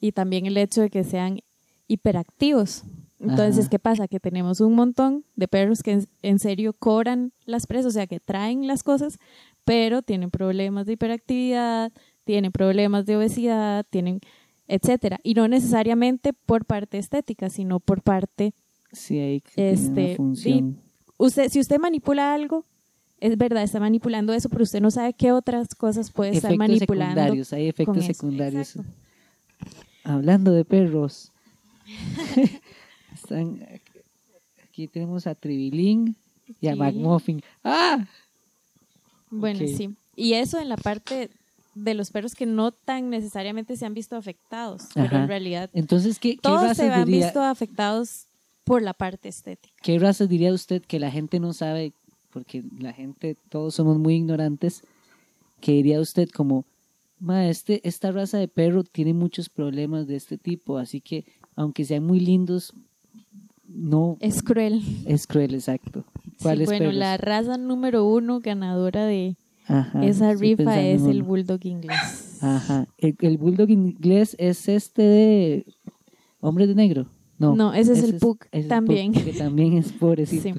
y 0.00 0.12
también 0.12 0.46
el 0.46 0.56
hecho 0.56 0.80
de 0.82 0.90
que 0.90 1.04
sean 1.04 1.40
hiperactivos. 1.88 2.82
Entonces, 3.20 3.60
Ajá. 3.66 3.70
¿qué 3.70 3.78
pasa? 3.78 4.08
Que 4.08 4.20
tenemos 4.20 4.60
un 4.60 4.74
montón 4.74 5.24
de 5.36 5.48
perros 5.48 5.82
que 5.82 5.92
en, 5.92 6.06
en 6.22 6.38
serio 6.38 6.74
cobran 6.74 7.32
las 7.46 7.66
presas, 7.66 7.86
o 7.86 7.90
sea, 7.92 8.06
que 8.06 8.20
traen 8.20 8.66
las 8.66 8.82
cosas, 8.82 9.18
pero 9.64 10.02
tienen 10.02 10.30
problemas 10.30 10.84
de 10.86 10.92
hiperactividad, 10.94 11.92
tienen 12.24 12.52
problemas 12.52 13.06
de 13.06 13.16
obesidad, 13.16 13.86
tienen 13.88 14.20
etcétera, 14.66 15.20
y 15.22 15.34
no 15.34 15.46
necesariamente 15.46 16.32
por 16.32 16.64
parte 16.64 16.96
estética, 16.98 17.50
sino 17.50 17.80
por 17.80 18.02
parte 18.02 18.54
Sí, 18.92 19.42
que 19.44 19.50
tiene 19.54 19.70
una 19.70 19.80
Este, 19.80 20.16
función. 20.16 20.78
usted 21.18 21.48
si 21.50 21.60
usted 21.60 21.78
manipula 21.78 22.32
algo, 22.34 22.64
es 23.26 23.38
verdad, 23.38 23.62
está 23.62 23.80
manipulando 23.80 24.32
eso, 24.34 24.48
pero 24.50 24.64
usted 24.64 24.80
no 24.82 24.90
sabe 24.90 25.14
qué 25.14 25.32
otras 25.32 25.74
cosas 25.74 26.10
puede 26.10 26.32
estar 26.32 26.50
efectos 26.50 26.68
manipulando. 26.68 27.14
secundarios, 27.14 27.52
hay 27.54 27.68
efectos 27.68 28.04
secundarios. 28.04 28.76
Exacto. 28.76 28.92
Hablando 30.04 30.52
de 30.52 30.64
perros, 30.66 31.32
están 33.14 33.66
aquí 34.68 34.88
tenemos 34.88 35.26
a 35.26 35.34
Tribilín 35.34 36.16
y 36.60 36.68
a 36.68 36.72
Sí. 36.72 36.78
McMuffin. 36.78 37.42
¡Ah! 37.62 38.06
Bueno, 39.30 39.60
sí. 39.60 39.94
Y 40.16 40.34
eso 40.34 40.60
en 40.60 40.68
la 40.68 40.76
parte 40.76 41.30
de 41.74 41.94
los 41.94 42.10
perros 42.10 42.34
que 42.34 42.46
no 42.46 42.70
tan 42.72 43.10
necesariamente 43.10 43.76
se 43.76 43.84
han 43.86 43.94
visto 43.94 44.16
afectados, 44.16 44.82
pero 44.94 45.16
en 45.16 45.28
realidad 45.28 45.70
Entonces, 45.72 46.18
¿qué, 46.18 46.32
qué 46.36 46.40
todos 46.42 46.76
se 46.76 46.88
han 46.90 47.04
diría, 47.04 47.26
visto 47.26 47.42
afectados 47.42 48.26
por 48.64 48.80
la 48.82 48.94
parte 48.94 49.28
estética. 49.28 49.74
qué 49.82 49.98
razas 49.98 50.28
diría 50.28 50.52
usted 50.52 50.82
que 50.82 51.00
la 51.00 51.10
gente 51.10 51.40
no 51.40 51.52
sabe? 51.52 51.92
Porque 52.34 52.62
la 52.78 52.92
gente, 52.92 53.36
todos 53.48 53.74
somos 53.76 53.98
muy 53.98 54.16
ignorantes. 54.16 54.82
¿Qué 55.60 55.72
diría 55.72 56.00
usted 56.00 56.28
como, 56.28 56.66
ma, 57.18 57.48
este, 57.48 57.80
esta 57.88 58.10
raza 58.12 58.36
de 58.38 58.48
perro 58.48 58.84
tiene 58.84 59.14
muchos 59.14 59.48
problemas 59.48 60.06
de 60.06 60.16
este 60.16 60.36
tipo, 60.36 60.76
así 60.76 61.00
que 61.00 61.24
aunque 61.56 61.84
sean 61.86 62.04
muy 62.04 62.18
lindos, 62.20 62.74
no 63.66 64.16
Es 64.20 64.42
cruel. 64.42 64.82
es 65.06 65.26
cruel, 65.26 65.54
exacto. 65.54 66.04
Sí, 66.24 66.32
¿Cuáles 66.42 66.66
bueno, 66.66 66.80
perros? 66.86 66.94
la 66.96 67.16
raza 67.16 67.56
número 67.56 68.04
uno 68.04 68.40
ganadora 68.40 69.06
de 69.06 69.36
Ajá, 69.66 70.04
esa 70.04 70.34
rifa 70.34 70.82
es 70.82 71.02
el 71.04 71.22
bulldog 71.22 71.64
inglés. 71.64 72.38
Ajá. 72.42 72.86
El, 72.98 73.16
el 73.20 73.38
bulldog 73.38 73.70
inglés 73.70 74.36
es 74.38 74.68
este 74.68 75.02
de 75.02 75.66
hombre 76.40 76.66
de 76.66 76.74
negro. 76.74 77.06
No, 77.38 77.56
No, 77.56 77.72
ese 77.72 77.92
es 77.94 78.02
el 78.02 78.16
pug 78.18 78.38
el 78.52 78.68
también. 78.68 79.12
pug, 79.12 79.24
que 79.24 79.32
también 79.32 79.74
es 79.78 79.92
pobrecito. 80.00 80.42
Sí. 80.42 80.54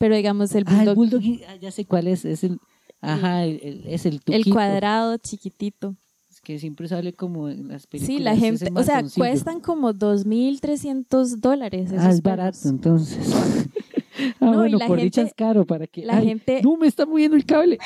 Pero 0.00 0.16
digamos 0.16 0.54
el 0.54 0.64
Ah, 0.66 0.82
el 0.84 0.94
bulldog, 0.94 1.20
bulldog, 1.20 1.40
ah, 1.46 1.56
ya 1.60 1.70
sé 1.70 1.84
cuál 1.84 2.06
es, 2.08 2.24
es 2.24 2.42
el, 2.42 2.58
ajá, 3.02 3.44
el, 3.44 3.60
el- 3.62 3.86
es 3.86 4.06
el 4.06 4.22
el 4.28 4.44
cuadrado 4.50 5.18
chiquitito. 5.18 5.94
Es 6.30 6.40
que 6.40 6.58
siempre 6.58 6.88
sale 6.88 7.12
como 7.12 7.50
en 7.50 7.68
las 7.68 7.86
películas. 7.86 8.16
Sí, 8.16 8.22
la 8.22 8.34
gente, 8.34 8.70
o 8.74 8.82
sea, 8.82 9.02
cuestan 9.14 9.60
como 9.60 9.92
2.300 9.92 11.36
dólares. 11.40 11.90
Ah, 11.98 12.08
es 12.10 12.22
barato, 12.22 12.58
perros. 12.62 12.64
entonces. 12.66 13.34
ah, 14.40 14.46
No, 14.46 14.54
bueno, 14.54 14.78
la 14.78 14.86
por 14.86 14.98
dicha 15.00 15.20
gente- 15.20 15.28
es 15.28 15.34
caro 15.34 15.66
para 15.66 15.86
que. 15.86 16.06
la 16.06 16.16
ay, 16.16 16.26
gente- 16.28 16.62
No, 16.62 16.78
me 16.78 16.86
está 16.86 17.04
moviendo 17.04 17.36
el 17.36 17.44
cable. 17.44 17.78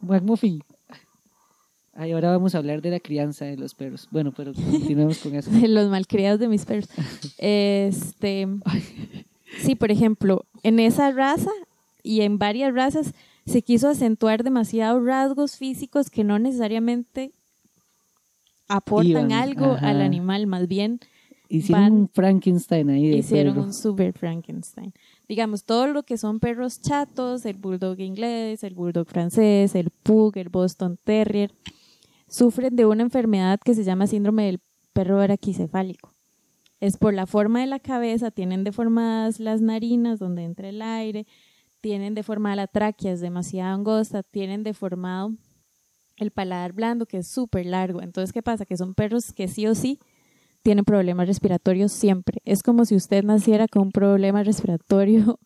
McMuffin. 0.00 0.60
Ay, 1.94 2.12
ahora 2.12 2.30
vamos 2.32 2.54
a 2.54 2.58
hablar 2.58 2.82
de 2.82 2.90
la 2.90 3.00
crianza 3.00 3.44
de 3.46 3.56
los 3.56 3.74
perros. 3.74 4.08
Bueno, 4.10 4.32
pero 4.36 4.52
continuemos 4.52 5.18
con 5.18 5.34
eso. 5.36 5.50
de 5.52 5.68
los 5.68 5.88
malcriados 5.88 6.40
de 6.40 6.48
mis 6.48 6.64
perros. 6.66 6.88
Este, 7.38 8.46
sí, 9.60 9.74
por 9.76 9.90
ejemplo, 9.90 10.44
en 10.66 10.80
esa 10.80 11.10
raza 11.12 11.50
y 12.02 12.22
en 12.22 12.38
varias 12.38 12.74
razas 12.74 13.12
se 13.44 13.62
quiso 13.62 13.88
acentuar 13.88 14.42
demasiados 14.42 15.04
rasgos 15.04 15.56
físicos 15.56 16.10
que 16.10 16.24
no 16.24 16.38
necesariamente 16.38 17.32
aportan 18.68 19.30
Iban, 19.30 19.32
algo 19.32 19.64
ajá. 19.72 19.88
al 19.90 20.00
animal, 20.00 20.46
más 20.46 20.66
bien 20.68 20.98
Hicieron 21.48 21.82
van- 21.84 21.92
un 21.92 22.08
Frankenstein 22.08 22.90
ahí 22.90 23.08
de 23.08 23.18
hicieron 23.18 23.54
perro. 23.54 23.66
un 23.66 23.72
super 23.72 24.12
Frankenstein. 24.12 24.92
Digamos, 25.28 25.62
todo 25.62 25.86
lo 25.86 26.02
que 26.02 26.18
son 26.18 26.40
perros 26.40 26.80
chatos, 26.80 27.44
el 27.46 27.56
bulldog 27.56 28.00
inglés, 28.00 28.64
el 28.64 28.74
bulldog 28.74 29.06
francés, 29.06 29.76
el 29.76 29.90
pug, 29.90 30.36
el 30.38 30.48
Boston 30.48 30.98
Terrier, 31.04 31.52
sufren 32.28 32.74
de 32.74 32.86
una 32.86 33.02
enfermedad 33.04 33.60
que 33.64 33.74
se 33.76 33.84
llama 33.84 34.08
síndrome 34.08 34.46
del 34.46 34.60
perro 34.92 35.18
braquicefálico. 35.18 36.12
Es 36.80 36.96
por 36.98 37.14
la 37.14 37.26
forma 37.26 37.60
de 37.60 37.66
la 37.66 37.78
cabeza, 37.78 38.30
tienen 38.30 38.64
deformadas 38.64 39.40
las 39.40 39.60
narinas 39.60 40.18
donde 40.18 40.44
entra 40.44 40.68
el 40.68 40.82
aire, 40.82 41.26
tienen 41.80 42.14
deformada 42.14 42.56
la 42.56 42.66
tráquea, 42.66 43.12
es 43.12 43.20
demasiado 43.20 43.74
angosta, 43.74 44.22
tienen 44.22 44.62
deformado 44.62 45.32
el 46.16 46.30
paladar 46.30 46.72
blando, 46.72 47.06
que 47.06 47.18
es 47.18 47.28
súper 47.28 47.66
largo. 47.66 48.02
Entonces, 48.02 48.32
¿qué 48.32 48.42
pasa? 48.42 48.64
Que 48.64 48.76
son 48.76 48.94
perros 48.94 49.32
que 49.32 49.48
sí 49.48 49.66
o 49.66 49.74
sí 49.74 49.98
tienen 50.62 50.84
problemas 50.84 51.28
respiratorios 51.28 51.92
siempre. 51.92 52.40
Es 52.44 52.62
como 52.62 52.84
si 52.84 52.96
usted 52.96 53.22
naciera 53.22 53.68
con 53.68 53.82
un 53.82 53.92
problema 53.92 54.42
respiratorio 54.42 55.38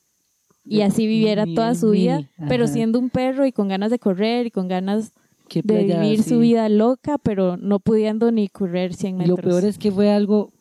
y 0.64 0.82
así 0.82 1.06
viviera 1.06 1.46
toda 1.46 1.74
su 1.74 1.90
vida, 1.90 2.30
pero 2.48 2.66
siendo 2.66 2.98
un 2.98 3.10
perro 3.10 3.44
y 3.44 3.52
con 3.52 3.68
ganas 3.68 3.90
de 3.90 3.98
correr 3.98 4.46
y 4.46 4.50
con 4.50 4.68
ganas 4.68 5.12
de 5.52 5.84
vivir 5.84 6.22
su 6.22 6.38
vida 6.38 6.68
loca, 6.68 7.18
pero 7.18 7.56
no 7.56 7.80
pudiendo 7.80 8.30
ni 8.30 8.48
correr 8.48 8.94
100 8.94 9.14
Y 9.14 9.18
metros. 9.18 9.38
lo 9.38 9.50
peor 9.50 9.64
es 9.64 9.78
que 9.78 9.90
fue 9.90 10.10
algo 10.12 10.52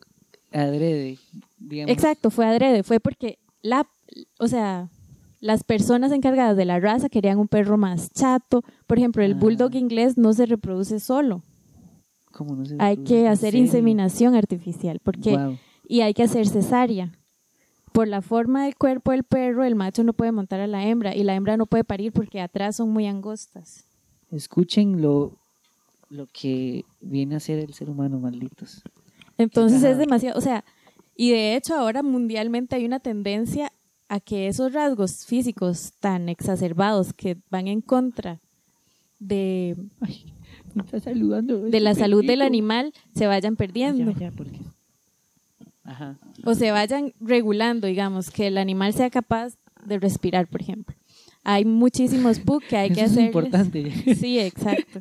adrede, 0.51 1.17
digamos. 1.59 1.91
Exacto, 1.91 2.29
fue 2.29 2.45
adrede, 2.45 2.83
fue 2.83 2.99
porque 2.99 3.37
la, 3.61 3.87
o 4.39 4.47
sea, 4.47 4.89
las 5.39 5.63
personas 5.63 6.11
encargadas 6.11 6.55
de 6.57 6.65
la 6.65 6.79
raza 6.79 7.09
querían 7.09 7.39
un 7.39 7.47
perro 7.47 7.77
más 7.77 8.11
chato. 8.13 8.63
Por 8.87 8.97
ejemplo, 8.97 9.23
el 9.23 9.33
Ah. 9.33 9.37
bulldog 9.37 9.75
inglés 9.75 10.17
no 10.17 10.33
se 10.33 10.45
reproduce 10.45 10.99
solo. 10.99 11.41
¿Cómo 12.31 12.55
no 12.55 12.65
se 12.65 12.75
Hay 12.79 12.97
que 12.97 13.21
¿En 13.21 13.27
hacer 13.27 13.55
inseminación 13.55 14.35
artificial, 14.35 14.99
porque 15.03 15.57
y 15.87 16.01
hay 16.01 16.13
que 16.13 16.23
hacer 16.23 16.47
cesárea. 16.47 17.11
Por 17.91 18.07
la 18.07 18.21
forma 18.21 18.63
del 18.63 18.75
cuerpo 18.77 19.11
del 19.11 19.23
perro, 19.25 19.65
el 19.65 19.75
macho 19.75 20.03
no 20.05 20.13
puede 20.13 20.31
montar 20.31 20.61
a 20.61 20.67
la 20.67 20.87
hembra 20.87 21.13
y 21.13 21.23
la 21.23 21.35
hembra 21.35 21.57
no 21.57 21.65
puede 21.65 21.83
parir 21.83 22.13
porque 22.13 22.39
atrás 22.39 22.77
son 22.77 22.89
muy 22.89 23.05
angostas. 23.05 23.83
Escuchen 24.31 25.01
lo, 25.01 25.33
lo 26.09 26.25
que 26.31 26.85
viene 27.01 27.35
a 27.35 27.41
ser 27.41 27.59
el 27.59 27.73
ser 27.73 27.89
humano, 27.89 28.17
malditos. 28.19 28.81
Entonces 29.41 29.83
es 29.83 29.97
demasiado, 29.97 30.37
o 30.37 30.41
sea, 30.41 30.63
y 31.15 31.31
de 31.31 31.55
hecho 31.55 31.75
ahora 31.75 32.03
mundialmente 32.03 32.75
hay 32.75 32.85
una 32.85 32.99
tendencia 32.99 33.71
a 34.09 34.19
que 34.19 34.47
esos 34.47 34.73
rasgos 34.73 35.25
físicos 35.25 35.93
tan 35.99 36.29
exacerbados 36.29 37.13
que 37.13 37.37
van 37.49 37.67
en 37.67 37.81
contra 37.81 38.41
de, 39.19 39.77
Ay, 40.01 40.33
me 40.73 40.83
está 40.83 40.99
saludando. 40.99 41.61
de 41.61 41.79
la 41.79 41.95
salud 41.95 42.25
del 42.25 42.41
animal 42.41 42.93
se 43.15 43.27
vayan 43.27 43.55
perdiendo 43.55 44.13
porque... 44.35 44.59
Ajá. 45.83 46.19
o 46.45 46.55
se 46.55 46.71
vayan 46.71 47.13
regulando, 47.19 47.87
digamos, 47.87 48.31
que 48.31 48.47
el 48.47 48.57
animal 48.57 48.93
sea 48.93 49.09
capaz 49.09 49.57
de 49.85 49.99
respirar, 49.99 50.47
por 50.47 50.61
ejemplo. 50.61 50.95
Hay 51.43 51.65
muchísimos 51.65 52.39
pug 52.45 52.61
que 52.63 52.77
hay 52.77 52.91
que 52.91 53.01
Eso 53.01 53.19
es 53.19 53.25
importante. 53.25 53.91
Sí, 54.15 54.39
exacto. 54.39 54.99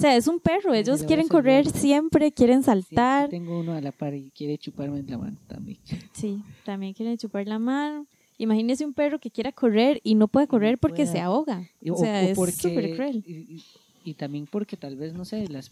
O 0.00 0.02
sea, 0.02 0.16
es 0.16 0.26
un 0.28 0.40
perro, 0.40 0.72
ellos 0.72 1.02
quieren 1.02 1.28
correr 1.28 1.64
bien. 1.64 1.74
siempre, 1.74 2.32
quieren 2.32 2.60
Sí, 2.62 2.66
saltar. 2.66 3.28
tengo 3.28 3.60
uno 3.60 3.72
a 3.74 3.82
la 3.82 3.92
par 3.92 4.14
y 4.14 4.30
quiere 4.30 4.56
chuparme 4.56 5.02
la 5.02 5.18
mano 5.18 5.36
también. 5.46 5.76
Sí, 6.14 6.42
también 6.64 6.94
quieren 6.94 7.18
chupar 7.18 7.46
la 7.46 7.58
mano. 7.58 8.06
Imagínese 8.38 8.86
un 8.86 8.94
perro 8.94 9.18
que 9.18 9.30
quiera 9.30 9.52
correr 9.52 10.00
y 10.02 10.14
no 10.14 10.26
puede 10.26 10.46
correr 10.46 10.78
porque 10.78 11.02
pueda. 11.02 11.12
se 11.12 11.20
ahoga. 11.20 11.68
O 11.90 11.96
sea, 11.98 12.22
es 12.22 12.34
porque- 12.34 12.52
súper 12.52 12.94
cruel. 12.96 13.22
Y, 13.26 13.32
y- 13.56 13.62
y 14.02 14.14
también 14.14 14.46
porque 14.46 14.78
tal 14.78 14.96
vez, 14.96 15.12
no 15.12 15.26
sé, 15.26 15.46
las 15.48 15.70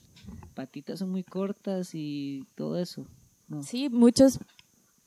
patitas 0.54 0.98
son 0.98 1.10
muy 1.10 1.22
cortas 1.24 1.94
y 1.94 2.44
todo 2.54 2.78
eso. 2.78 3.06
¿no? 3.48 3.62
Sí, 3.62 3.88
muchos 3.88 4.40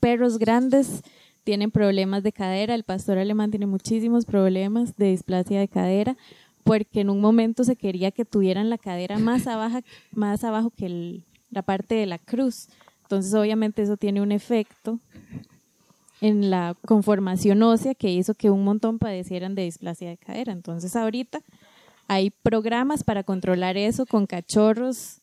perros 0.00 0.38
grandes 0.38 1.02
tienen 1.44 1.70
problemas 1.70 2.24
de 2.24 2.32
cadera. 2.32 2.74
El 2.74 2.82
pastor 2.82 3.18
alemán 3.18 3.52
tiene 3.52 3.66
muchísimos 3.66 4.24
problemas 4.24 4.96
de 4.96 5.10
displasia 5.10 5.60
de 5.60 5.68
cadera 5.68 6.16
porque 6.64 7.00
en 7.00 7.10
un 7.10 7.20
momento 7.20 7.64
se 7.64 7.76
quería 7.76 8.10
que 8.10 8.24
tuvieran 8.24 8.70
la 8.70 8.78
cadera 8.78 9.18
más, 9.18 9.46
abajo, 9.46 9.80
más 10.12 10.44
abajo 10.44 10.70
que 10.70 10.86
el- 10.86 11.24
la 11.50 11.62
parte 11.62 11.94
de 11.94 12.06
la 12.06 12.18
cruz. 12.18 12.68
Entonces, 13.02 13.34
obviamente, 13.34 13.82
eso 13.82 13.96
tiene 13.96 14.22
un 14.22 14.32
efecto 14.32 14.98
en 16.20 16.50
la 16.50 16.76
conformación 16.86 17.62
ósea 17.62 17.94
que 17.94 18.10
hizo 18.10 18.34
que 18.34 18.50
un 18.50 18.64
montón 18.64 18.98
padecieran 18.98 19.54
de 19.54 19.64
displasia 19.64 20.08
de 20.10 20.16
cadera. 20.16 20.52
Entonces, 20.52 20.94
ahorita 20.94 21.40
hay 22.06 22.30
programas 22.30 23.02
para 23.02 23.24
controlar 23.24 23.76
eso 23.76 24.06
con 24.06 24.26
cachorros 24.26 25.20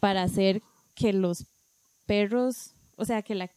para 0.00 0.22
hacer 0.22 0.60
que 0.94 1.12
los 1.12 1.46
perros, 2.06 2.72
o 2.96 3.04
sea, 3.04 3.22
que 3.22 3.34
la, 3.36 3.50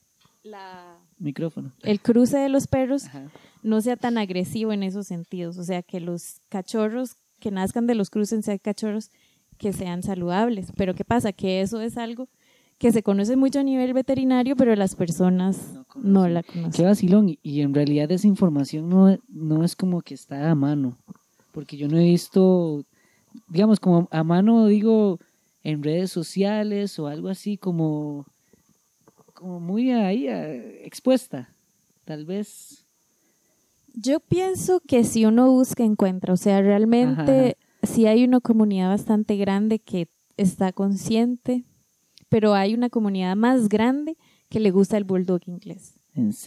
la- 0.44 0.98
Micrófono. 1.18 1.72
el 1.82 2.00
cruce 2.00 2.38
de 2.38 2.50
los 2.50 2.68
perros 2.68 3.06
Ajá. 3.06 3.30
no 3.64 3.82
sea 3.82 3.96
tan 3.98 4.18
agresivo 4.18 4.72
en 4.72 4.84
esos 4.84 5.08
sentidos, 5.08 5.58
o 5.58 5.64
sea, 5.64 5.82
que 5.82 6.00
los 6.00 6.42
cachorros 6.50 7.16
que 7.44 7.52
nazcan 7.52 7.86
de 7.88 7.96
los 7.96 8.10
cruces 8.10 8.46
sean 8.46 8.58
cachorros 8.58 9.12
que 9.58 9.74
sean 9.74 10.02
saludables. 10.02 10.72
Pero 10.78 10.96
¿qué 10.96 11.04
pasa? 11.04 11.34
Que 11.34 11.60
eso 11.62 11.82
es 11.82 11.98
algo 11.98 12.30
que 12.78 12.92
se 12.94 13.04
conoce 13.04 13.36
mucho 13.36 13.60
a 13.60 13.64
nivel 13.64 13.94
veterinario, 13.94 14.56
pero 14.56 14.74
las 14.76 14.96
personas 14.96 15.74
No 15.74 15.80
no, 15.80 15.86
conocen. 15.86 16.34
la 16.34 16.44
Qué 16.44 16.54
conocen. 16.54 16.86
vacilón. 16.86 17.30
y- 17.30 17.40
Y 17.44 17.62
en 17.62 17.74
realidad 17.74 18.10
esa 18.12 18.28
información 18.28 18.90
no, 18.90 19.18
no 19.28 19.64
es 19.66 19.76
como 19.76 20.02
que 20.02 20.14
está 20.16 20.50
a 20.50 20.56
mano. 20.56 20.98
Porque 21.52 21.78
yo 21.78 21.88
no 21.88 21.98
he 21.98 22.04
visto, 22.06 22.84
digamos, 23.50 23.80
como 23.80 24.08
a 24.10 24.24
mano, 24.24 24.66
digo, 24.68 25.20
en 25.64 25.84
redes 25.84 26.12
sociales 26.12 26.98
o 26.98 27.08
algo 27.08 27.28
así 27.30 27.58
como, 27.58 28.26
como 29.34 29.60
muy 29.60 29.92
ahí 29.92 30.28
eh, 30.28 30.82
expuesta. 30.86 31.50
Tal 32.06 32.26
vez. 32.26 32.83
Yo 33.94 34.20
pienso 34.20 34.80
que 34.82 35.04
si 35.04 35.26
uno 35.26 35.52
busca, 35.52 35.84
encuentra. 35.84 36.34
O 36.34 36.38
sea, 36.38 36.62
realmente 36.62 37.58
si 37.84 38.08
hay 38.08 38.24
una 38.24 38.40
comunidad 38.40 38.90
bastante 38.90 39.36
grande 39.38 39.80
que 39.80 40.08
está 40.38 40.72
consciente, 40.72 41.64
pero 42.30 42.54
hay 42.56 42.74
una 42.74 42.90
comunidad 42.90 43.36
más 43.36 43.70
grande 43.70 44.18
que 44.50 44.60
le 44.60 44.72
gusta 44.72 44.98
el 44.98 45.04
bulldog 45.04 45.42
inglés. 45.48 45.94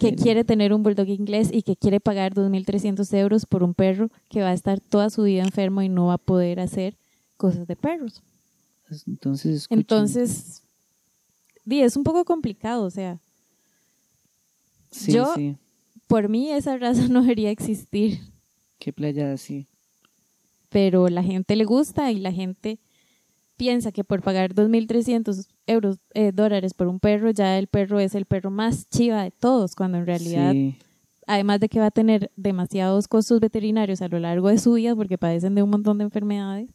Que 0.01 0.15
quiere 0.23 0.45
tener 0.45 0.73
un 0.73 0.83
bulldog 0.85 1.09
inglés 1.09 1.51
y 1.53 1.63
que 1.63 1.77
quiere 1.77 1.99
pagar 2.01 2.35
2.300 2.35 3.13
euros 3.15 3.47
por 3.47 3.63
un 3.65 3.75
perro 3.75 4.11
que 4.29 4.41
va 4.41 4.51
a 4.51 4.53
estar 4.55 4.81
toda 4.81 5.11
su 5.11 5.25
vida 5.25 5.43
enfermo 5.43 5.83
y 5.83 5.89
no 5.89 6.07
va 6.07 6.15
a 6.15 6.19
poder 6.19 6.61
hacer 6.61 6.97
cosas 7.37 7.67
de 7.67 7.75
perros. 7.77 8.23
Entonces, 9.09 9.55
escuchen. 9.57 9.79
Entonces, 9.81 10.63
di, 11.65 11.81
es 11.83 11.97
un 11.97 12.05
poco 12.05 12.25
complicado, 12.25 12.85
o 12.85 12.91
sea, 12.91 13.19
Sí, 14.93 15.13
yo- 15.13 15.35
sí. 15.35 15.57
Por 16.07 16.29
mí 16.29 16.51
esa 16.51 16.77
raza 16.79 17.09
no 17.09 17.23
debería 17.23 17.51
existir, 17.51 18.21
Qué 18.79 18.93
playa 18.93 19.33
así. 19.33 19.67
pero 20.69 21.09
la 21.09 21.23
gente 21.23 21.57
le 21.57 21.65
gusta 21.65 22.11
y 22.13 22.19
la 22.19 22.33
gente 22.33 22.79
piensa 23.57 23.91
que 23.93 24.05
por 24.05 24.21
pagar 24.23 24.55
2.300 24.55 25.47
euros, 25.67 25.99
eh, 26.15 26.31
dólares 26.33 26.75
por 26.75 26.89
un 26.89 27.01
perro, 27.01 27.31
ya 27.31 27.59
el 27.59 27.69
perro 27.69 27.99
es 28.01 28.15
el 28.15 28.27
perro 28.27 28.51
más 28.51 28.89
chiva 28.91 29.23
de 29.23 29.31
todos, 29.31 29.75
cuando 29.75 29.97
en 29.99 30.05
realidad 30.07 30.53
Sí. 30.53 30.77
además 31.27 31.61
de 31.61 31.69
que 31.71 31.81
va 31.81 31.87
a 31.87 31.91
tener 31.91 32.31
demasiados 32.37 33.09
costos 33.09 33.41
veterinarios 33.41 34.03
a 34.03 34.09
lo 34.09 34.19
largo 34.19 34.49
de 34.49 34.59
su 34.59 34.75
vida 34.75 34.95
porque 34.95 35.17
padecen 35.17 35.55
de 35.55 35.63
un 35.63 35.71
montón 35.71 35.97
de 35.99 36.05
enfermedades. 36.05 36.69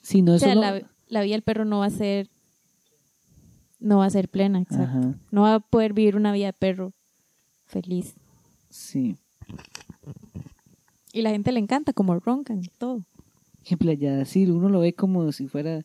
Sí, 0.00 0.22
no 0.22 0.32
O 0.32 0.34
es 0.36 0.40
sea, 0.40 0.54
solo- 0.54 0.62
la, 0.62 0.90
la 1.08 1.22
vida 1.22 1.34
del 1.34 1.42
perro 1.42 1.64
no 1.66 1.80
va 1.80 1.86
a 1.86 1.90
ser 1.90 2.28
no 3.80 3.98
va 3.98 4.06
a 4.06 4.10
ser 4.10 4.28
plena, 4.30 4.60
exacto. 4.60 4.98
Ajá, 4.98 5.14
No 5.30 5.42
va 5.42 5.54
a 5.56 5.60
poder 5.60 5.92
vivir 5.92 6.16
una 6.16 6.32
vida 6.32 6.46
de 6.46 6.52
perro 6.54 6.94
feliz. 7.66 8.14
Sí. 8.74 9.16
Y 11.12 11.22
la 11.22 11.30
gente 11.30 11.52
le 11.52 11.60
encanta 11.60 11.92
como 11.92 12.18
roncan 12.18 12.62
y 12.64 12.68
todo. 12.68 13.04
Qué 13.64 13.76
playa 13.76 14.20
así. 14.20 14.46
Uno 14.46 14.68
lo 14.68 14.80
ve 14.80 14.94
como 14.94 15.30
si 15.30 15.46
fuera 15.46 15.84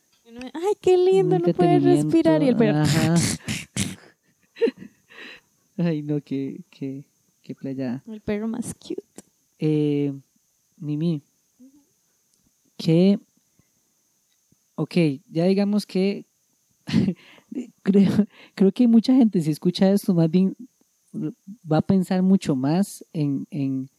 Ay, 0.53 0.73
qué 0.81 0.97
lindo, 0.97 1.39
no 1.39 1.53
puede 1.53 1.79
respirar 1.79 2.41
y 2.43 2.47
el 2.47 2.55
perro 2.55 2.79
Ajá. 2.81 3.15
Ay, 5.77 6.01
no, 6.01 6.21
qué, 6.21 6.61
qué, 6.69 7.05
qué 7.41 7.55
playa. 7.55 8.03
el 8.07 8.21
perro 8.21 8.47
más 8.47 8.73
cute. 8.75 9.03
Eh, 9.59 10.13
Mimi, 10.77 11.21
que, 12.77 13.19
ok, 14.75 14.95
ya 15.29 15.45
digamos 15.45 15.85
que 15.85 16.25
creo, 17.83 18.11
creo 18.55 18.71
que 18.71 18.87
mucha 18.87 19.13
gente 19.13 19.41
si 19.41 19.51
escucha 19.51 19.91
esto 19.91 20.13
más 20.13 20.29
bien 20.29 20.55
va 21.14 21.78
a 21.78 21.82
pensar 21.82 22.22
mucho 22.22 22.55
más 22.55 23.03
en, 23.14 23.45
en, 23.51 23.89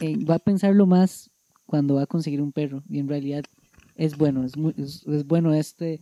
en- 0.00 0.26
va 0.28 0.36
a 0.36 0.38
pensarlo 0.38 0.86
más 0.86 1.30
cuando 1.66 1.94
va 1.96 2.02
a 2.02 2.06
conseguir 2.06 2.40
un 2.42 2.52
perro 2.52 2.82
y 2.88 2.98
en 2.98 3.08
realidad 3.08 3.44
es 3.96 4.16
bueno, 4.16 4.44
es, 4.44 4.56
muy- 4.56 4.74
es, 4.76 5.06
es 5.06 5.26
bueno 5.26 5.52
este, 5.54 6.00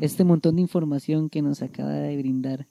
este 0.00 0.24
montón 0.24 0.56
de 0.56 0.62
información 0.62 1.28
que 1.28 1.42
nos 1.42 1.60
acaba 1.62 1.92
de 1.92 2.16
brindar. 2.16 2.66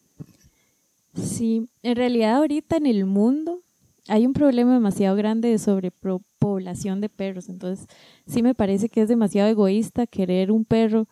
Sí, 1.13 1.67
en 1.83 1.95
realidad 1.95 2.35
ahorita 2.37 2.77
en 2.77 2.85
el 2.87 3.05
mundo 3.05 3.61
hay 4.07 4.25
un 4.25 4.33
problema 4.33 4.73
demasiado 4.73 5.15
grande 5.15 5.49
de 5.49 5.57
sobrepoblación 5.59 7.01
de 7.01 7.09
perros. 7.09 7.49
Entonces, 7.49 7.87
sí 8.27 8.43
me 8.43 8.53
parece 8.53 8.89
que 8.89 9.01
es 9.01 9.07
demasiado 9.07 9.49
egoísta 9.49 10.07
querer 10.07 10.51
un 10.51 10.65
perro 10.65 11.07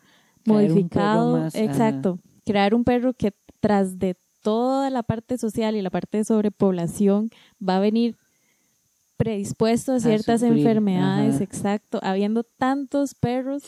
un 0.45 0.53
modificado. 0.53 1.31
perro 1.31 1.43
más, 1.43 1.55
ajá. 1.55 1.63
exacto. 1.65 2.19
Crear 2.45 2.75
un 2.75 2.83
perro 2.83 3.13
que 3.13 3.33
tras 3.61 3.97
de 3.97 4.17
toda 4.43 4.91
la 4.91 5.01
parte 5.01 5.39
social 5.39 5.75
y 5.75 5.81
la 5.81 5.89
parte 5.89 6.19
de 6.19 6.25
sobrepoblación 6.25 7.31
va 7.67 7.77
a 7.77 7.79
venir 7.79 8.15
predispuesto 9.17 9.93
a 9.93 9.99
ciertas 9.99 10.43
enfermedades, 10.43 11.35
ajá. 11.35 11.43
exacto. 11.43 11.99
Habiendo 12.03 12.43
tantos 12.43 13.15
perros 13.15 13.63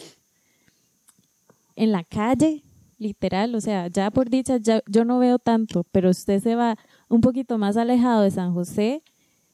en 1.75 1.91
la 1.91 2.03
calle, 2.03 2.63
literal, 2.97 3.55
o 3.55 3.61
sea, 3.61 3.87
ya 3.87 4.11
por 4.11 4.29
dicha, 4.29 4.57
ya, 4.57 4.81
yo 4.87 5.05
no 5.05 5.19
veo 5.19 5.39
tanto, 5.39 5.85
pero 5.91 6.09
usted 6.09 6.41
se 6.41 6.55
va 6.55 6.77
un 7.09 7.21
poquito 7.21 7.57
más 7.57 7.77
alejado 7.77 8.21
de 8.21 8.31
San 8.31 8.53
José 8.53 9.01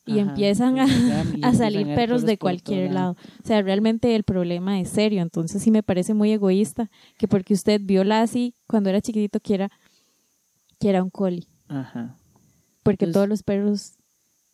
y 0.05 0.19
Ajá, 0.19 0.29
empiezan 0.29 0.79
a, 0.79 0.85
y 0.85 1.55
salir 1.55 1.85
perros 1.95 2.23
de 2.23 2.37
cualquier 2.37 2.91
lado. 2.91 3.15
O 3.43 3.47
sea, 3.47 3.61
realmente 3.61 4.15
el 4.15 4.23
problema 4.23 4.79
es 4.79 4.89
serio, 4.89 5.21
entonces 5.21 5.61
sí 5.61 5.71
me 5.71 5.83
parece 5.83 6.13
muy 6.13 6.31
egoísta 6.31 6.89
que 7.17 7.27
porque 7.27 7.53
usted 7.53 7.79
vio 7.83 8.03
Lassie 8.03 8.53
cuando 8.67 8.89
era 8.89 9.01
chiquitito 9.01 9.39
quiera, 9.39 9.69
quiera 10.81 11.01
un 11.03 11.09
collie, 11.09 11.47
Ajá. 11.69 12.17
porque 12.83 13.05
Entonces- 13.05 13.13
todos 13.13 13.29
los 13.29 13.43
perros 13.43 13.93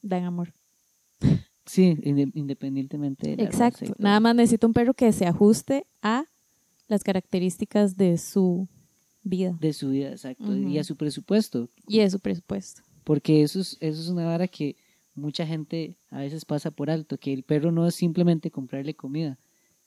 dan 0.04 0.24
amor. 0.26 0.54
Sí, 1.66 1.98
inde- 2.04 2.32
independientemente 2.34 3.32
de 3.32 3.38
la 3.38 3.44
Exacto. 3.44 3.94
Nada 3.98 4.20
más 4.20 4.36
necesita 4.36 4.68
un 4.68 4.74
perro 4.74 4.94
que 4.94 5.12
se 5.12 5.26
ajuste 5.26 5.86
a 6.02 6.24
las 6.88 7.04
características 7.04 7.98
de 7.98 8.18
su 8.18 8.68
vida 9.24 9.58
de 9.60 9.74
su 9.74 9.90
vida, 9.90 10.12
exacto, 10.12 10.56
y 10.56 10.78
a 10.78 10.86
su 10.86 10.96
presupuesto, 10.96 11.68
y 11.86 12.00
de 12.00 12.10
su 12.10 12.20
presupuesto. 12.22 12.82
porque 13.04 13.42
eso 13.44 13.60
es, 13.60 13.76
eso 13.82 14.02
es 14.02 14.08
una 14.08 14.24
vara 14.26 14.48
que 14.48 14.78
mucha 15.16 15.46
gente 15.46 15.98
a 16.10 16.20
veces 16.20 16.46
pasa 16.46 16.72
por 16.72 16.90
alto, 16.90 17.18
que 17.18 17.34
el 17.34 17.44
perro 17.44 17.74
no 17.74 17.86
es 17.88 17.96
simplemente 17.96 18.52
comprarle 18.52 18.94
comida, 18.94 19.38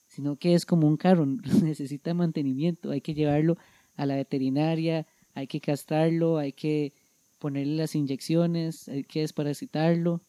sino 0.08 0.36
que 0.36 0.52
es 0.54 0.66
como 0.66 0.86
un 0.86 0.98
carro, 0.98 1.24
necesita 1.74 2.12
mantenimiento, 2.12 2.90
hay 2.90 3.00
que 3.00 3.14
llevarlo 3.14 3.56
a 3.96 4.04
la 4.04 4.16
veterinaria, 4.16 5.06
hay 5.34 5.46
que 5.46 5.60
castrarlo, 5.60 6.38
hay 6.38 6.52
que 6.52 6.92
ponerle 7.38 7.76
las 7.76 7.94
inyecciones, 7.94 8.88
hay 8.88 9.04
que 9.04 9.20
desparasitarlo, 9.20 10.20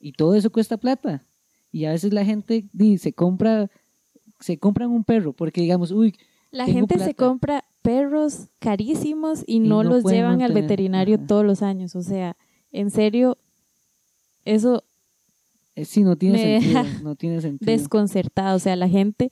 y 0.00 0.12
todo 0.12 0.34
eso 0.34 0.50
cuesta 0.50 0.76
plata, 0.76 1.24
y 1.72 1.84
a 1.84 1.92
veces 1.92 2.12
la 2.12 2.24
gente 2.24 2.64
di, 2.72 2.98
se 2.98 3.12
compra, 3.12 3.70
se 4.40 4.58
compran 4.58 4.90
un 4.90 5.04
perro, 5.04 5.32
porque 5.32 5.60
digamos, 5.60 5.90
uy, 5.90 6.14
La 6.50 6.64
Tengo 6.64 6.80
gente 6.80 6.98
se 6.98 7.14
compra 7.14 7.64
perros 7.82 8.48
carísimos 8.58 9.44
y, 9.46 9.56
Y 9.56 9.60
no, 9.60 9.84
no 9.84 9.90
los 9.90 10.04
llevan 10.04 10.42
al 10.42 10.52
veterinario 10.52 11.16
Ajá. 11.16 11.26
todos 11.26 11.44
los 11.44 11.62
años. 11.62 11.94
O 11.94 12.02
sea, 12.02 12.36
en 12.72 12.90
serio, 12.90 13.38
eso 14.44 14.82
eh, 15.76 15.84
sí, 15.84 16.02
no 16.02 16.16
tiene 16.16 16.38
Me 16.38 16.60
sentido, 16.60 16.82
no 17.02 17.14
tiene 17.14 17.40
sentido. 17.40 17.70
desconcertado. 17.70 18.56
O 18.56 18.58
sea, 18.58 18.74
la 18.76 18.88
gente 18.88 19.30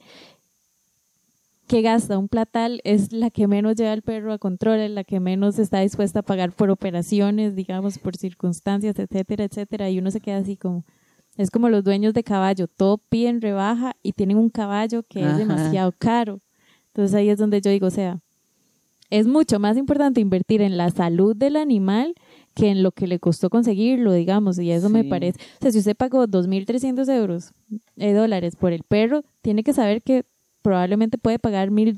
que 1.75 1.83
gasta 1.83 2.19
un 2.19 2.29
platal 2.29 2.81
es 2.85 3.13
la 3.13 3.31
que 3.31 3.49
menos 3.49 3.75
lleva 3.75 3.91
al 3.91 4.03
perro 4.03 4.33
a 4.33 4.39
control, 4.39 4.79
es 4.79 4.93
la 4.93 5.03
que 5.03 5.19
menos 5.19 5.59
está 5.59 5.81
dispuesta 5.81 6.21
a 6.21 6.23
pagar 6.23 6.53
por 6.53 6.71
operaciones, 6.71 7.57
digamos, 7.57 7.99
por 7.99 8.17
circunstancias, 8.17 8.97
etcétera, 8.97 9.43
etcétera. 9.43 9.91
Y 9.91 9.99
uno 9.99 10.13
se 10.13 10.21
queda 10.21 10.37
así 10.37 10.57
como, 10.57 10.85
es 11.37 11.51
como 11.51 11.69
los 11.69 11.83
dueños 11.83 12.15
de 12.15 12.23
caballo, 12.23 12.69
todo 12.69 12.99
piden 12.99 13.41
rebaja 13.41 13.97
y 14.05 14.13
tienen 14.13 14.37
un 14.37 14.51
caballo 14.51 15.03
que 15.03 15.25
Ajá. 15.25 15.33
es 15.33 15.39
demasiado 15.39 15.93
caro. 15.99 16.39
Entonces 16.93 17.13
ahí 17.17 17.29
es 17.29 17.39
donde 17.39 17.61
yo 17.61 17.73
digo, 17.73 17.89
o 17.89 17.91
sea, 17.91 18.21
es 19.11 19.27
mucho 19.27 19.59
más 19.59 19.77
importante 19.77 20.21
invertir 20.21 20.63
en 20.63 20.77
la 20.77 20.91
salud 20.91 21.35
del 21.35 21.57
animal 21.57 22.15
que 22.55 22.69
en 22.69 22.85
lo 22.85 22.93
que 22.93 23.09
le 23.09 23.19
costó 23.19 23.51
conseguirlo, 23.51 24.13
digamos, 24.13 24.61
y 24.61 24.71
eso 24.71 24.91
me 24.91 25.03
parece. 25.03 25.41
O 25.59 25.63
sea, 25.63 25.73
si 25.73 25.81
usted 25.81 25.97
pagó 25.97 26.29
2.300 26.29 27.13
euros, 27.13 27.53
eh, 27.97 28.13
dólares 28.13 28.55
por 28.55 28.73
el 28.73 28.85
perro, 28.85 29.25
tiene 29.43 29.65
que 29.65 29.73
saber 29.73 30.01
que 30.03 30.25
probablemente 30.65 31.19
puede 31.19 31.39
pagar 31.39 31.71
mil 31.71 31.95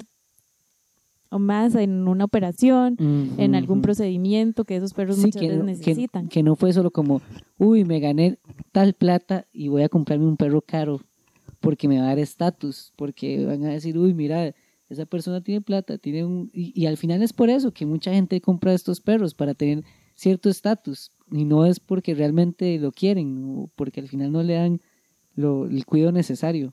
o 1.31 1.39
más 1.39 1.75
en 1.77 2.07
una 2.09 2.25
operación, 2.25 2.97
en 2.99 3.55
algún 3.55 3.81
procedimiento 3.81 4.65
que 4.65 4.77
esos 4.77 4.93
perros 4.93 5.17
Sí, 5.17 5.23
muchas 5.27 5.41
que, 5.41 5.49
veces 5.49 5.59
no- 5.61 5.65
que- 5.67 5.73
necesitan. 5.73 6.29
que 6.29 6.43
no 6.43 6.57
fue 6.57 6.73
solo 6.73 6.91
como, 6.91 7.21
uy, 7.59 7.85
me 7.85 8.01
gané 8.01 8.39
tal 8.73 8.93
plata 8.95 9.47
y 9.53 9.69
voy 9.69 9.83
a 9.83 9.89
comprarme 9.89 10.27
un 10.27 10.37
perro 10.37 10.61
caro 10.63 11.01
porque 11.61 11.89
me 11.89 11.99
va 11.99 12.05
a 12.05 12.09
dar 12.09 12.19
estatus, 12.19 12.93
porque 12.97 13.45
van 13.47 13.65
a 13.65 13.71
decir, 13.71 13.97
uy, 13.99 14.15
mira, 14.15 14.53
esa 14.89 15.05
persona 15.07 15.41
tiene 15.41 15.61
plata, 15.61 15.99
tiene 15.99 16.25
un... 16.25 16.51
Y, 16.53 16.73
y 16.81 16.87
al 16.87 16.97
final 16.97 17.23
es 17.23 17.33
por 17.33 17.51
eso 17.51 17.73
que 17.73 17.87
mucha 17.87 18.13
gente 18.13 18.41
compra 18.41 18.73
estos 18.73 19.01
perros, 19.01 19.35
para 19.35 19.55
tener 19.55 19.83
cierto 20.15 20.49
estatus, 20.49 21.11
y 21.33 21.45
no 21.45 21.67
es 21.67 21.81
porque 21.81 22.15
realmente 22.15 22.79
lo 22.79 22.93
quieren, 22.93 23.43
o 23.47 23.71
porque 23.75 24.01
al 24.01 24.09
final 24.09 24.31
no 24.33 24.43
le 24.45 24.55
dan 24.55 24.81
lo, 25.35 25.67
el 25.67 25.85
cuidado 25.85 26.13
necesario. 26.13 26.73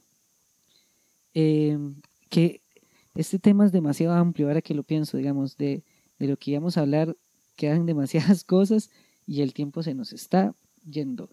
Eh, 1.34 1.78
que 2.30 2.62
este 3.16 3.40
tema 3.40 3.66
es 3.66 3.72
demasiado 3.72 4.14
amplio, 4.14 4.48
ahora 4.48 4.62
que 4.62 4.74
lo 4.74 4.84
pienso, 4.84 5.18
digamos, 5.18 5.58
de, 5.58 5.84
de 6.20 6.28
lo 6.28 6.38
que 6.38 6.52
íbamos 6.52 6.78
a 6.78 6.82
hablar, 6.82 7.16
quedan 7.56 7.86
demasiadas 7.86 8.44
cosas 8.44 8.90
y 9.26 9.42
el 9.42 9.54
tiempo 9.54 9.84
se 9.84 9.94
nos 9.94 10.14
está 10.14 10.56
yendo. 10.90 11.30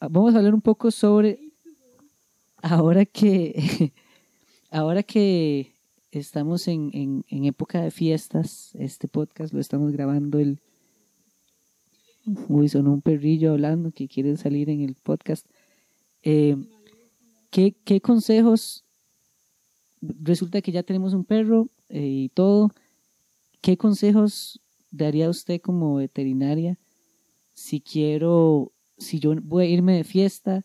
Ah, 0.00 0.08
Vamos 0.10 0.34
a 0.34 0.38
hablar 0.38 0.54
un 0.54 0.60
poco 0.60 0.90
sobre 0.90 1.40
ahora 2.62 3.04
que 3.04 3.92
ahora 4.70 5.02
que 5.02 5.74
estamos 6.10 6.68
en, 6.68 6.90
en, 6.92 7.24
en 7.28 7.44
época 7.44 7.80
de 7.80 7.90
fiestas. 7.90 8.74
Este 8.74 9.08
podcast 9.08 9.52
lo 9.52 9.60
estamos 9.60 9.92
grabando 9.92 10.38
el... 10.38 10.60
Uy, 12.48 12.68
sonó 12.68 12.92
un 12.92 13.02
perrillo 13.02 13.52
hablando 13.52 13.92
que 13.92 14.08
quiere 14.08 14.36
salir 14.36 14.70
en 14.70 14.80
el 14.80 14.94
podcast. 14.94 15.46
Eh, 16.22 16.56
¿qué, 17.50 17.74
¿Qué 17.84 18.00
consejos? 18.00 18.83
Resulta 20.22 20.60
que 20.60 20.72
ya 20.72 20.82
tenemos 20.82 21.14
un 21.14 21.24
perro 21.24 21.68
eh, 21.88 22.06
y 22.06 22.28
todo. 22.30 22.70
¿Qué 23.60 23.76
consejos 23.76 24.60
daría 24.90 25.30
usted 25.30 25.60
como 25.60 25.96
veterinaria 25.96 26.78
si 27.52 27.80
quiero, 27.80 28.72
si 28.98 29.18
yo 29.20 29.34
voy 29.42 29.64
a 29.64 29.68
irme 29.68 29.96
de 29.96 30.04
fiesta 30.04 30.62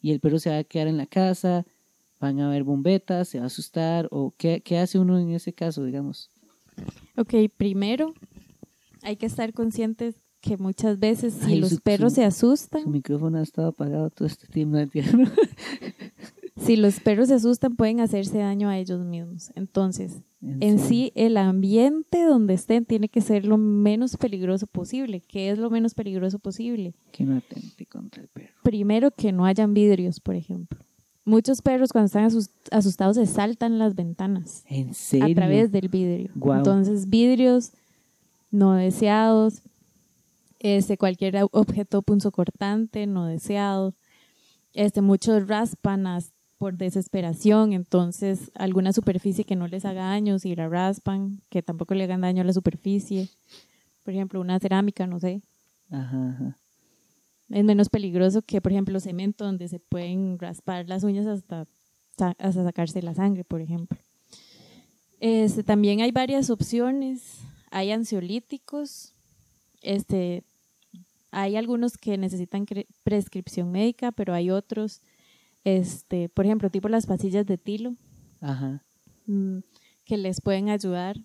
y 0.00 0.10
el 0.10 0.20
perro 0.20 0.38
se 0.38 0.50
va 0.50 0.58
a 0.58 0.64
quedar 0.64 0.88
en 0.88 0.96
la 0.96 1.06
casa, 1.06 1.66
van 2.18 2.40
a 2.40 2.46
haber 2.48 2.64
bombetas, 2.64 3.28
se 3.28 3.38
va 3.38 3.44
a 3.44 3.46
asustar, 3.46 4.08
o 4.10 4.34
qué, 4.36 4.62
qué 4.62 4.78
hace 4.78 4.98
uno 4.98 5.18
en 5.18 5.30
ese 5.30 5.52
caso, 5.52 5.84
digamos? 5.84 6.30
Ok, 7.16 7.34
primero 7.56 8.14
hay 9.02 9.16
que 9.16 9.26
estar 9.26 9.52
conscientes 9.52 10.16
que 10.40 10.56
muchas 10.56 10.98
veces 10.98 11.34
si 11.34 11.52
Ay, 11.52 11.60
los 11.60 11.70
su- 11.70 11.80
perros 11.80 12.12
su- 12.12 12.16
se 12.16 12.24
asustan, 12.24 12.82
Su 12.84 12.90
micrófono 12.90 13.38
ha 13.38 13.42
estado 13.42 13.68
apagado 13.68 14.08
todo 14.10 14.26
este 14.26 14.46
tiempo. 14.46 14.78
no. 14.78 14.86
si 16.70 16.76
los 16.76 17.00
perros 17.00 17.26
se 17.28 17.34
asustan 17.34 17.74
pueden 17.74 17.98
hacerse 17.98 18.38
daño 18.38 18.68
a 18.68 18.78
ellos 18.78 19.00
mismos. 19.04 19.50
Entonces, 19.56 20.20
en 20.40 20.78
sí 20.78 21.10
el 21.16 21.36
ambiente 21.36 22.22
donde 22.24 22.54
estén 22.54 22.84
tiene 22.84 23.08
que 23.08 23.20
ser 23.20 23.44
lo 23.44 23.58
menos 23.58 24.16
peligroso 24.16 24.68
posible. 24.68 25.20
¿Qué 25.20 25.50
es 25.50 25.58
lo 25.58 25.68
menos 25.68 25.94
peligroso 25.94 26.38
posible? 26.38 26.94
Que 27.10 27.24
no 27.24 27.36
atente 27.36 27.86
contra 27.86 28.22
el 28.22 28.28
perro. 28.28 28.54
Primero 28.62 29.10
que 29.10 29.32
no 29.32 29.44
hayan 29.46 29.74
vidrios, 29.74 30.20
por 30.20 30.36
ejemplo. 30.36 30.78
Muchos 31.24 31.60
perros 31.60 31.90
cuando 31.92 32.06
están 32.06 32.24
asus- 32.24 32.50
asustados 32.70 33.16
se 33.16 33.26
saltan 33.26 33.78
las 33.80 33.96
ventanas 33.96 34.64
¿En 34.68 34.94
serio? 34.94 35.26
a 35.26 35.34
través 35.34 35.72
del 35.72 35.88
vidrio. 35.88 36.30
Entonces, 36.34 37.10
vidrios 37.10 37.72
no 38.52 38.74
deseados, 38.74 39.60
este, 40.60 40.96
cualquier 40.96 41.34
objeto 41.50 42.02
punzocortante 42.02 43.06
no 43.08 43.26
deseado. 43.26 43.94
Este, 44.72 45.00
muchos 45.00 45.48
raspan 45.48 46.06
as- 46.06 46.32
por 46.60 46.76
desesperación, 46.76 47.72
entonces 47.72 48.50
alguna 48.54 48.92
superficie 48.92 49.46
que 49.46 49.56
no 49.56 49.66
les 49.66 49.86
haga 49.86 50.08
daño, 50.08 50.38
si 50.38 50.54
la 50.54 50.68
raspan, 50.68 51.40
que 51.48 51.62
tampoco 51.62 51.94
le 51.94 52.04
hagan 52.04 52.20
daño 52.20 52.42
a 52.42 52.44
la 52.44 52.52
superficie. 52.52 53.30
Por 54.04 54.12
ejemplo, 54.12 54.42
una 54.42 54.60
cerámica, 54.60 55.06
no 55.06 55.18
sé, 55.18 55.40
Ajá, 55.90 56.28
ajá. 56.28 56.58
es 57.48 57.64
menos 57.64 57.88
peligroso 57.88 58.42
que, 58.42 58.60
por 58.60 58.72
ejemplo, 58.72 59.00
cemento, 59.00 59.46
donde 59.46 59.68
se 59.68 59.80
pueden 59.80 60.38
raspar 60.38 60.86
las 60.86 61.02
uñas 61.02 61.26
hasta, 61.26 61.66
hasta 62.18 62.62
sacarse 62.62 63.00
la 63.00 63.14
sangre, 63.14 63.42
por 63.42 63.62
ejemplo. 63.62 63.98
Este, 65.18 65.64
también 65.64 66.02
hay 66.02 66.12
varias 66.12 66.50
opciones. 66.50 67.38
Hay 67.70 67.90
ansiolíticos. 67.90 69.14
Este, 69.80 70.44
hay 71.30 71.56
algunos 71.56 71.96
que 71.96 72.18
necesitan 72.18 72.66
prescripción 73.02 73.72
médica, 73.72 74.12
pero 74.12 74.34
hay 74.34 74.50
otros, 74.50 75.00
este, 75.64 76.28
por 76.28 76.44
ejemplo, 76.46 76.70
tipo 76.70 76.88
las 76.88 77.06
pastillas 77.06 77.46
de 77.46 77.58
tilo, 77.58 77.94
Ajá. 78.40 78.82
mm, 79.26 79.58
que 80.04 80.16
les 80.16 80.40
pueden 80.40 80.68
ayudar 80.68 81.16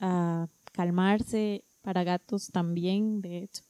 a 0.00 0.48
calmarse. 0.72 1.64
Para 1.80 2.04
gatos 2.04 2.48
también, 2.48 3.22
de 3.22 3.38
hecho. 3.38 3.62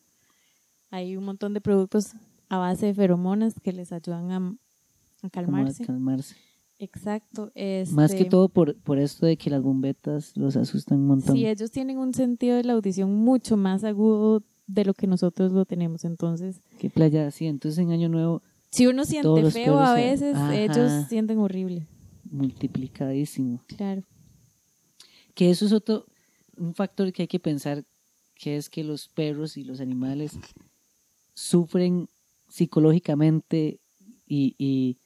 Hay 0.90 1.16
un 1.16 1.24
montón 1.24 1.54
de 1.54 1.60
productos 1.60 2.14
a 2.48 2.58
base 2.58 2.86
de 2.86 2.94
feromonas 2.94 3.54
que 3.60 3.72
les 3.72 3.92
ayudan 3.92 4.30
a, 4.32 4.36
a 4.38 4.40
Como 4.40 4.56
a 5.22 5.30
calmarse. 5.30 5.84
calmarse. 5.84 6.34
Exacto. 6.80 7.52
Más 7.92 8.10
que 8.12 8.18
este, 8.18 8.24
todo 8.30 8.48
por, 8.48 8.74
por 8.76 8.98
esto 8.98 9.26
de 9.26 9.36
que 9.36 9.50
las 9.50 9.62
bombetas 9.62 10.36
los 10.36 10.56
asustan 10.56 10.98
un 10.98 11.06
montón. 11.06 11.36
Sí, 11.36 11.46
ellos 11.46 11.70
tienen 11.70 11.98
un 11.98 12.12
sentido 12.14 12.56
de 12.56 12.64
la 12.64 12.72
audición 12.72 13.14
mucho 13.14 13.56
más 13.56 13.84
agudo 13.84 14.42
de 14.66 14.84
lo 14.84 14.94
que 14.94 15.06
nosotros 15.06 15.52
lo 15.52 15.64
tenemos. 15.64 16.04
Entonces, 16.04 16.60
Qué 16.80 16.90
playa, 16.90 17.30
sí. 17.30 17.46
Entonces 17.46 17.78
en 17.78 17.90
Año 17.92 18.08
Nuevo 18.08 18.42
si 18.70 18.86
uno 18.86 19.04
siente 19.04 19.50
feo 19.50 19.78
a 19.78 19.94
veces, 19.94 20.34
Ajá. 20.36 20.56
ellos 20.56 21.08
sienten 21.08 21.38
horrible. 21.38 21.86
multiplicadísimo. 22.30 23.62
Claro. 23.76 24.02
Que 25.34 25.50
eso 25.50 25.66
es 25.66 25.72
otro, 25.72 26.04
un 26.56 26.74
factor 26.74 27.12
que 27.12 27.22
hay 27.22 27.28
que 27.28 27.38
pensar, 27.40 27.84
que 28.34 28.56
es 28.56 28.68
que 28.68 28.84
los 28.84 29.08
perros 29.08 29.56
y 29.56 29.64
los 29.64 29.80
animales 29.80 30.38
sufren 31.34 32.08
psicológicamente 32.48 33.78
y, 34.26 34.54
y, 34.58 34.96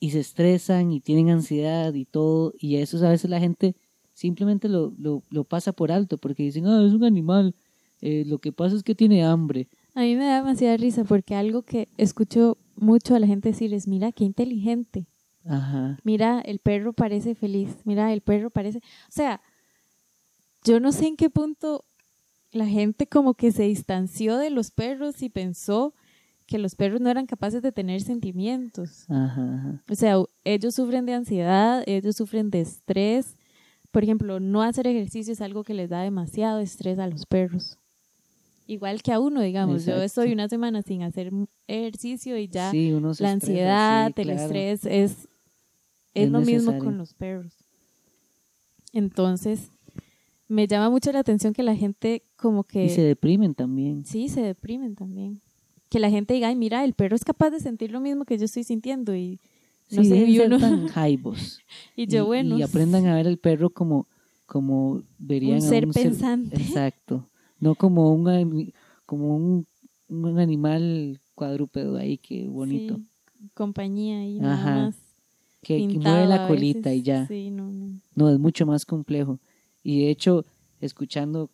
y 0.00 0.10
se 0.10 0.20
estresan 0.20 0.92
y 0.92 1.00
tienen 1.00 1.30
ansiedad 1.30 1.92
y 1.94 2.04
todo, 2.04 2.54
y 2.58 2.76
eso 2.76 3.04
a 3.06 3.10
veces 3.10 3.30
la 3.30 3.40
gente 3.40 3.74
simplemente 4.12 4.68
lo, 4.68 4.92
lo, 4.98 5.22
lo 5.30 5.44
pasa 5.44 5.72
por 5.72 5.90
alto 5.92 6.18
porque 6.18 6.42
dicen, 6.44 6.66
ah, 6.66 6.84
es 6.86 6.92
un 6.92 7.04
animal, 7.04 7.54
eh, 8.00 8.24
lo 8.26 8.38
que 8.38 8.52
pasa 8.52 8.76
es 8.76 8.82
que 8.82 8.94
tiene 8.94 9.24
hambre. 9.24 9.68
A 9.94 10.00
mí 10.00 10.16
me 10.16 10.24
da 10.24 10.36
demasiada 10.36 10.76
risa 10.76 11.04
porque 11.04 11.34
algo 11.34 11.62
que 11.62 11.88
escucho 11.96 12.58
mucho 12.76 13.14
a 13.14 13.18
la 13.18 13.26
gente 13.26 13.50
decir 13.50 13.72
es, 13.74 13.86
mira, 13.88 14.12
qué 14.12 14.24
inteligente. 14.24 15.06
Ajá. 15.46 15.98
Mira, 16.04 16.40
el 16.40 16.58
perro 16.58 16.92
parece 16.92 17.34
feliz. 17.34 17.76
Mira, 17.84 18.12
el 18.12 18.20
perro 18.20 18.50
parece... 18.50 18.78
O 18.78 19.10
sea, 19.10 19.40
yo 20.64 20.80
no 20.80 20.92
sé 20.92 21.06
en 21.06 21.16
qué 21.16 21.30
punto 21.30 21.84
la 22.50 22.66
gente 22.66 23.06
como 23.06 23.34
que 23.34 23.52
se 23.52 23.64
distanció 23.64 24.38
de 24.38 24.50
los 24.50 24.70
perros 24.70 25.22
y 25.22 25.28
pensó 25.28 25.94
que 26.46 26.58
los 26.58 26.74
perros 26.74 27.00
no 27.00 27.10
eran 27.10 27.26
capaces 27.26 27.62
de 27.62 27.72
tener 27.72 28.02
sentimientos. 28.02 29.06
Ajá, 29.10 29.54
ajá. 29.54 29.82
O 29.90 29.94
sea, 29.94 30.16
ellos 30.44 30.74
sufren 30.74 31.06
de 31.06 31.14
ansiedad, 31.14 31.82
ellos 31.86 32.16
sufren 32.16 32.50
de 32.50 32.60
estrés. 32.60 33.36
Por 33.90 34.02
ejemplo, 34.02 34.40
no 34.40 34.62
hacer 34.62 34.86
ejercicio 34.86 35.32
es 35.32 35.40
algo 35.40 35.64
que 35.64 35.74
les 35.74 35.88
da 35.90 36.02
demasiado 36.02 36.60
estrés 36.60 36.98
a 36.98 37.06
los 37.06 37.26
perros. 37.26 37.78
Igual 38.66 39.02
que 39.02 39.12
a 39.12 39.20
uno, 39.20 39.40
digamos. 39.42 39.84
Yo 39.84 39.92
Exacto. 39.92 40.02
estoy 40.04 40.32
una 40.32 40.48
semana 40.48 40.82
sin 40.82 41.02
hacer 41.02 41.30
ejercicio 41.66 42.38
y 42.38 42.48
ya 42.48 42.70
Sí, 42.70 42.90
la 42.90 43.10
estresa, 43.10 43.30
ansiedad, 43.32 44.06
sí, 44.14 44.20
el 44.22 44.26
claro. 44.28 44.42
estrés 44.42 44.84
es, 44.86 44.92
es, 44.92 45.28
Es 46.14 46.30
lo 46.30 46.38
mismo 46.40 46.54
necesario. 46.72 46.84
con 46.84 46.96
los 46.98 47.12
perros. 47.14 47.52
Entonces, 48.92 49.70
me 50.48 50.66
llama 50.66 50.90
mucho 50.90 51.10
la 51.12 51.18
atención 51.20 51.52
que 51.52 51.62
la 51.62 51.74
gente 51.76 52.22
como 52.36 52.64
que... 52.64 52.84
Y 52.86 52.88
se 52.90 53.02
deprimen 53.02 53.54
también. 53.54 54.04
Sí, 54.04 54.28
se 54.28 54.40
deprimen 54.40 54.94
también. 54.94 55.40
Que 55.88 55.98
la 55.98 56.10
gente 56.10 56.34
diga, 56.34 56.48
ay, 56.48 56.56
mira, 56.56 56.84
el 56.84 56.94
perro 56.94 57.16
es 57.16 57.24
capaz 57.24 57.50
de 57.50 57.60
sentir 57.60 57.90
lo 57.90 58.00
mismo 58.00 58.24
que 58.24 58.38
yo 58.38 58.44
estoy 58.44 58.64
sintiendo 58.64 59.14
y 59.14 59.40
no 59.90 60.02
sí, 60.02 60.08
sé, 60.08 60.16
y 60.16 60.36
ser 60.36 60.46
uno- 60.46 60.58
tan 60.58 60.86
jaibos. 60.88 61.60
y 61.96 62.06
yo, 62.06 62.26
bueno, 62.26 62.58
Y 62.58 62.62
aprendan 62.62 63.06
a 63.06 63.14
ver 63.16 63.26
al 63.26 63.38
perro 63.38 63.70
como, 63.70 64.08
como 64.46 65.02
verían 65.18 65.58
un 65.60 65.64
a 65.66 65.68
ser 65.68 65.86
un 65.86 65.92
pensante. 65.92 66.56
exacto. 66.56 67.28
No 67.60 67.74
como 67.74 68.12
un, 68.12 68.72
como 69.06 69.36
un, 69.36 69.66
un 70.08 70.38
animal 70.38 71.20
cuadrúpedo 71.34 71.96
ahí, 71.96 72.18
que 72.18 72.46
bonito. 72.46 72.96
Sí, 72.96 73.50
compañía 73.54 74.26
y 74.26 74.38
Ajá, 74.40 74.46
nada 74.46 74.84
más. 74.86 74.96
Que, 75.62 75.88
mueve 75.98 76.26
la 76.26 76.46
colita 76.46 76.90
veces. 76.90 77.00
y 77.00 77.02
ya. 77.02 77.26
Sí, 77.26 77.50
no, 77.50 77.70
no. 77.70 78.00
No, 78.14 78.30
es 78.30 78.38
mucho 78.38 78.66
más 78.66 78.84
complejo. 78.84 79.40
Y 79.82 80.04
de 80.04 80.10
hecho, 80.10 80.44
escuchando, 80.80 81.50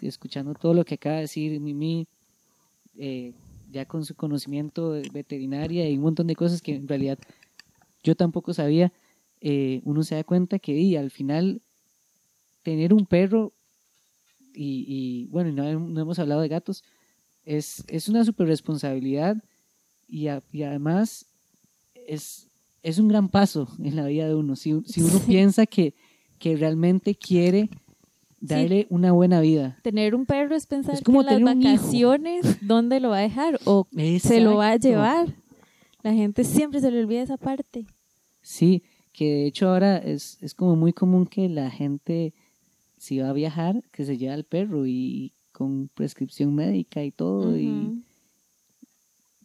escuchando 0.00 0.54
todo 0.54 0.74
lo 0.74 0.84
que 0.84 0.94
acaba 0.94 1.16
de 1.16 1.22
decir 1.22 1.58
Mimi, 1.60 2.06
eh, 2.96 3.32
ya 3.70 3.86
con 3.86 4.04
su 4.04 4.14
conocimiento 4.14 4.92
de 4.92 5.08
veterinaria 5.12 5.88
y 5.88 5.96
un 5.96 6.02
montón 6.02 6.26
de 6.26 6.36
cosas 6.36 6.62
que 6.62 6.74
en 6.74 6.86
realidad 6.86 7.18
yo 8.02 8.14
tampoco 8.14 8.52
sabía, 8.52 8.92
eh, 9.40 9.80
uno 9.84 10.02
se 10.02 10.14
da 10.14 10.24
cuenta 10.24 10.58
que 10.58 10.74
di, 10.74 10.96
al 10.96 11.10
final 11.10 11.62
tener 12.62 12.94
un 12.94 13.06
perro 13.06 13.52
y, 14.54 14.84
y, 14.88 15.26
bueno, 15.26 15.50
no, 15.52 15.78
no 15.80 16.00
hemos 16.00 16.18
hablado 16.18 16.40
de 16.40 16.48
gatos, 16.48 16.82
es, 17.44 17.84
es 17.88 18.08
una 18.08 18.24
super 18.24 18.46
responsabilidad 18.46 19.36
y, 20.08 20.28
a- 20.28 20.42
y 20.52 20.62
además 20.62 21.26
es, 22.06 22.48
es 22.82 22.98
un 22.98 23.08
gran 23.08 23.28
paso 23.28 23.68
en 23.82 23.96
la 23.96 24.06
vida 24.06 24.26
de 24.28 24.34
uno. 24.34 24.56
Si, 24.56 24.80
si 24.86 25.00
uno 25.02 25.18
Sí. 25.18 25.24
piensa 25.26 25.66
que, 25.66 25.94
que 26.38 26.56
realmente 26.56 27.14
quiere 27.14 27.68
darle 28.40 28.86
una 28.90 29.12
buena 29.12 29.40
vida. 29.40 29.78
Tener 29.82 30.14
un 30.14 30.26
perro 30.26 30.54
es 30.54 30.66
pensar 30.66 30.94
Es 30.96 31.00
como 31.02 31.24
que 31.24 31.34
en 31.34 31.44
tener 31.46 31.56
las 31.64 31.74
vacaciones, 31.80 32.58
¿dónde 32.60 33.00
lo 33.00 33.10
va 33.10 33.18
a 33.18 33.22
dejar? 33.22 33.58
O 33.64 33.86
se 34.20 34.40
lo 34.40 34.56
va 34.56 34.68
a 34.68 34.74
Exacto. 34.74 34.88
llevar. 34.88 35.34
La 36.02 36.12
gente 36.12 36.44
siempre 36.44 36.80
se 36.80 36.90
le 36.90 37.00
olvida 37.00 37.22
esa 37.22 37.38
parte. 37.38 37.86
Sí, 38.42 38.82
que 39.14 39.24
de 39.24 39.46
hecho 39.46 39.70
ahora 39.70 39.96
es, 39.96 40.36
es 40.42 40.52
como 40.54 40.76
muy 40.76 40.92
común 40.92 41.24
que 41.26 41.48
la 41.48 41.70
gente, 41.70 42.34
si 43.04 43.18
va 43.18 43.28
a 43.28 43.34
viajar, 43.34 43.82
que 43.92 44.04
se 44.04 44.16
lleve 44.16 44.32
al 44.32 44.44
perro 44.44 44.86
y 44.86 45.32
con 45.52 45.88
prescripción 45.88 46.54
médica 46.54 47.04
y 47.04 47.12
todo. 47.12 47.56
Y 47.56 48.02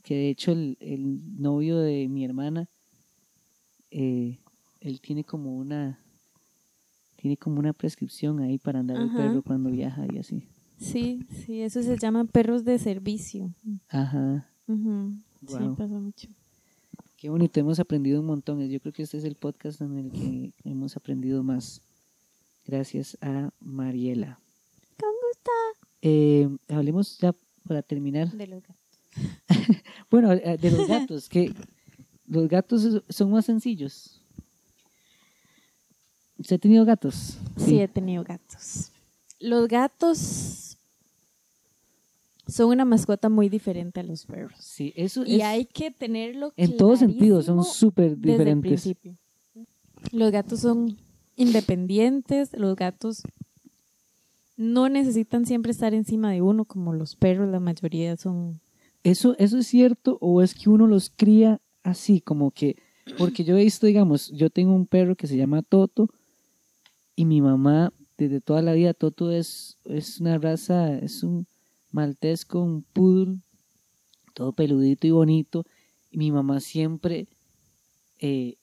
que 0.02 0.16
de 0.16 0.30
hecho 0.30 0.54
el, 0.54 0.78
el 0.80 1.40
novio 1.40 1.78
de 1.78 2.08
mi 2.08 2.24
hermana, 2.24 2.70
eh, 3.92 4.40
él 4.80 5.02
tiene 5.02 5.26
como 5.26 5.56
una 5.58 6.00
tiene 7.18 7.36
como 7.36 7.60
una 7.60 7.74
prescripción 7.74 8.40
ahí 8.40 8.58
para 8.58 8.80
andar 8.80 8.96
el 8.96 9.10
Ajá. 9.10 9.18
perro 9.18 9.44
cuando 9.44 9.70
viaja 9.70 10.06
y 10.10 10.20
así. 10.20 10.48
Sí, 10.78 11.26
sí, 11.30 11.60
eso 11.62 11.84
se 11.84 11.98
llama 11.98 12.24
perros 12.24 12.64
de 12.64 12.80
servicio. 12.80 13.54
Ajá. 13.90 14.50
Guau. 14.68 15.20
Sí, 15.42 15.76
pasa 15.78 16.00
mucho. 16.00 16.30
Qué 17.18 17.30
bonito, 17.30 17.60
hemos 17.60 17.78
aprendido 17.82 18.22
un 18.22 18.28
montón. 18.28 18.66
Yo 18.70 18.80
creo 18.80 18.94
que 18.94 19.04
este 19.04 19.18
es 19.18 19.26
el 19.26 19.36
podcast 19.36 19.82
en 19.82 19.98
el 19.98 20.12
que 20.12 20.54
hemos 20.64 20.96
aprendido 20.96 21.44
más. 21.44 21.82
Gracias 22.70 23.18
a 23.22 23.50
Mariela. 23.60 24.40
Con 25.00 25.10
gusto. 25.28 25.52
Eh, 26.04 26.48
hablemos 26.68 27.18
ya 27.18 27.34
para 27.68 27.82
terminar. 27.82 28.32
De 28.32 28.46
los 28.48 28.62
gatos. 28.62 28.76
Bueno, 30.12 30.34
eh, 30.34 30.58
de 30.60 30.72
los 30.72 30.88
gatos, 30.88 31.30
que 31.30 31.54
los 32.28 32.48
gatos 32.48 33.04
son 33.10 33.32
más 33.32 33.46
sencillos. 33.46 34.22
¿Usted 36.38 36.56
ha 36.56 36.60
tenido 36.60 36.86
gatos? 36.86 37.38
Sí. 37.58 37.80
he 37.80 37.88
tenido 37.88 38.24
gatos. 38.24 38.92
Los 39.40 39.68
gatos 39.68 40.78
son 42.48 42.70
una 42.70 42.86
mascota 42.86 43.30
muy 43.30 43.50
diferente 43.50 44.00
a 44.00 44.04
los 44.04 44.26
perros. 44.26 44.54
Sí, 44.60 44.94
eso 44.96 45.24
Y 45.26 45.38
es 45.38 45.44
hay 45.44 45.66
que 45.66 45.92
tenerlo 45.92 46.54
en 46.56 46.76
todo 46.78 46.96
sentido, 46.96 47.42
son 47.44 47.64
súper 47.64 48.16
desde 48.18 48.32
el 48.32 48.38
diferentes. 48.40 48.70
principio. 48.72 49.18
Los 50.12 50.32
gatos 50.32 50.60
son 50.62 50.98
independientes, 51.40 52.52
los 52.54 52.76
gatos 52.76 53.24
no 54.58 54.90
necesitan 54.90 55.46
siempre 55.46 55.72
estar 55.72 55.94
encima 55.94 56.32
de 56.32 56.42
uno 56.42 56.66
como 56.66 56.94
los 56.94 57.16
perros, 57.16 57.50
la 57.50 57.60
mayoría 57.62 58.18
son... 58.18 58.60
¿Eso, 59.04 59.36
¿Eso 59.40 59.58
es 59.58 59.68
cierto 59.68 60.18
o 60.20 60.42
es 60.42 60.54
que 60.54 60.70
uno 60.70 60.86
los 60.86 61.10
cría 61.10 61.62
así, 61.84 62.20
como 62.20 62.52
que, 62.52 62.76
porque 63.18 63.46
yo 63.46 63.58
he 63.58 63.64
visto, 63.64 63.88
digamos, 63.88 64.30
yo 64.32 64.50
tengo 64.50 64.74
un 64.74 64.86
perro 64.86 65.16
que 65.16 65.28
se 65.28 65.38
llama 65.38 65.62
Toto 65.62 66.10
y 67.16 67.24
mi 67.24 67.42
mamá, 67.42 67.94
desde 68.18 68.42
toda 68.42 68.62
la 68.62 68.74
vida, 68.74 68.94
Toto 68.94 69.32
es, 69.32 69.78
es 69.86 70.20
una 70.20 70.38
raza, 70.38 70.94
es 70.98 71.24
un 71.24 71.48
maltesco, 71.92 72.62
un 72.62 72.84
poodle, 72.84 73.40
todo 74.34 74.52
peludito 74.52 75.08
y 75.08 75.12
bonito, 75.12 75.66
y 76.12 76.18
mi 76.18 76.34
mamá 76.34 76.60
siempre, 76.60 77.30
eh, 78.20 78.58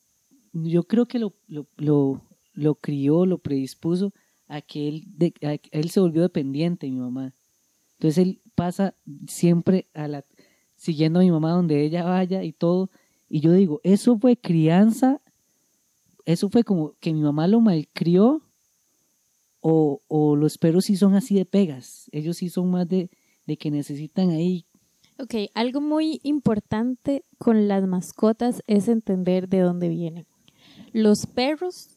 yo 0.53 0.85
creo 0.85 1.07
que 1.07 1.19
lo, 1.19 2.23
lo 2.57 2.75
crió, 2.75 3.25
lo 3.27 3.39
predispuso 3.39 4.13
a 4.49 4.61
que 4.61 4.89
él, 4.89 5.05
de- 5.07 5.35
a 5.43 5.59
él 5.71 5.91
se 5.91 6.01
volvió 6.01 6.23
dependiente, 6.23 6.91
mi 6.91 6.97
mamá. 6.99 7.35
Entonces 7.93 8.19
él 8.19 8.41
pasa 8.55 8.95
siempre 9.29 9.87
a 9.95 10.09
la 10.09 10.25
siguiendo 10.75 11.21
a 11.21 11.23
mi 11.23 11.31
mamá 11.31 11.53
donde 11.53 11.83
ella 11.85 12.05
vaya 12.05 12.43
y 12.43 12.53
todo. 12.53 12.91
Y 13.29 13.41
yo 13.41 13.53
digo, 13.53 13.81
eso 13.83 14.19
fue 14.19 14.37
crianza, 14.37 15.21
eso 16.25 16.51
fue 16.51 16.65
como 16.65 16.95
que 17.01 17.13
mi 17.13 17.21
mamá 17.23 17.47
lo 17.49 17.61
malcrió 17.61 18.43
o, 19.61 20.03
o 20.09 20.37
los 20.37 20.59
perros 20.59 20.85
sí 20.85 20.97
son 20.97 21.15
así 21.15 21.35
de 21.35 21.45
pegas. 21.45 22.09
Ellos 22.13 22.37
sí 22.39 22.49
son 22.51 22.71
más 22.71 22.89
de, 22.89 23.11
de 23.47 23.57
que 23.57 23.71
necesitan 23.71 24.31
ahí. 24.31 24.67
Ok, 25.19 25.35
algo 25.55 25.81
muy 25.81 26.21
importante 26.25 27.25
con 27.39 27.69
las 27.69 27.87
mascotas 27.87 28.63
es 28.67 28.89
entender 28.89 29.49
de 29.49 29.61
dónde 29.61 29.89
vienen. 29.89 30.27
Los 30.93 31.27
perros 31.27 31.96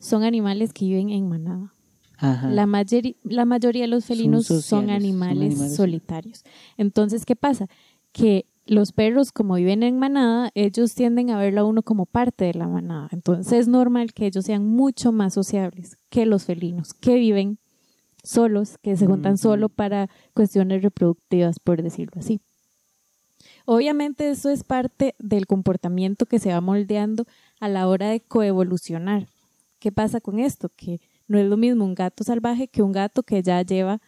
son 0.00 0.24
animales 0.24 0.72
que 0.72 0.86
viven 0.86 1.10
en 1.10 1.28
manada. 1.28 1.72
Ajá. 2.18 2.50
La, 2.50 2.66
mayori- 2.66 3.16
la 3.22 3.44
mayoría 3.44 3.82
de 3.82 3.88
los 3.88 4.04
felinos 4.04 4.46
son, 4.46 4.56
sociales, 4.60 4.88
son 4.88 4.90
animales 4.90 5.52
animales 5.52 5.76
solitarios. 5.76 6.42
Entonces, 6.76 7.24
¿qué 7.24 7.36
pasa? 7.36 7.68
Que 8.12 8.44
los 8.66 8.92
perros, 8.92 9.32
como 9.32 9.54
viven 9.54 9.82
en 9.82 9.98
manada, 9.98 10.50
ellos 10.54 10.94
tienden 10.94 11.30
a 11.30 11.38
verlo 11.38 11.62
a 11.62 11.64
uno 11.64 11.82
como 11.82 12.04
parte 12.06 12.44
de 12.44 12.54
la 12.54 12.66
manada. 12.68 13.08
Entonces, 13.12 13.52
es 13.52 13.68
normal 13.68 14.12
que 14.12 14.26
ellos 14.26 14.44
sean 14.44 14.66
mucho 14.66 15.12
más 15.12 15.32
sociables 15.34 15.96
que 16.08 16.26
los 16.26 16.44
felinos, 16.44 16.92
que 16.92 17.14
viven 17.14 17.58
solos, 18.22 18.76
que 18.82 18.96
se 18.96 19.06
juntan 19.06 19.38
solo 19.38 19.68
para 19.70 20.10
cuestiones 20.34 20.82
reproductivas, 20.82 21.58
por 21.58 21.82
decirlo 21.82 22.12
así. 22.20 22.40
Obviamente 23.64 24.30
eso 24.30 24.50
es 24.50 24.64
parte 24.64 25.14
del 25.18 25.46
comportamiento 25.46 26.26
que 26.26 26.38
se 26.38 26.50
va 26.52 26.60
moldeando 26.60 27.24
a 27.60 27.68
la 27.68 27.88
hora 27.88 28.08
de 28.10 28.20
coevolucionar. 28.20 29.26
¿Qué 29.80 29.90
pasa 29.90 30.20
con 30.20 30.38
esto? 30.38 30.68
Que 30.68 31.00
no 31.26 31.38
es 31.38 31.48
lo 31.48 31.56
mismo 31.56 31.84
un 31.84 31.94
gato 31.94 32.22
salvaje 32.22 32.68
que 32.68 32.82
un 32.82 32.92
gato 32.92 33.22
que 33.22 33.42
ya 33.42 33.62
lleva 33.62 34.00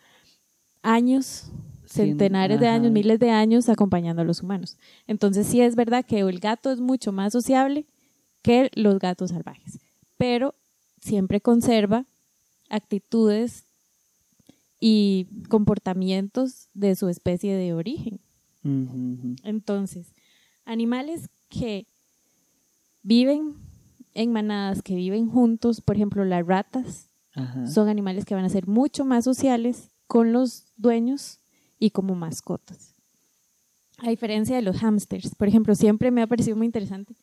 años, 0.83 1.51
centenares 1.87 2.61
de 2.61 2.68
años, 2.68 2.93
miles 2.93 3.18
de 3.18 3.31
años 3.31 3.68
acompañando 3.68 4.23
a 4.23 4.25
los 4.25 4.43
humanos. 4.43 4.77
Entonces 5.07 5.47
sí 5.47 5.61
es 5.61 5.75
verdad 5.75 6.05
que 6.05 6.20
el 6.20 6.39
gato 6.39 6.70
es 6.70 6.81
mucho 6.81 7.11
más 7.11 7.33
sociable 7.33 7.87
que 8.43 8.70
los 8.75 8.99
gatos 8.99 9.31
salvajes, 9.31 9.79
pero 10.18 10.55
siempre 11.01 11.41
conserva 11.41 12.05
actitudes 12.68 13.64
y 14.79 15.27
comportamientos 15.49 16.68
de 16.75 16.97
su 16.97 17.09
especie 17.09 17.55
de 17.55 17.73
origen. 17.73 18.20
Entonces, 19.45 20.12
animales 20.64 21.29
que 21.49 21.87
viven 23.03 23.55
en 24.15 24.33
manadas, 24.33 24.83
que 24.83 24.95
viven 24.95 25.29
juntos, 25.29 25.81
por 25.81 25.97
ejemplo, 25.97 26.25
las 26.25 26.47
ratas, 26.47 27.09
Ajá. 27.35 27.67
son 27.67 27.89
animales 27.89 28.25
que 28.25 28.35
van 28.35 28.45
a 28.45 28.49
ser 28.49 28.67
mucho 28.67 29.05
más 29.05 29.25
sociales 29.25 29.89
con 30.07 30.33
los 30.33 30.65
dueños 30.77 31.39
y 31.79 31.91
como 31.91 32.15
mascotas. 32.15 32.95
A 33.99 34.11
diferencia 34.11 34.57
de 34.57 34.63
los 34.63 34.79
hámsters, 34.79 35.35
por 35.35 35.49
ejemplo, 35.49 35.75
siempre 35.75 36.11
me 36.11 36.23
ha 36.23 36.27
parecido 36.27 36.57
muy 36.57 36.67
interesante 36.67 37.15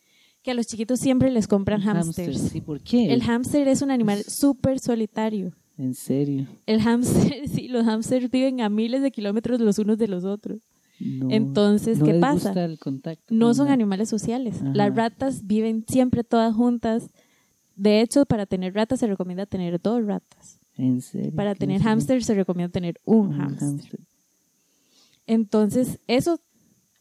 que 0.42 0.52
a 0.52 0.54
los 0.54 0.68
chiquitos 0.68 1.00
siempre 1.00 1.30
les 1.32 1.48
compran. 1.48 1.82
Sí, 2.14 2.62
¿por 2.62 2.80
qué? 2.82 3.14
El 3.14 3.22
hámster 3.24 3.68
es 3.68 3.82
un 3.82 3.92
animal 3.92 4.24
súper 4.24 4.80
solitario. 4.80 5.52
en 5.78 5.94
serio. 5.94 6.48
El 6.66 6.82
hámster, 6.82 7.48
sí, 7.54 7.68
los 7.68 7.86
hámsters 7.86 8.32
viven 8.32 8.62
a 8.62 8.70
miles 8.70 9.02
de 9.02 9.12
kilómetros 9.12 9.60
los 9.60 9.80
unos 9.80 9.98
de 9.98 10.08
los 10.08 10.24
otros. 10.24 10.60
No, 11.00 11.28
Entonces, 11.32 12.00
no 12.00 12.06
¿qué 12.06 12.12
les 12.14 12.22
pasa? 12.22 12.50
gusta 12.50 12.66
el 12.66 12.78
contacto 12.80 13.34
No 13.34 13.54
son 13.54 13.68
la- 13.68 13.74
animales 13.74 14.10
sociales. 14.10 14.58
Ajá. 14.62 14.72
Las 14.74 14.96
ratas 14.96 15.48
viven 15.48 15.86
siempre 15.88 16.24
todas 16.24 16.54
juntas. 16.54 17.10
De 17.76 18.02
hecho, 18.02 18.26
para 18.26 18.46
tener 18.46 18.74
ratas 18.74 19.00
se 19.00 19.08
recomienda 19.08 19.46
tener 19.46 19.82
dos 19.82 20.06
ratas. 20.06 20.60
En 20.76 21.02
serio. 21.02 21.32
Para 21.36 21.56
tener 21.56 21.82
hámster 21.82 22.24
se 22.24 22.34
recomienda 22.34 22.72
tener 22.72 23.00
un 23.06 23.28
Un 23.28 23.34
hámster. 23.38 23.68
hámster. 23.70 24.00
Entonces, 25.28 26.00
eso 26.08 26.40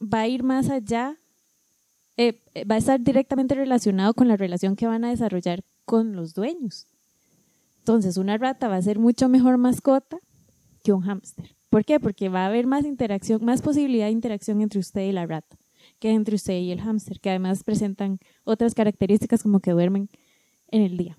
va 0.00 0.20
a 0.20 0.28
ir 0.28 0.42
más 0.42 0.68
allá, 0.68 1.16
eh, 2.16 2.40
eh, 2.54 2.64
va 2.64 2.74
a 2.76 2.78
estar 2.78 3.00
directamente 3.00 3.54
relacionado 3.54 4.14
con 4.14 4.28
la 4.28 4.36
relación 4.36 4.76
que 4.76 4.86
van 4.86 5.04
a 5.04 5.10
desarrollar 5.10 5.64
con 5.84 6.14
los 6.14 6.34
dueños. 6.34 6.86
Entonces, 7.80 8.16
una 8.16 8.36
rata 8.36 8.68
va 8.68 8.76
a 8.76 8.82
ser 8.82 8.98
mucho 8.98 9.28
mejor 9.28 9.56
mascota 9.56 10.18
que 10.84 10.92
un 10.92 11.02
hámster. 11.02 11.56
¿Por 11.70 11.84
qué? 11.84 12.00
Porque 12.00 12.28
va 12.28 12.44
a 12.44 12.46
haber 12.46 12.66
más 12.66 12.84
interacción, 12.84 13.44
más 13.44 13.62
posibilidad 13.62 14.06
de 14.06 14.12
interacción 14.12 14.60
entre 14.62 14.80
usted 14.80 15.02
y 15.08 15.12
la 15.12 15.26
rata 15.26 15.56
que 16.00 16.10
entre 16.10 16.34
usted 16.36 16.58
y 16.60 16.70
el 16.70 16.80
hámster, 16.80 17.18
que 17.18 17.30
además 17.30 17.64
presentan 17.64 18.18
otras 18.44 18.74
características 18.74 19.42
como 19.42 19.58
que 19.60 19.70
duermen 19.72 20.08
en 20.70 20.82
el 20.82 20.96
día. 20.96 21.16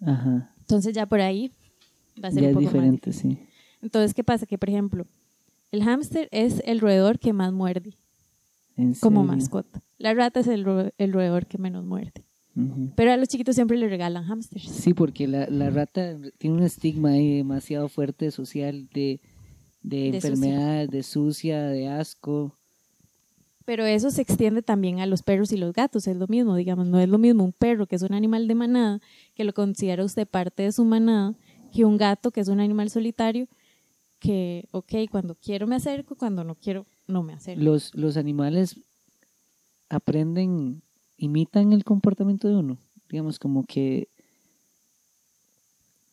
Ajá. 0.00 0.54
Entonces, 0.60 0.94
ya 0.94 1.06
por 1.06 1.20
ahí 1.20 1.52
va 2.22 2.28
a 2.28 2.30
ser 2.32 2.42
Ya 2.42 2.48
un 2.48 2.50
es 2.50 2.54
poco 2.54 2.64
más 2.64 2.72
diferente, 2.72 3.12
sí. 3.12 3.38
entonces, 3.82 4.14
¿qué 4.14 4.24
pasa? 4.24 4.46
Que, 4.46 4.56
por 4.58 4.70
ejemplo, 4.70 5.06
el 5.70 5.82
hámster 5.82 6.28
es 6.30 6.62
el 6.64 6.80
roedor 6.80 7.18
que 7.18 7.32
más 7.32 7.52
muerde 7.52 7.96
como 9.00 9.22
mascota. 9.24 9.82
La 9.98 10.14
rata 10.14 10.40
es 10.40 10.46
el, 10.46 10.64
ro- 10.64 10.90
el 10.98 11.12
roedor 11.12 11.46
que 11.46 11.58
menos 11.58 11.84
muerde. 11.84 12.24
Pero 12.96 13.12
a 13.12 13.16
los 13.16 13.28
chiquitos 13.28 13.54
siempre 13.54 13.76
le 13.78 13.88
regalan 13.88 14.24
hámsters. 14.24 14.64
Sí, 14.68 14.92
porque 14.94 15.26
la, 15.26 15.46
la 15.48 15.70
rata 15.70 16.16
tiene 16.38 16.56
un 16.56 16.62
estigma 16.62 17.10
ahí 17.10 17.36
demasiado 17.38 17.88
fuerte 17.88 18.30
social 18.30 18.88
de, 18.92 19.20
de, 19.82 20.10
De 20.10 20.16
enfermedades, 20.16 20.90
de 20.90 21.02
sucia, 21.02 21.62
de 21.66 21.88
asco. 21.88 22.54
Pero 23.64 23.84
eso 23.84 24.10
se 24.10 24.22
extiende 24.22 24.62
también 24.62 25.00
a 25.00 25.06
los 25.06 25.22
perros 25.22 25.52
y 25.52 25.56
los 25.56 25.72
gatos. 25.72 26.06
Es 26.08 26.16
lo 26.16 26.26
mismo, 26.26 26.56
digamos, 26.56 26.86
no 26.88 26.98
es 26.98 27.08
lo 27.08 27.18
mismo 27.18 27.44
un 27.44 27.52
perro 27.52 27.86
que 27.86 27.96
es 27.96 28.02
un 28.02 28.12
animal 28.12 28.48
de 28.48 28.54
manada, 28.54 29.00
que 29.34 29.44
lo 29.44 29.52
considera 29.52 30.04
usted 30.04 30.26
parte 30.26 30.64
de 30.64 30.72
su 30.72 30.84
manada, 30.84 31.34
que 31.72 31.84
un 31.84 31.96
gato 31.96 32.30
que 32.32 32.40
es 32.40 32.48
un 32.48 32.60
animal 32.60 32.90
solitario, 32.90 33.46
que, 34.18 34.68
ok, 34.72 34.92
cuando 35.10 35.36
quiero 35.36 35.66
me 35.66 35.76
acerco, 35.76 36.16
cuando 36.16 36.42
no 36.44 36.54
quiero, 36.56 36.86
no 37.06 37.22
me 37.22 37.34
acerco. 37.34 37.62
Los, 37.62 37.94
los 37.94 38.16
animales 38.16 38.80
aprenden, 39.88 40.82
imitan 41.16 41.72
el 41.72 41.84
comportamiento 41.84 42.48
de 42.48 42.56
uno. 42.56 42.78
Digamos, 43.08 43.38
como 43.38 43.64
que... 43.64 44.08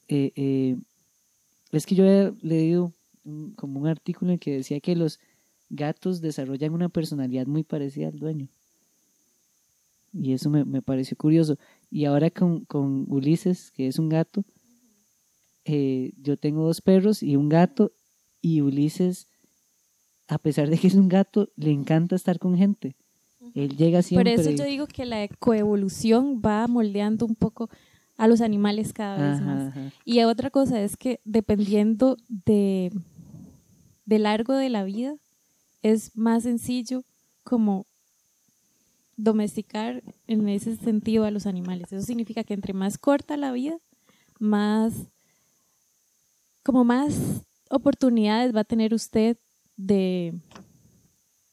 eh, 0.07 0.31
eh, 0.35 0.77
es 1.71 1.85
que 1.85 1.95
yo 1.95 2.05
he 2.05 2.33
leído 2.41 2.93
un- 3.23 3.51
como 3.53 3.79
un 3.79 3.87
artículo 3.87 4.31
en 4.31 4.33
el 4.35 4.39
que 4.39 4.51
decía 4.53 4.79
que 4.79 4.95
los 4.95 5.19
gatos 5.69 6.21
desarrollan 6.21 6.73
una 6.73 6.89
personalidad 6.89 7.45
muy 7.47 7.63
parecida 7.63 8.07
al 8.07 8.19
dueño. 8.19 8.47
Y 10.13 10.33
eso 10.33 10.49
me, 10.49 10.65
me 10.65 10.81
pareció 10.81 11.15
curioso. 11.15 11.57
Y 11.91 12.05
ahora 12.05 12.31
con, 12.31 12.65
con 12.65 13.05
Ulises, 13.09 13.71
que 13.71 13.87
es 13.87 13.99
un 13.99 14.09
gato, 14.09 14.43
eh, 15.65 16.13
yo 16.21 16.37
tengo 16.37 16.63
dos 16.65 16.81
perros 16.81 17.21
y 17.21 17.35
un 17.35 17.49
gato, 17.49 17.91
y 18.41 18.61
Ulises, 18.61 19.27
a 20.27 20.37
pesar 20.37 20.69
de 20.69 20.77
que 20.77 20.87
es 20.87 20.95
un 20.95 21.09
gato, 21.09 21.49
le 21.55 21.71
encanta 21.71 22.15
estar 22.15 22.39
con 22.39 22.57
gente. 22.57 22.95
Él 23.53 23.75
llega 23.77 23.99
Por 23.99 24.03
siempre. 24.03 24.33
eso 24.35 24.51
yo 24.51 24.63
digo 24.63 24.87
que 24.87 25.05
la 25.05 25.27
coevolución 25.27 26.41
va 26.43 26.67
moldeando 26.67 27.25
un 27.25 27.35
poco 27.35 27.69
a 28.19 28.27
los 28.27 28.41
animales 28.41 28.91
cada 28.91 29.15
vez 29.15 29.41
Ajá, 29.41 29.45
más. 29.45 29.67
ajá. 29.69 29.93
Y 30.03 30.21
otra 30.23 30.49
cosa 30.49 30.81
es 30.81 30.97
que 30.97 31.21
dependiendo 31.23 32.17
de, 32.27 32.91
de 34.05 34.19
largo 34.19 34.53
de 34.55 34.69
la 34.69 34.83
vida, 34.83 35.15
es 35.83 36.17
más 36.17 36.43
sencillo 36.43 37.05
como 37.45 37.87
domesticar 39.15 40.03
en 40.27 40.49
ese 40.49 40.75
sentido 40.75 41.23
a 41.23 41.31
los 41.31 41.45
animales. 41.45 41.93
Eso 41.93 42.05
significa 42.05 42.43
que 42.43 42.53
entre 42.53 42.73
más 42.73 42.97
corta 42.97 43.37
la 43.37 43.53
vida, 43.53 43.77
más, 44.37 44.93
como 46.61 46.83
más 46.83 47.15
oportunidades 47.69 48.53
va 48.53 48.61
a 48.61 48.65
tener 48.65 48.93
usted 48.93 49.37
de, 49.77 50.33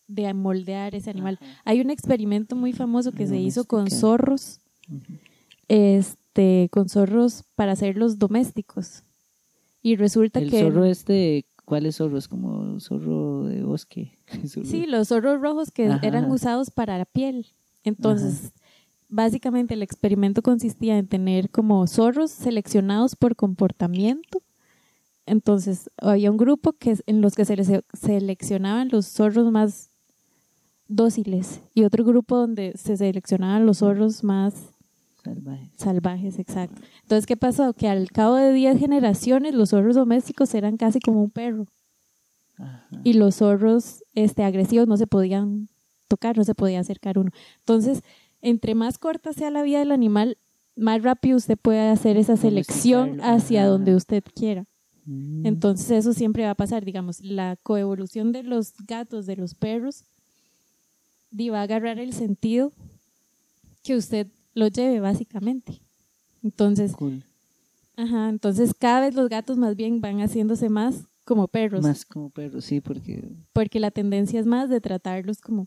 de 0.09 0.35
moldear 0.35 0.97
ese 0.97 1.11
animal. 1.11 1.39
Hay 1.65 1.81
un 1.81 1.91
experimento 1.91 2.57
muy 2.57 2.73
famoso 2.73 3.13
que 3.13 3.29
se 3.29 3.37
hizo 3.37 3.67
con 3.67 3.89
zorros. 3.89 4.59
Este, 6.37 6.69
con 6.71 6.89
zorros 6.89 7.45
para 7.55 7.73
hacerlos 7.73 8.19
domésticos. 8.19 9.03
Y 9.83 9.97
resulta 9.97 10.41
El 10.41 10.51
que 10.51 10.61
zorro 10.61 10.85
este, 10.85 11.47
¿cuáles 11.65 11.97
zorros? 11.97 12.29
Como 12.29 12.79
zorro 12.81 13.45
de 13.45 13.63
bosque. 13.63 14.19
Zorro- 14.45 14.65
sí, 14.67 14.87
los 14.87 15.09
zorros 15.09 15.41
rojos 15.41 15.71
que 15.71 15.87
Ajá, 15.89 16.01
eran 16.03 16.31
usados 16.31 16.71
para 16.71 16.99
la 16.99 17.05
piel. 17.07 17.47
Entonces, 17.85 18.53
básicamente 19.09 19.75
el 19.75 19.83
experimento 19.83 20.43
consistía 20.43 20.99
en 20.99 21.07
tener 21.07 21.51
como 21.51 21.87
zorros 21.87 22.31
seleccionados 22.33 23.15
por 23.17 23.37
comportamiento. 23.37 24.43
Entonces, 25.25 25.91
había 25.99 26.31
un 26.31 26.37
grupo 26.37 26.73
que 26.73 26.97
en 27.07 27.21
los 27.21 27.35
que 27.35 27.45
se 27.45 27.57
les- 27.57 27.83
seleccionaban 27.95 28.89
los 28.91 29.07
zorros 29.07 29.51
más 29.51 29.91
dóciles 30.89 31.63
y 31.75 31.85
otro 31.85 32.05
grupo 32.05 32.37
donde 32.37 32.73
se 32.77 32.97
seleccionaban 32.97 33.67
los 33.67 33.79
zorros 33.79 34.23
más 34.23 34.55
Salvaje. 35.35 35.71
salvajes, 35.77 36.39
exacto. 36.39 36.81
Entonces, 37.03 37.27
¿qué 37.27 37.37
pasó? 37.37 37.73
Que 37.73 37.89
al 37.89 38.11
cabo 38.11 38.37
de 38.37 38.53
10 38.53 38.79
generaciones 38.79 39.55
los 39.55 39.71
zorros 39.71 39.97
domésticos 39.97 40.55
eran 40.55 40.77
casi 40.77 41.01
como 41.01 41.23
un 41.23 41.31
perro 41.31 41.67
Ajá. 42.59 43.01
y 43.05 43.15
los 43.15 43.37
zorros 43.37 44.05
este, 44.15 44.45
agresivos 44.45 44.87
no 44.87 44.97
se 44.97 45.07
podían 45.07 45.69
tocar, 46.09 46.37
no 46.37 46.45
se 46.45 46.55
podía 46.55 46.81
acercar 46.81 47.19
uno. 47.19 47.31
Entonces, 47.59 48.03
entre 48.41 48.75
más 48.75 48.99
corta 48.99 49.33
sea 49.33 49.51
la 49.51 49.63
vida 49.63 49.81
del 49.81 49.93
animal, 49.93 50.39
más 50.77 51.03
rápido 51.03 51.37
usted 51.37 51.59
puede 51.59 51.89
hacer 51.89 52.17
esa 52.17 52.37
selección 52.37 53.21
hacia 53.21 53.67
donde 53.67 53.95
usted 53.95 54.23
quiera. 54.35 54.65
Mm. 55.05 55.47
Entonces, 55.47 55.91
eso 55.91 56.13
siempre 56.13 56.45
va 56.45 56.51
a 56.51 56.55
pasar, 56.55 56.85
digamos, 56.85 57.21
la 57.21 57.57
coevolución 57.63 58.33
de 58.33 58.43
los 58.43 58.75
gatos, 58.87 59.27
de 59.27 59.37
los 59.37 59.55
perros, 59.55 60.05
va 61.51 61.61
a 61.61 61.63
agarrar 61.63 61.99
el 61.99 62.13
sentido 62.13 62.73
que 63.83 63.95
usted 63.95 64.29
lo 64.57 64.67
lleve, 64.69 64.99
básicamente. 64.99 65.81
Entonces, 66.43 66.93
Cool. 66.97 67.23
ajá, 67.97 68.29
entonces 68.29 68.73
cada 68.77 69.01
vez 69.01 69.15
los 69.15 69.29
gatos 69.29 69.57
más 69.59 69.77
bien 69.77 70.01
van 70.01 70.19
haciéndose 70.21 70.69
más 70.69 71.05
como 71.25 71.47
perros, 71.49 71.83
Más 71.83 72.05
como 72.05 72.31
perro, 72.31 72.61
sí, 72.61 72.81
porque. 72.81 73.23
porque 73.53 73.79
la 73.81 73.91
tendencia 73.91 74.41
es 74.41 74.47
más 74.47 74.69
de 74.69 74.81
tratarlos 74.81 75.41
como 75.41 75.67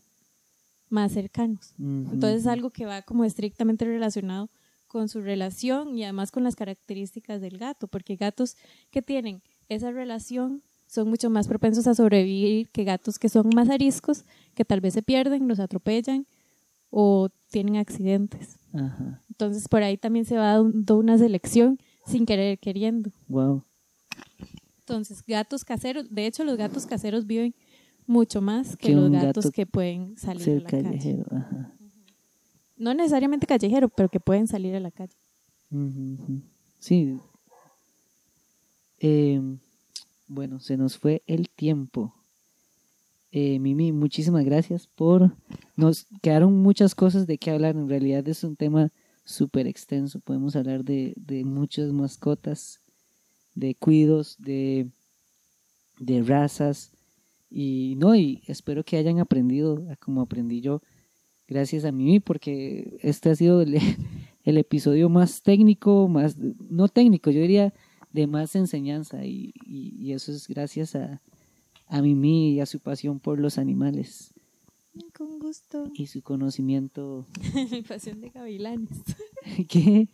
más 0.88 1.12
cercanos. 1.12 1.72
Entonces 1.78 2.40
es 2.42 2.46
algo 2.46 2.70
que 2.70 2.84
va 2.86 3.02
como 3.02 3.24
estrictamente 3.24 3.84
relacionado 3.84 4.48
con 4.88 5.08
su 5.08 5.20
relación 5.20 5.96
y 5.96 6.02
además 6.02 6.32
con 6.32 6.42
las 6.42 6.56
características 6.56 7.40
del 7.40 7.58
gato, 7.58 7.86
porque 7.86 8.16
gatos 8.16 8.56
que 8.90 9.02
tienen 9.02 9.40
esa 9.68 9.92
relación 9.92 10.62
son 10.88 11.08
mucho 11.08 11.30
más 11.30 11.46
propensos 11.46 11.86
a 11.86 11.94
sobrevivir 11.94 12.68
que 12.70 12.82
gatos 12.82 13.18
que 13.20 13.28
son 13.28 13.50
más 13.54 13.68
ariscos, 13.70 14.24
que 14.54 14.64
tal 14.64 14.80
vez 14.80 14.94
se 14.94 15.02
pierden, 15.02 15.46
los 15.46 15.60
atropellan 15.60 16.26
o 16.90 17.28
tienen 17.50 17.76
accidentes. 17.76 18.58
Ajá. 18.72 19.22
Entonces 19.28 19.68
por 19.68 19.82
ahí 19.82 19.96
también 19.96 20.24
se 20.24 20.36
va 20.36 20.54
dando 20.54 20.98
una 20.98 21.18
selección 21.18 21.78
sin 22.06 22.26
querer 22.26 22.58
queriendo. 22.58 23.10
Wow. 23.28 23.64
Entonces, 24.80 25.22
gatos 25.24 25.64
caseros, 25.64 26.12
de 26.12 26.26
hecho 26.26 26.42
los 26.42 26.56
gatos 26.56 26.84
caseros 26.84 27.24
viven 27.24 27.54
mucho 28.06 28.42
más 28.42 28.76
que, 28.76 28.88
Que 28.88 28.94
los 28.94 29.10
gatos 29.10 29.44
gato 29.44 29.52
que 29.52 29.64
pueden 29.64 30.16
salir 30.18 30.50
a 30.50 30.54
la 30.54 30.68
calle. 30.68 31.24
Ajá. 31.30 31.72
No 32.76 32.94
necesariamente 32.94 33.46
callejero, 33.46 33.88
pero 33.88 34.08
que 34.08 34.18
pueden 34.18 34.48
salir 34.48 34.74
a 34.74 34.80
la 34.80 34.90
calle. 34.90 35.14
Sí. 36.80 37.20
Eh, 38.98 39.40
bueno, 40.26 40.58
se 40.58 40.76
nos 40.76 40.98
fue 40.98 41.22
el 41.26 41.50
tiempo. 41.50 42.14
Eh, 43.32 43.58
Mimi, 43.58 43.92
muchísimas 43.92 44.44
gracias 44.44 44.86
por... 44.88 45.32
Nos 45.76 46.06
quedaron 46.20 46.58
muchas 46.58 46.94
cosas 46.94 47.26
de 47.26 47.38
qué 47.38 47.50
hablar. 47.50 47.76
En 47.76 47.88
realidad 47.88 48.26
es 48.28 48.44
un 48.44 48.56
tema 48.56 48.92
súper 49.24 49.66
extenso. 49.66 50.20
Podemos 50.20 50.56
hablar 50.56 50.84
de, 50.84 51.14
de 51.16 51.44
muchas 51.44 51.92
mascotas, 51.92 52.80
de 53.54 53.74
cuidos, 53.76 54.36
de, 54.38 54.88
razas. 56.26 56.92
Y 57.50 57.94
no, 57.98 58.14
y 58.14 58.42
espero 58.46 58.84
que 58.84 58.96
hayan 58.96 59.20
aprendido 59.20 59.82
como 60.00 60.20
aprendí 60.20 60.60
yo. 60.60 60.82
Gracias 61.48 61.84
a 61.84 61.92
Mimi, 61.92 62.20
porque 62.20 62.98
este 63.02 63.30
ha 63.30 63.34
sido 63.36 63.62
el, 63.62 63.76
el 64.44 64.58
episodio 64.58 65.08
más 65.08 65.42
técnico, 65.42 66.08
más, 66.08 66.36
no 66.38 66.88
técnico, 66.88 67.30
yo 67.30 67.40
diría 67.40 67.72
de 68.12 68.26
más 68.26 68.54
enseñanza 68.56 69.24
y, 69.24 69.52
y- 69.64 69.96
y 70.00 70.12
eso 70.12 70.32
es 70.32 70.46
gracias 70.48 70.94
a, 70.96 71.20
a 71.90 72.00
Mimi 72.02 72.52
y 72.54 72.60
a 72.60 72.66
su 72.66 72.78
pasión 72.80 73.18
por 73.20 73.38
los 73.38 73.58
animales 73.58 74.32
Con 75.16 75.38
gusto. 75.38 75.90
y 75.94 76.06
su 76.06 76.22
conocimiento. 76.22 77.26
Mi 77.70 77.82
pasión 77.82 78.20
de 78.20 78.30
gavilanes. 78.30 78.88
¿Qué? 79.68 80.08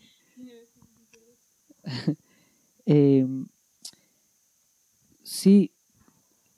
Eh, 2.88 3.26
sí, 5.24 5.72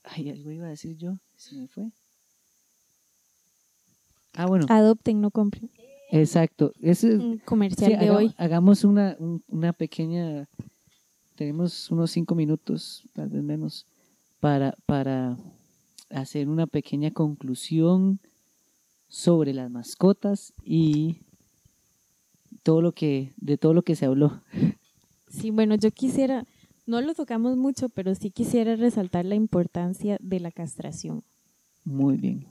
ay, 0.04 0.28
algo 0.28 0.50
iba 0.50 0.66
a 0.66 0.70
decir 0.70 0.94
yo, 0.98 1.18
se 1.36 1.54
me 1.56 1.68
fue. 1.68 1.90
Ah, 4.34 4.44
bueno, 4.46 4.66
Adopten, 4.68 5.22
no 5.22 5.30
compren. 5.30 5.70
exacto. 6.10 6.72
Ese 6.82 7.14
es, 7.14 7.18
Un 7.18 7.38
comercial 7.38 7.92
Sí, 7.92 7.96
de 7.98 8.04
haga- 8.08 8.16
hoy. 8.18 8.34
Hagamos 8.36 8.84
una, 8.84 9.16
un- 9.18 9.42
una 9.48 9.72
pequeña, 9.72 10.46
tenemos 11.34 11.90
unos 11.90 12.10
cinco 12.10 12.34
minutos, 12.34 13.04
tal 13.14 13.30
vez 13.30 13.42
menos, 13.42 13.86
para, 14.40 14.74
para 14.86 15.36
hacer 16.10 16.48
una 16.48 16.66
pequeña 16.66 17.10
conclusión 17.10 18.20
sobre 19.08 19.54
las 19.54 19.70
mascotas 19.70 20.52
y 20.62 21.22
todo 22.62 22.82
lo 22.82 22.92
que, 22.92 23.32
de 23.36 23.56
todo 23.56 23.74
lo 23.74 23.82
que 23.82 23.96
se 23.96 24.06
habló. 24.06 24.42
Sí, 25.28 25.50
bueno, 25.50 25.74
yo 25.74 25.90
quisiera, 25.90 26.44
no 26.86 27.00
lo 27.00 27.14
tocamos 27.14 27.56
mucho, 27.56 27.88
pero 27.88 28.14
sí 28.14 28.30
quisiera 28.30 28.76
resaltar 28.76 29.24
la 29.24 29.34
importancia 29.34 30.18
de 30.20 30.40
la 30.40 30.50
castración. 30.50 31.22
Muy 31.84 32.16
bien. 32.16 32.46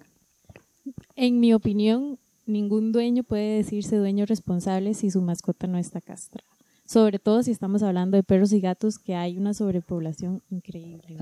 En 1.15 1.39
mi 1.39 1.53
opinión, 1.53 2.17
ningún 2.45 2.91
dueño 2.91 3.23
puede 3.23 3.57
decirse 3.57 3.97
dueño 3.97 4.25
responsable 4.25 4.93
si 4.93 5.11
su 5.11 5.21
mascota 5.21 5.67
no 5.67 5.77
está 5.77 6.01
castrada. 6.01 6.56
Sobre 6.87 7.19
todo 7.19 7.43
si 7.43 7.51
estamos 7.51 7.83
hablando 7.83 8.15
de 8.17 8.23
perros 8.23 8.51
y 8.53 8.61
gatos, 8.61 8.97
que 8.97 9.13
hay 9.13 9.37
una 9.37 9.53
sobrepoblación 9.53 10.41
increíble. 10.49 11.17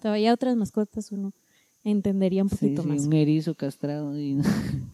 Todavía 0.00 0.32
otras 0.32 0.56
mascotas 0.56 1.10
uno 1.12 1.32
entendería 1.84 2.42
un 2.44 2.48
Sí, 2.48 2.56
poquito 2.56 2.82
sí, 2.84 2.88
más. 2.88 3.04
un 3.06 3.12
erizo 3.12 3.54
castrado. 3.54 4.18
y- 4.18 4.38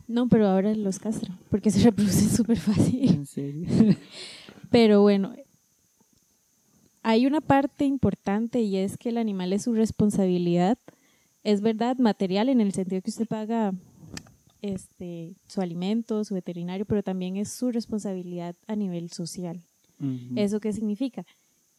No, 0.08 0.26
pero 0.30 0.48
ahora 0.48 0.74
los 0.74 0.98
castran, 0.98 1.38
porque 1.50 1.70
se 1.70 1.80
reproducen 1.82 2.28
súper 2.36 2.58
fácil. 2.58 3.10
en 3.10 3.26
serio. 3.26 3.68
Pero 4.70 5.02
bueno, 5.02 5.32
hay 7.02 7.26
una 7.26 7.40
parte 7.40 7.84
importante 7.84 8.60
y 8.62 8.76
es 8.76 8.96
que 8.96 9.10
el 9.10 9.18
animal 9.18 9.52
es 9.52 9.62
su 9.62 9.74
responsabilidad. 9.74 10.78
Es 11.44 11.60
verdad, 11.60 11.98
material 11.98 12.48
en 12.48 12.60
el 12.60 12.72
sentido 12.72 13.02
que 13.02 13.10
usted 13.10 13.26
paga 13.28 13.72
este, 14.62 15.34
su 15.46 15.60
alimento, 15.60 16.24
su 16.24 16.34
veterinario, 16.34 16.86
pero 16.86 17.02
también 17.02 17.36
es 17.36 17.50
su 17.50 17.70
responsabilidad 17.70 18.56
a 18.66 18.74
nivel 18.74 19.10
social. 19.10 19.60
Ujú. 20.04 20.34
¿Eso 20.36 20.60
qué 20.60 20.72
significa? 20.72 21.24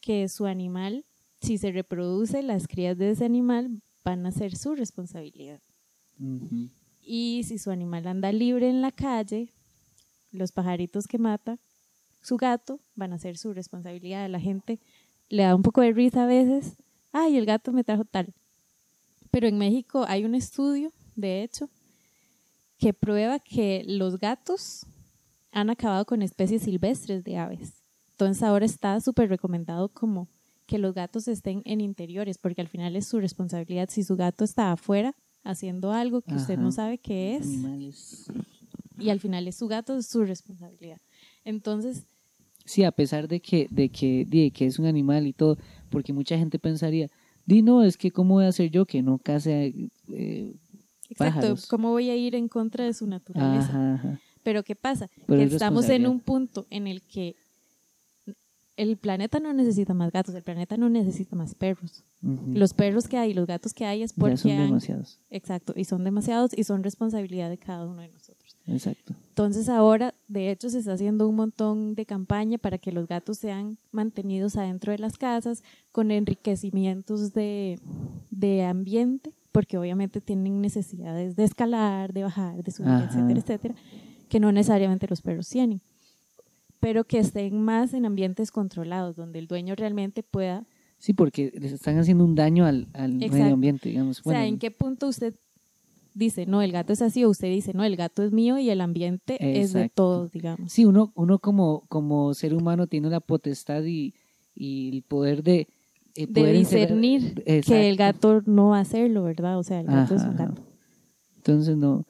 Que 0.00 0.28
su 0.28 0.46
animal, 0.46 1.04
si 1.40 1.58
se 1.58 1.72
reproduce, 1.72 2.42
las 2.42 2.66
crías 2.66 2.96
de 2.98 3.10
ese 3.10 3.24
animal 3.24 3.82
van 4.04 4.26
a 4.26 4.30
ser 4.30 4.56
su 4.56 4.74
responsabilidad. 4.74 5.60
Y 7.02 7.42
si 7.44 7.58
su 7.58 7.70
animal 7.70 8.06
anda 8.06 8.32
libre 8.32 8.68
en 8.68 8.80
la 8.80 8.90
calle, 8.90 9.52
los 10.32 10.52
pajaritos 10.52 11.06
que 11.06 11.18
mata, 11.18 11.58
su 12.22 12.36
gato, 12.36 12.80
van 12.94 13.12
a 13.12 13.18
ser 13.18 13.36
su 13.36 13.52
responsabilidad. 13.52 14.28
La 14.28 14.40
gente 14.40 14.80
le 15.28 15.42
da 15.42 15.54
un 15.54 15.62
poco 15.62 15.80
de 15.80 15.92
risa 15.92 16.24
a 16.24 16.26
veces. 16.26 16.76
Ay, 17.12 17.36
el 17.36 17.46
gato 17.46 17.72
me 17.72 17.84
trajo 17.84 18.04
tal. 18.04 18.32
Pero 19.30 19.46
en 19.46 19.58
México 19.58 20.04
hay 20.08 20.24
un 20.24 20.34
estudio, 20.34 20.92
de 21.14 21.42
hecho, 21.42 21.68
que 22.78 22.92
prueba 22.92 23.38
que 23.38 23.84
los 23.86 24.18
gatos 24.18 24.86
han 25.52 25.70
acabado 25.70 26.04
con 26.04 26.22
especies 26.22 26.62
silvestres 26.62 27.24
de 27.24 27.38
aves. 27.38 27.75
Entonces 28.16 28.42
ahora 28.42 28.64
está 28.64 28.98
súper 29.02 29.28
recomendado 29.28 29.90
como 29.90 30.26
que 30.66 30.78
los 30.78 30.94
gatos 30.94 31.28
estén 31.28 31.60
en 31.66 31.82
interiores, 31.82 32.38
porque 32.38 32.62
al 32.62 32.68
final 32.68 32.96
es 32.96 33.06
su 33.06 33.20
responsabilidad. 33.20 33.90
Si 33.90 34.02
su 34.02 34.16
gato 34.16 34.42
está 34.42 34.72
afuera 34.72 35.14
haciendo 35.44 35.92
algo 35.92 36.22
que 36.22 36.34
usted 36.34 36.54
Ajá. 36.54 36.62
no 36.62 36.72
sabe 36.72 36.96
qué 36.98 37.36
es, 37.36 37.46
Animales. 37.46 38.26
y 38.98 39.10
al 39.10 39.20
final 39.20 39.46
es 39.46 39.56
su 39.56 39.68
gato, 39.68 39.96
es 39.98 40.06
su 40.06 40.24
responsabilidad. 40.24 40.98
Entonces, 41.44 42.04
Sí, 42.64 42.82
a 42.82 42.90
pesar 42.90 43.28
de 43.28 43.38
que, 43.38 43.68
de 43.70 43.90
que, 43.90 44.24
de 44.26 44.50
que 44.50 44.66
es 44.66 44.80
un 44.80 44.86
animal 44.86 45.26
y 45.28 45.32
todo, 45.32 45.56
porque 45.88 46.12
mucha 46.12 46.36
gente 46.36 46.58
pensaría, 46.58 47.08
di 47.44 47.62
no, 47.62 47.84
es 47.84 47.96
que 47.96 48.10
cómo 48.10 48.34
voy 48.34 48.46
a 48.46 48.48
hacer 48.48 48.70
yo 48.70 48.86
que 48.86 49.02
no 49.02 49.18
case 49.18 49.72
eh, 50.10 50.54
exacto, 51.08 51.16
Pájaros. 51.36 51.66
¿cómo 51.66 51.90
voy 51.90 52.10
a 52.10 52.16
ir 52.16 52.34
en 52.34 52.48
contra 52.48 52.84
de 52.84 52.92
su 52.94 53.06
naturaleza? 53.06 53.94
ajá. 53.94 54.20
Pero 54.42 54.64
¿qué 54.64 54.74
pasa? 54.74 55.08
Pero 55.26 55.38
que 55.40 55.44
es 55.46 55.52
estamos 55.52 55.88
en 55.90 56.06
un 56.08 56.18
punto 56.18 56.66
en 56.70 56.86
el 56.88 57.02
que 57.02 57.36
el 58.76 58.96
planeta 58.96 59.40
no 59.40 59.52
necesita 59.52 59.94
más 59.94 60.12
gatos, 60.12 60.34
el 60.34 60.42
planeta 60.42 60.76
no 60.76 60.88
necesita 60.88 61.34
más 61.36 61.54
perros. 61.54 62.04
Los 62.22 62.74
perros 62.74 63.08
que 63.08 63.16
hay 63.16 63.30
y 63.30 63.34
los 63.34 63.46
gatos 63.46 63.72
que 63.72 63.84
hay 63.86 64.02
es 64.02 64.12
Ya 64.12 64.16
porque 64.20 64.36
son 64.36 64.50
han- 64.52 64.66
demasiados. 64.66 65.18
Exacto, 65.30 65.72
y 65.76 65.84
son 65.84 66.02
demasiados 66.04 66.50
y 66.56 66.64
son 66.64 66.82
responsabilidad 66.82 67.48
de 67.50 67.58
cada 67.58 67.86
uno 67.86 68.02
de 68.02 68.08
nosotros. 68.08 68.56
Exacto. 68.66 69.14
Entonces 69.28 69.68
ahora, 69.68 70.14
de 70.28 70.50
hecho, 70.50 70.68
se 70.70 70.80
está 70.80 70.92
haciendo 70.94 71.28
un 71.28 71.36
montón 71.36 71.94
de 71.94 72.04
campaña 72.04 72.58
para 72.58 72.78
que 72.78 72.90
los 72.92 73.06
gatos 73.06 73.38
sean 73.38 73.78
mantenidos 73.92 74.56
adentro 74.56 74.92
de 74.92 74.98
las 74.98 75.16
casas 75.18 75.62
con 75.92 76.10
enriquecimientos 76.10 77.32
de, 77.32 77.78
de 78.30 78.64
ambiente, 78.64 79.32
porque 79.52 79.78
obviamente 79.78 80.20
tienen 80.20 80.60
necesidades 80.60 81.36
de 81.36 81.44
escalar, 81.44 82.12
de 82.12 82.22
bajar, 82.24 82.62
de 82.62 82.70
subir, 82.72 82.90
Ajá. 82.90 83.04
etcétera, 83.06 83.40
etcétera, 83.40 83.74
que 84.28 84.40
no 84.40 84.50
necesariamente 84.52 85.06
los 85.08 85.22
perros 85.22 85.48
tienen, 85.48 85.80
pero 86.86 87.02
que 87.02 87.18
estén 87.18 87.60
más 87.64 87.94
en 87.94 88.06
ambientes 88.06 88.52
controlados, 88.52 89.16
donde 89.16 89.40
el 89.40 89.48
dueño 89.48 89.74
realmente 89.74 90.22
pueda 90.22 90.64
Sí, 90.98 91.14
porque 91.14 91.52
les 91.58 91.72
están 91.72 91.98
haciendo 91.98 92.24
un 92.24 92.36
daño 92.36 92.64
al, 92.64 92.86
al 92.92 93.14
Exacto. 93.16 93.36
medio 93.42 93.54
ambiente, 93.54 93.88
digamos. 93.88 94.20
O 94.20 94.22
sea, 94.22 94.32
Bueno, 94.34 94.44
¿en 94.44 94.58
qué 94.60 94.70
punto 94.70 95.08
usted 95.08 95.34
dice, 96.14 96.46
no, 96.46 96.62
el 96.62 96.70
gato 96.70 96.92
es 96.92 97.02
así, 97.02 97.24
o 97.24 97.30
usted 97.30 97.48
dice, 97.50 97.74
no, 97.74 97.82
el 97.82 97.96
gato 97.96 98.22
es 98.22 98.30
mío 98.30 98.56
y 98.58 98.70
el 98.70 98.80
ambiente 98.80 99.34
es 99.40 99.72
de 99.72 99.80
Exacto. 99.80 99.94
todos, 99.94 100.30
digamos? 100.30 100.70
Sí, 100.72 100.84
uno, 100.84 101.10
uno 101.16 101.40
como, 101.40 101.86
como 101.88 102.32
ser 102.34 102.54
humano 102.54 102.86
tiene 102.86 103.10
la 103.10 103.18
potestad 103.18 103.82
y, 103.84 104.14
y 104.54 104.90
el 104.96 105.02
poder 105.02 105.42
de... 105.42 105.66
eh, 106.14 106.26
De 106.28 106.28
poder 106.28 106.54
encerrar- 106.54 106.96
discernir 107.00 107.34
que 107.42 107.88
el 107.88 107.94
Exacto. 107.96 107.96
gato 108.38 108.42
no 108.46 108.68
va 108.68 108.78
a 108.78 108.82
hacerlo, 108.82 109.24
¿verdad? 109.24 109.58
O 109.58 109.64
sea, 109.64 109.80
el 109.80 109.86
gato 109.88 110.14
es 110.14 110.22
un 110.22 110.28
Ajá, 110.28 110.34
ajá. 110.44 110.46
gato. 110.50 110.62
Entonces 111.38 111.76
no, 111.76 112.06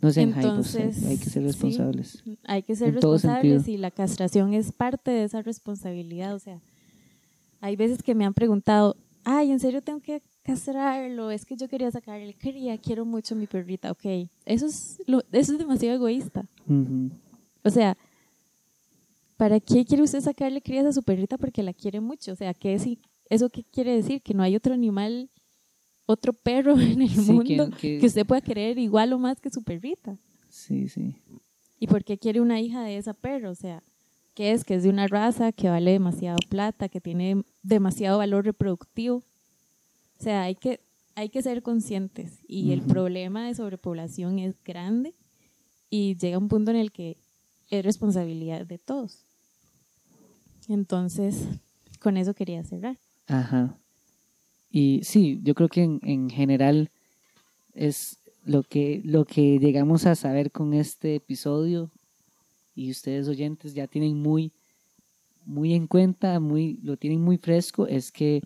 no 0.00 0.10
sean 0.10 0.32
Entonces, 0.34 1.02
hay, 1.04 1.10
hay 1.10 1.18
que 1.18 1.24
ser 1.24 1.42
sí. 1.42 1.48
responsables. 1.48 2.24
Hay 2.44 2.62
que 2.62 2.74
ser 2.74 2.88
En 2.88 2.94
responsables 2.94 3.68
y 3.68 3.76
la 3.76 3.90
castración 3.90 4.54
es 4.54 4.72
parte 4.72 5.10
de 5.10 5.24
esa 5.24 5.42
responsabilidad. 5.42 6.34
O 6.34 6.38
sea, 6.38 6.60
hay 7.60 7.76
veces 7.76 8.02
que 8.02 8.14
me 8.14 8.24
han 8.24 8.34
preguntado, 8.34 8.96
ay, 9.24 9.50
¿en 9.50 9.60
serio 9.60 9.82
tengo 9.82 10.00
que 10.00 10.22
castrarlo? 10.42 11.30
Es 11.30 11.44
que 11.44 11.56
yo 11.56 11.68
quería 11.68 11.90
sacarle 11.90 12.34
cría, 12.34 12.78
quiero 12.78 13.04
mucho 13.04 13.34
a 13.34 13.38
mi 13.38 13.46
perrita. 13.46 13.90
Ok, 13.90 14.28
eso 14.46 14.66
es, 14.66 15.02
lo, 15.06 15.22
eso 15.32 15.52
es 15.52 15.58
demasiado 15.58 15.94
egoísta. 15.96 16.46
O 17.62 17.70
sea, 17.70 17.96
¿para 19.36 19.60
qué 19.60 19.84
quiere 19.84 20.02
usted 20.02 20.20
sacarle 20.20 20.62
crías 20.62 20.86
a 20.86 20.92
su 20.92 21.02
perrita? 21.02 21.36
Porque 21.36 21.62
la 21.62 21.74
quiere 21.74 22.00
mucho. 22.00 22.32
O 22.32 22.36
sea, 22.36 22.54
¿qué 22.54 22.74
es, 22.74 22.86
¿eso 23.28 23.50
qué 23.50 23.64
quiere 23.64 23.94
decir? 23.94 24.22
Que 24.22 24.32
no 24.32 24.42
hay 24.42 24.56
otro 24.56 24.72
animal, 24.72 25.28
otro 26.10 26.32
perro 26.32 26.72
en 26.80 27.02
el 27.02 27.08
Sí, 27.10 27.32
mundo 27.32 27.70
que- 27.70 27.76
que, 27.76 27.98
que- 28.00 28.06
usted 28.06 28.26
pueda 28.26 28.40
querer 28.40 28.78
igual 28.78 29.12
o 29.12 29.18
más 29.18 29.40
que 29.40 29.50
su 29.50 29.62
perrita. 29.62 30.16
Sí, 30.48 30.88
sí. 30.88 31.14
¿Y 31.78 31.86
por 31.86 32.04
qué 32.04 32.18
quiere 32.18 32.40
una 32.40 32.60
hija 32.60 32.82
de 32.82 32.96
esa 32.98 33.14
perro? 33.14 33.50
O 33.50 33.54
sea, 33.54 33.82
¿qué 34.34 34.52
es? 34.52 34.64
Que 34.64 34.74
es 34.74 34.82
de 34.82 34.90
una 34.90 35.06
raza 35.06 35.52
que 35.52 35.68
vale 35.68 35.92
demasiado 35.92 36.38
plata, 36.48 36.88
que 36.88 37.00
tiene 37.00 37.42
demasiado 37.62 38.18
valor 38.18 38.44
reproductivo. 38.44 39.16
O 40.18 40.22
sea, 40.22 40.42
hay 40.42 40.54
que, 40.56 40.80
hay 41.14 41.28
que 41.30 41.40
ser 41.42 41.62
conscientes. 41.62 42.40
Y 42.46 42.72
el 42.72 42.82
problema 42.82 43.46
de 43.46 43.54
sobrepoblación 43.54 44.38
es 44.38 44.54
grande 44.62 45.14
y 45.88 46.16
llega 46.16 46.36
un 46.38 46.48
punto 46.48 46.70
en 46.70 46.76
el 46.76 46.92
que 46.92 47.16
es 47.70 47.84
responsabilidad 47.84 48.66
de 48.66 48.78
todos. 48.78 49.24
Entonces, 50.68 51.46
con 52.00 52.16
eso 52.16 52.34
quería 52.34 52.62
cerrar. 52.64 52.98
Ajá. 53.26 53.76
Y 54.70 55.00
sí, 55.02 55.40
yo 55.42 55.54
creo 55.54 55.68
que 55.68 55.82
en, 55.82 56.00
en 56.02 56.30
general 56.30 56.90
es 57.74 58.18
lo 58.44 58.62
que, 58.62 59.00
lo 59.04 59.24
que 59.24 59.58
llegamos 59.58 60.06
a 60.06 60.14
saber 60.14 60.50
con 60.50 60.74
este 60.74 61.16
episodio 61.16 61.90
y 62.74 62.90
ustedes 62.90 63.28
oyentes 63.28 63.74
ya 63.74 63.86
tienen 63.86 64.20
muy, 64.20 64.52
muy 65.44 65.74
en 65.74 65.86
cuenta, 65.86 66.40
muy, 66.40 66.78
lo 66.82 66.96
tienen 66.96 67.20
muy 67.20 67.36
fresco, 67.36 67.86
es 67.86 68.12
que 68.12 68.42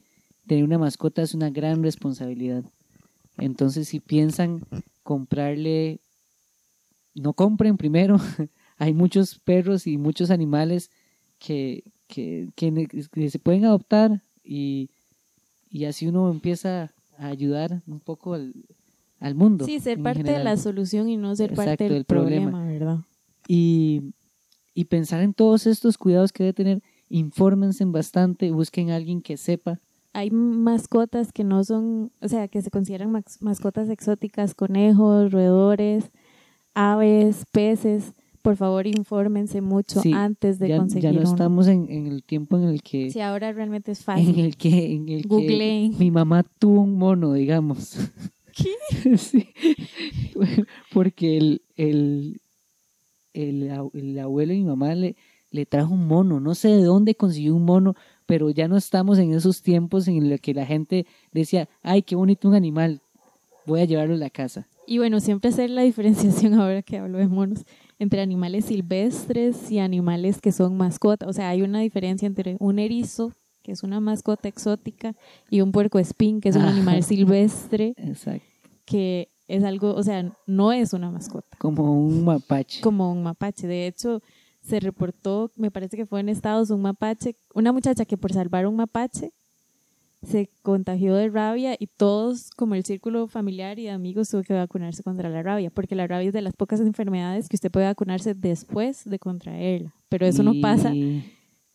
tener 0.47 0.65
una 0.65 0.79
mascota 0.79 1.23
es 1.23 1.35
una 1.35 1.51
gran 1.51 1.83
responsabilidad. 1.83 2.65
Entonces, 3.39 3.89
si 3.89 4.01
piensan 4.01 4.63
comprarle, 5.03 6.01
no 7.15 7.33
compren 7.33 7.77
primero. 7.77 8.17
Hay 8.77 8.93
muchos 8.93 9.39
perros 9.39 9.87
y 9.87 9.99
muchos 9.99 10.31
animales 10.31 10.91
que, 11.39 11.85
que, 12.09 12.49
que 12.57 12.89
que 13.13 13.31
se 13.31 13.39
pueden 13.39 13.65
adoptar 13.65 14.23
y, 14.43 14.91
y 15.75 15.87
así 15.87 16.07
uno 16.07 16.31
empieza 16.31 16.93
a 17.19 17.27
ayudar 17.27 17.83
un 17.89 17.99
poco 17.99 18.35
al, 18.35 18.55
al 19.19 19.35
mundo. 19.35 19.67
Sí, 19.67 19.81
ser 19.81 20.01
parte 20.01 20.23
de 20.23 20.43
la 20.45 20.57
solución 20.57 21.09
y 21.09 21.17
no 21.17 21.35
ser 21.35 21.51
Exacto, 21.51 21.71
parte 21.71 21.93
del 21.93 22.05
problema. 22.05 22.51
problema, 22.53 22.73
¿verdad? 22.73 22.99
y, 23.49 24.01
y 24.73 24.85
pensar 24.85 25.21
en 25.23 25.35
todos 25.35 25.67
estos 25.67 25.99
cuidados 25.99 26.33
que 26.33 26.45
debe 26.45 26.53
tener, 26.55 26.83
infórmense 27.09 27.85
bastante, 27.87 28.51
busquen 28.53 28.91
a 28.91 28.97
alguien 28.97 29.21
que 29.21 29.37
sepa. 29.37 29.81
hay 30.13 30.31
mascotas 30.31 31.33
que 31.33 31.43
no 31.43 31.65
son, 31.65 32.13
o 32.23 32.29
sea, 32.29 32.47
que 32.47 32.63
se 32.63 32.71
consideran 32.71 33.11
mascotas 33.41 33.89
exóticas, 33.89 34.55
conejos, 34.55 35.33
roedores, 35.33 36.11
aves, 36.73 37.45
peces. 37.51 38.15
Por 38.45 38.57
favor, 38.57 38.87
infórmense 38.87 39.63
mucho 39.63 40.03
Sí, 40.03 40.13
antes 40.13 40.59
de 40.59 40.69
ya, 40.69 40.77
conseguir 40.77 41.03
ya 41.05 41.13
no 41.13 41.21
uno. 41.21 41.31
estamos 41.31 41.67
en, 41.67 41.91
en 41.91 42.07
el 42.09 42.23
tiempo 42.23 42.59
en 42.59 42.65
el 42.65 42.83
que 42.83 43.11
Sí, 43.11 43.21
ahora 43.21 43.51
realmente 43.55 43.93
es 43.93 44.01
en 44.01 44.05
fácil. 44.05 44.39
el 44.39 44.57
que 44.59 44.93
en 44.93 45.09
el 45.09 45.27
que 45.27 45.91
mi 45.99 46.11
mamá 46.11 46.45
tuvo 46.59 46.83
un 46.83 46.99
mono, 46.99 47.33
digamos. 47.33 47.97
¿Qué? 48.55 49.17
sí. 49.17 49.49
Porque 50.93 51.37
el, 51.39 51.63
el, 51.77 52.41
el, 53.33 53.71
ab- 53.71 53.91
el 53.95 54.19
abuelo 54.19 54.53
de 54.53 54.59
mi 54.59 54.65
mamá 54.65 54.95
le, 54.95 55.17
le 55.51 55.67
trajo 55.67 55.95
un 55.95 56.07
mono. 56.07 56.39
No 56.41 56.55
sé 56.55 56.69
de 56.69 56.83
dónde 56.85 57.15
consiguió 57.15 57.55
un 57.55 57.65
mono, 57.65 57.95
pero 58.27 58.51
ya 58.51 58.69
no 58.69 58.77
estamos 58.77 59.19
en 59.19 59.33
esos 59.33 59.63
tiempos 59.63 60.07
en 60.09 60.29
los 60.31 60.41
que 60.41 60.55
la 60.55 60.67
gente 60.67 61.07
decía, 61.33 61.69
ay, 61.83 62.03
qué 62.03 62.15
bonito 62.15 62.47
un 62.49 62.55
animal, 62.55 63.01
voy 63.67 63.81
a 63.81 63.85
llevarlo 63.87 64.15
a 64.15 64.19
la 64.19 64.31
casa. 64.31 64.69
Y 64.87 64.99
bueno, 64.99 65.19
siempre 65.21 65.49
hacer 65.49 65.71
la 65.71 65.81
diferenciación 65.83 66.53
ahora 66.61 66.83
que 66.83 66.99
hablo 66.99 67.17
de 67.19 67.27
monos 67.27 67.65
entre 67.99 68.21
animales 68.21 68.67
silvestres 68.67 69.71
y 69.71 69.79
animales 69.79 70.41
que 70.41 70.53
son 70.53 70.77
mascotas. 70.77 71.29
O 71.29 71.33
sea, 71.33 71.49
hay 71.49 71.63
una 71.63 71.81
diferencia 71.81 72.27
entre 72.27 72.57
un 72.61 72.79
erizo, 72.79 73.33
que 73.63 73.73
es 73.73 73.83
una 73.83 74.01
mascota 74.01 74.49
exótica, 74.49 75.15
y 75.51 75.61
un 75.61 75.73
puercoespín, 75.73 76.41
que 76.41 76.51
es 76.51 76.57
un 76.57 76.63
animal 76.63 77.03
silvestre, 77.03 77.95
Exacto. 77.97 78.45
que 78.85 79.31
es 79.49 79.65
algo, 79.65 79.95
o 79.95 80.03
sea, 80.03 80.33
no 80.47 80.73
es 80.73 80.93
una 80.93 81.11
mascota. 81.11 81.57
Como 81.59 81.93
un 81.93 82.25
mapache. 82.25 82.81
como 82.81 83.13
un 83.13 83.23
mapache. 83.23 83.67
De 83.67 83.87
hecho, 83.87 84.23
se 84.61 84.81
reportó, 84.81 85.51
me 85.57 85.71
parece 85.71 85.97
que 85.97 86.07
fue 86.07 86.21
en 86.21 86.29
Estados, 86.29 86.71
un 86.71 86.83
mapache, 86.83 87.37
una 87.55 87.73
muchacha 87.73 88.05
que 88.05 88.17
por 88.17 88.33
salvar 88.33 88.67
un 88.67 88.77
mapache 88.77 89.33
se 90.25 90.51
contagió 90.63 91.15
de 91.15 91.29
rabia 91.29 91.77
y 91.79 91.87
todos, 91.87 92.51
como 92.51 92.75
el 92.75 92.85
círculo 92.85 93.29
familiar 93.29 93.79
y 93.79 93.85
de 93.85 93.91
amigos, 93.91 94.29
tuvo 94.29 94.43
que 94.43 94.55
vacunarse 94.55 95.03
contra 95.03 95.29
la 95.29 95.43
rabia, 95.43 95.71
porque 95.71 95.95
la 95.95 96.07
rabia 96.07 96.29
es 96.29 96.33
de 96.33 96.43
las 96.43 96.55
pocas 96.55 96.81
enfermedades 96.81 97.49
que 97.49 97.57
usted 97.57 97.71
puede 97.71 97.87
vacunarse 97.87 98.35
después 98.35 99.05
de 99.05 99.19
contraerla. 99.19 99.95
Pero 100.09 100.27
eso 100.27 100.43
no 100.43 100.53
pasa 100.61 100.93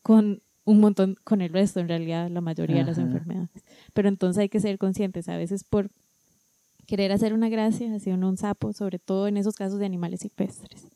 con 0.02 0.42
un 0.66 0.80
montón, 0.80 1.16
con 1.24 1.42
el 1.42 1.50
resto, 1.52 1.80
en 1.80 1.88
realidad, 1.88 2.30
la 2.30 2.42
mayoría 2.42 2.78
de 2.78 2.84
las 2.84 2.98
enfermedades. 2.98 3.50
Pero 3.94 4.08
entonces 4.08 4.42
hay 4.42 4.50
que 4.50 4.60
ser 4.60 4.78
conscientes, 4.78 5.28
a 5.28 5.38
veces 5.38 5.64
por 5.64 5.90
querer 6.86 7.12
hacer 7.12 7.34
una 7.34 7.50
gracia, 7.50 7.94
hacia 7.96 8.14
uno 8.14 8.30
un 8.30 8.38
sapo, 8.38 8.74
sobre 8.74 9.00
todo 9.00 9.28
en 9.28 9.38
esos 9.38 9.56
casos 9.56 9.80
de 9.80 9.86
animales 9.86 10.20
silvestres. 10.22 10.88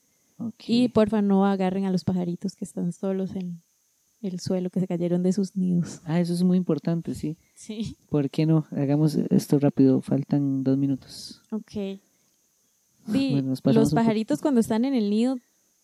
Y 0.68 0.89
porfa 0.89 1.22
no 1.22 1.45
agarren 1.45 1.86
a 1.86 1.91
los 1.91 2.04
pajaritos 2.04 2.56
que 2.56 2.66
están 2.66 2.91
solos 2.91 3.36
en 3.36 3.62
el 4.28 4.39
suelo, 4.39 4.69
que 4.69 4.80
se 4.80 4.88
cayeron 4.88 5.24
de 5.24 5.34
sus 5.34 5.55
nidos. 5.55 6.01
Ah, 6.05 6.19
eso 6.19 6.34
es 6.34 6.43
muy 6.43 6.57
importante, 6.57 7.13
sí. 7.15 7.38
Sí. 7.53 7.97
¿Por 8.09 8.30
qué 8.30 8.45
no? 8.45 8.65
Hagamos 8.71 9.15
esto 9.15 9.59
rápido, 9.59 10.01
faltan 10.01 10.63
dos 10.63 10.78
minutos. 10.78 11.41
Ok. 11.51 11.71
Di, 13.05 13.32
Bueno, 13.32 13.49
nos 13.49 13.61
pasamos 13.61 13.91
los 13.91 13.93
pajaritos 13.93 14.41
cuando 14.41 14.61
están 14.61 14.86
en 14.86 14.93
el 14.93 15.09
nido 15.09 15.38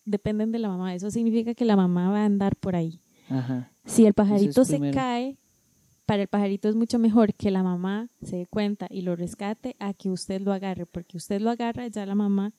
dependen 0.04 0.52
de 0.52 0.58
la 0.58 0.68
mamá. 0.68 0.94
Eso 0.94 1.10
significa 1.10 1.54
que 1.54 1.64
la 1.64 1.76
mamá 1.76 2.10
va 2.10 2.22
a 2.22 2.24
andar 2.24 2.56
por 2.56 2.76
ahí. 2.76 3.00
Ajá. 3.28 3.70
Si 3.84 4.06
el 4.06 4.14
pajarito 4.14 4.64
se 4.64 4.74
primero. 4.74 4.94
cae, 4.94 5.36
para 6.06 6.22
el 6.22 6.28
pajarito 6.28 6.68
es 6.68 6.74
mucho 6.74 6.98
mejor 6.98 7.34
que 7.34 7.50
la 7.50 7.62
mamá 7.62 8.08
se 8.22 8.36
dé 8.38 8.46
cuenta 8.46 8.86
y 8.90 9.02
lo 9.02 9.14
rescate 9.16 9.76
a 9.78 9.94
que 9.94 10.10
usted 10.10 10.40
lo 10.40 10.52
agarre, 10.52 10.86
porque 10.86 11.16
usted 11.16 11.40
lo 11.40 11.50
agarra, 11.50 11.86
ya 11.86 12.04
la 12.06 12.14
mamá 12.14 12.52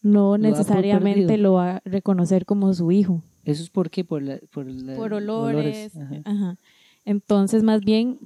no 0.00 0.38
necesariamente 0.38 1.36
lo 1.36 1.54
va 1.54 1.76
a 1.76 1.82
reconocer 1.84 2.46
como 2.46 2.72
su 2.72 2.90
hijo. 2.92 3.22
¿Eso 3.44 3.62
es 3.62 3.70
por 3.70 3.90
qué? 3.90 4.04
Por, 4.04 4.22
la, 4.22 4.38
por, 4.52 4.66
la- 4.66 4.94
por 4.96 5.14
olores. 5.14 5.96
Ajá. 5.96 6.20
Ajá. 6.24 6.56
Entonces, 7.04 7.62
más 7.62 7.80
bien, 7.80 8.18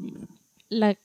la 0.68 0.96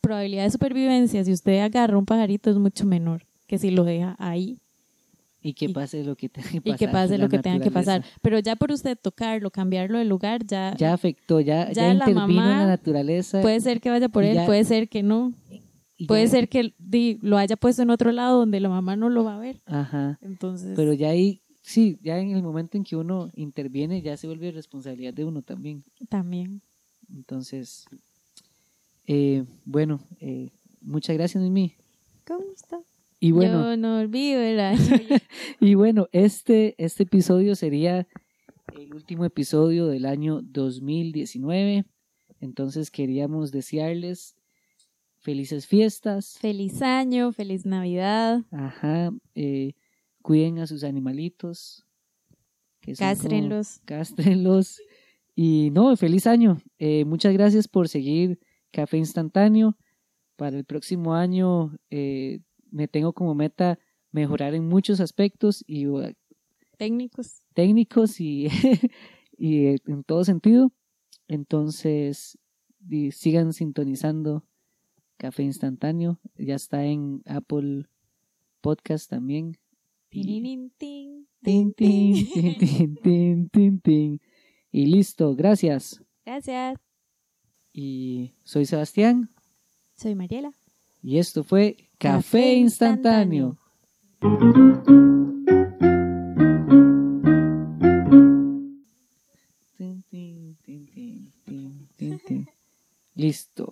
probabilidad 0.00 0.44
de 0.44 0.50
supervivencia 0.50 1.24
si 1.24 1.32
usted 1.32 1.58
agarra 1.60 1.98
un 1.98 2.06
pajarito 2.06 2.50
es 2.50 2.56
mucho 2.56 2.86
menor 2.86 3.24
que 3.48 3.58
si 3.58 3.70
lo 3.72 3.82
deja 3.82 4.14
ahí 4.20 4.58
Y 5.42 5.52
que 5.54 5.64
y- 5.64 5.72
pase 5.72 6.04
lo 6.04 6.14
que 6.16 6.28
tenga 6.28 6.48
que 6.48 6.56
y 6.58 6.60
pasar. 6.60 6.78
que 6.78 6.88
pase 6.88 7.18
la 7.18 7.24
lo 7.24 7.28
que 7.30 7.38
tenga 7.40 7.60
que 7.64 7.70
pasar. 7.72 8.04
Pero 8.22 8.38
ya 8.38 8.54
por 8.56 8.70
usted 8.70 8.96
tocarlo, 9.00 9.50
cambiarlo 9.50 9.98
de 9.98 10.04
lugar, 10.04 10.44
ya, 10.46 10.76
Ya 10.76 10.92
afectó, 10.92 11.40
ya, 11.40 11.66
Ya 11.72 11.72
ya, 11.72 11.82
la 11.88 11.92
intervino 11.94 12.24
en 12.24 12.34
mamá 12.36 12.58
la 12.60 12.66
naturaleza. 12.66 13.40
puede 13.42 13.60
ser 13.60 13.80
que 13.80 13.90
vaya 13.90 14.08
por 14.08 14.22
y 14.22 14.28
él, 14.28 14.34
ya- 14.36 14.46
puede 14.46 14.62
ser 14.64 14.88
que 14.88 15.02
no. 15.02 15.32
y 15.98 16.06
Puede 16.06 16.28
ser 16.28 16.48
que 16.48 16.72
di, 16.78 17.18
lo 17.22 17.36
haya 17.38 17.56
puesto 17.56 17.82
en 17.82 17.90
otro 17.90 18.12
lado 18.12 18.38
donde 18.38 18.60
la 18.60 18.68
mamá 18.68 18.94
no 18.96 19.08
lo 19.08 19.24
va 19.24 19.36
a 19.36 19.38
ver. 19.38 19.60
Ajá. 19.66 20.18
Entonces, 20.20 20.74
Pero 20.76 20.92
ya 20.92 21.08
ahí 21.10 21.40
sí, 21.66 21.98
ya 22.00 22.18
en 22.20 22.30
el 22.30 22.42
momento 22.42 22.76
en 22.76 22.84
que 22.84 22.94
uno 22.94 23.30
interviene, 23.34 24.00
ya 24.00 24.16
se 24.16 24.28
vuelve 24.28 24.52
responsabilidad 24.52 25.12
de 25.12 25.24
uno 25.24 25.42
también. 25.42 25.82
También. 26.08 26.62
Entonces, 27.12 27.86
eh, 29.06 29.44
bueno, 29.64 30.00
eh, 30.20 30.50
muchas 30.80 31.16
gracias, 31.16 31.42
Mimi. 31.42 31.74
¿Cómo 32.24 32.44
está? 32.54 32.78
Y 33.18 33.32
bueno, 33.32 33.62
Yo 33.62 33.76
no 33.76 33.98
olvido 33.98 34.40
el 34.40 34.60
año. 34.60 34.78
y 35.60 35.74
bueno, 35.74 36.08
este, 36.12 36.76
este 36.78 37.02
episodio 37.02 37.56
sería 37.56 38.06
el 38.76 38.94
último 38.94 39.24
episodio 39.24 39.86
del 39.88 40.06
año 40.06 40.42
2019. 40.42 41.84
Entonces 42.40 42.90
queríamos 42.90 43.50
desearles 43.50 44.36
felices 45.18 45.66
fiestas. 45.66 46.38
feliz 46.38 46.80
año, 46.82 47.32
feliz 47.32 47.66
Navidad. 47.66 48.44
Ajá. 48.52 49.12
eh, 49.34 49.72
cuiden 50.26 50.58
a 50.58 50.66
sus 50.66 50.82
animalitos. 50.82 51.86
Castrenlos. 52.98 53.80
Castrenlos. 53.84 54.80
Y 55.36 55.70
no, 55.70 55.96
feliz 55.96 56.26
año. 56.26 56.60
Eh, 56.80 57.04
muchas 57.04 57.32
gracias 57.32 57.68
por 57.68 57.88
seguir 57.88 58.40
Café 58.72 58.96
Instantáneo. 58.96 59.78
Para 60.34 60.56
el 60.58 60.64
próximo 60.64 61.14
año 61.14 61.78
eh, 61.90 62.40
me 62.72 62.88
tengo 62.88 63.12
como 63.12 63.36
meta 63.36 63.78
mejorar 64.10 64.54
en 64.54 64.66
muchos 64.66 64.98
aspectos 64.98 65.62
y 65.64 65.86
uh, 65.86 66.12
Técnicos. 66.76 67.44
técnicos 67.54 68.20
y, 68.20 68.48
y 69.38 69.66
eh, 69.66 69.78
en 69.86 70.02
todo 70.02 70.24
sentido. 70.24 70.72
Entonces, 71.28 72.36
sigan 73.12 73.52
sintonizando 73.52 74.44
Café 75.18 75.44
Instantáneo. 75.44 76.18
Ya 76.36 76.56
está 76.56 76.84
en 76.84 77.22
Apple 77.26 77.86
Podcast 78.60 79.08
también. 79.08 79.56
Tin, 80.08 80.24
tin, 80.24 80.70
tin, 80.78 81.26
tin, 81.42 81.74
tin, 81.74 81.74
tin. 81.74 82.56
tin, 82.58 82.96
tin, 83.02 83.48
tin, 83.50 83.80
tin. 83.80 84.20
Y 84.72 84.86
listo, 84.86 85.34
gracias. 85.34 86.02
Gracias. 86.24 86.78
Y 87.72 88.32
soy 88.44 88.64
Sebastián 88.66 89.30
Soy 89.96 90.14
Mariela. 90.14 90.52
y 91.02 91.18
esto 91.18 91.44
fue 91.44 91.76
Café, 91.98 92.18
Café 92.22 92.54
Instantáneo. 92.54 93.58
Tin, 99.76 100.02
tin, 100.10 100.56
tin, 100.64 100.86
tin, 100.86 101.32
tin, 101.44 101.88
tin, 101.96 102.18
tin. 102.26 102.46
Listo. 103.14 103.64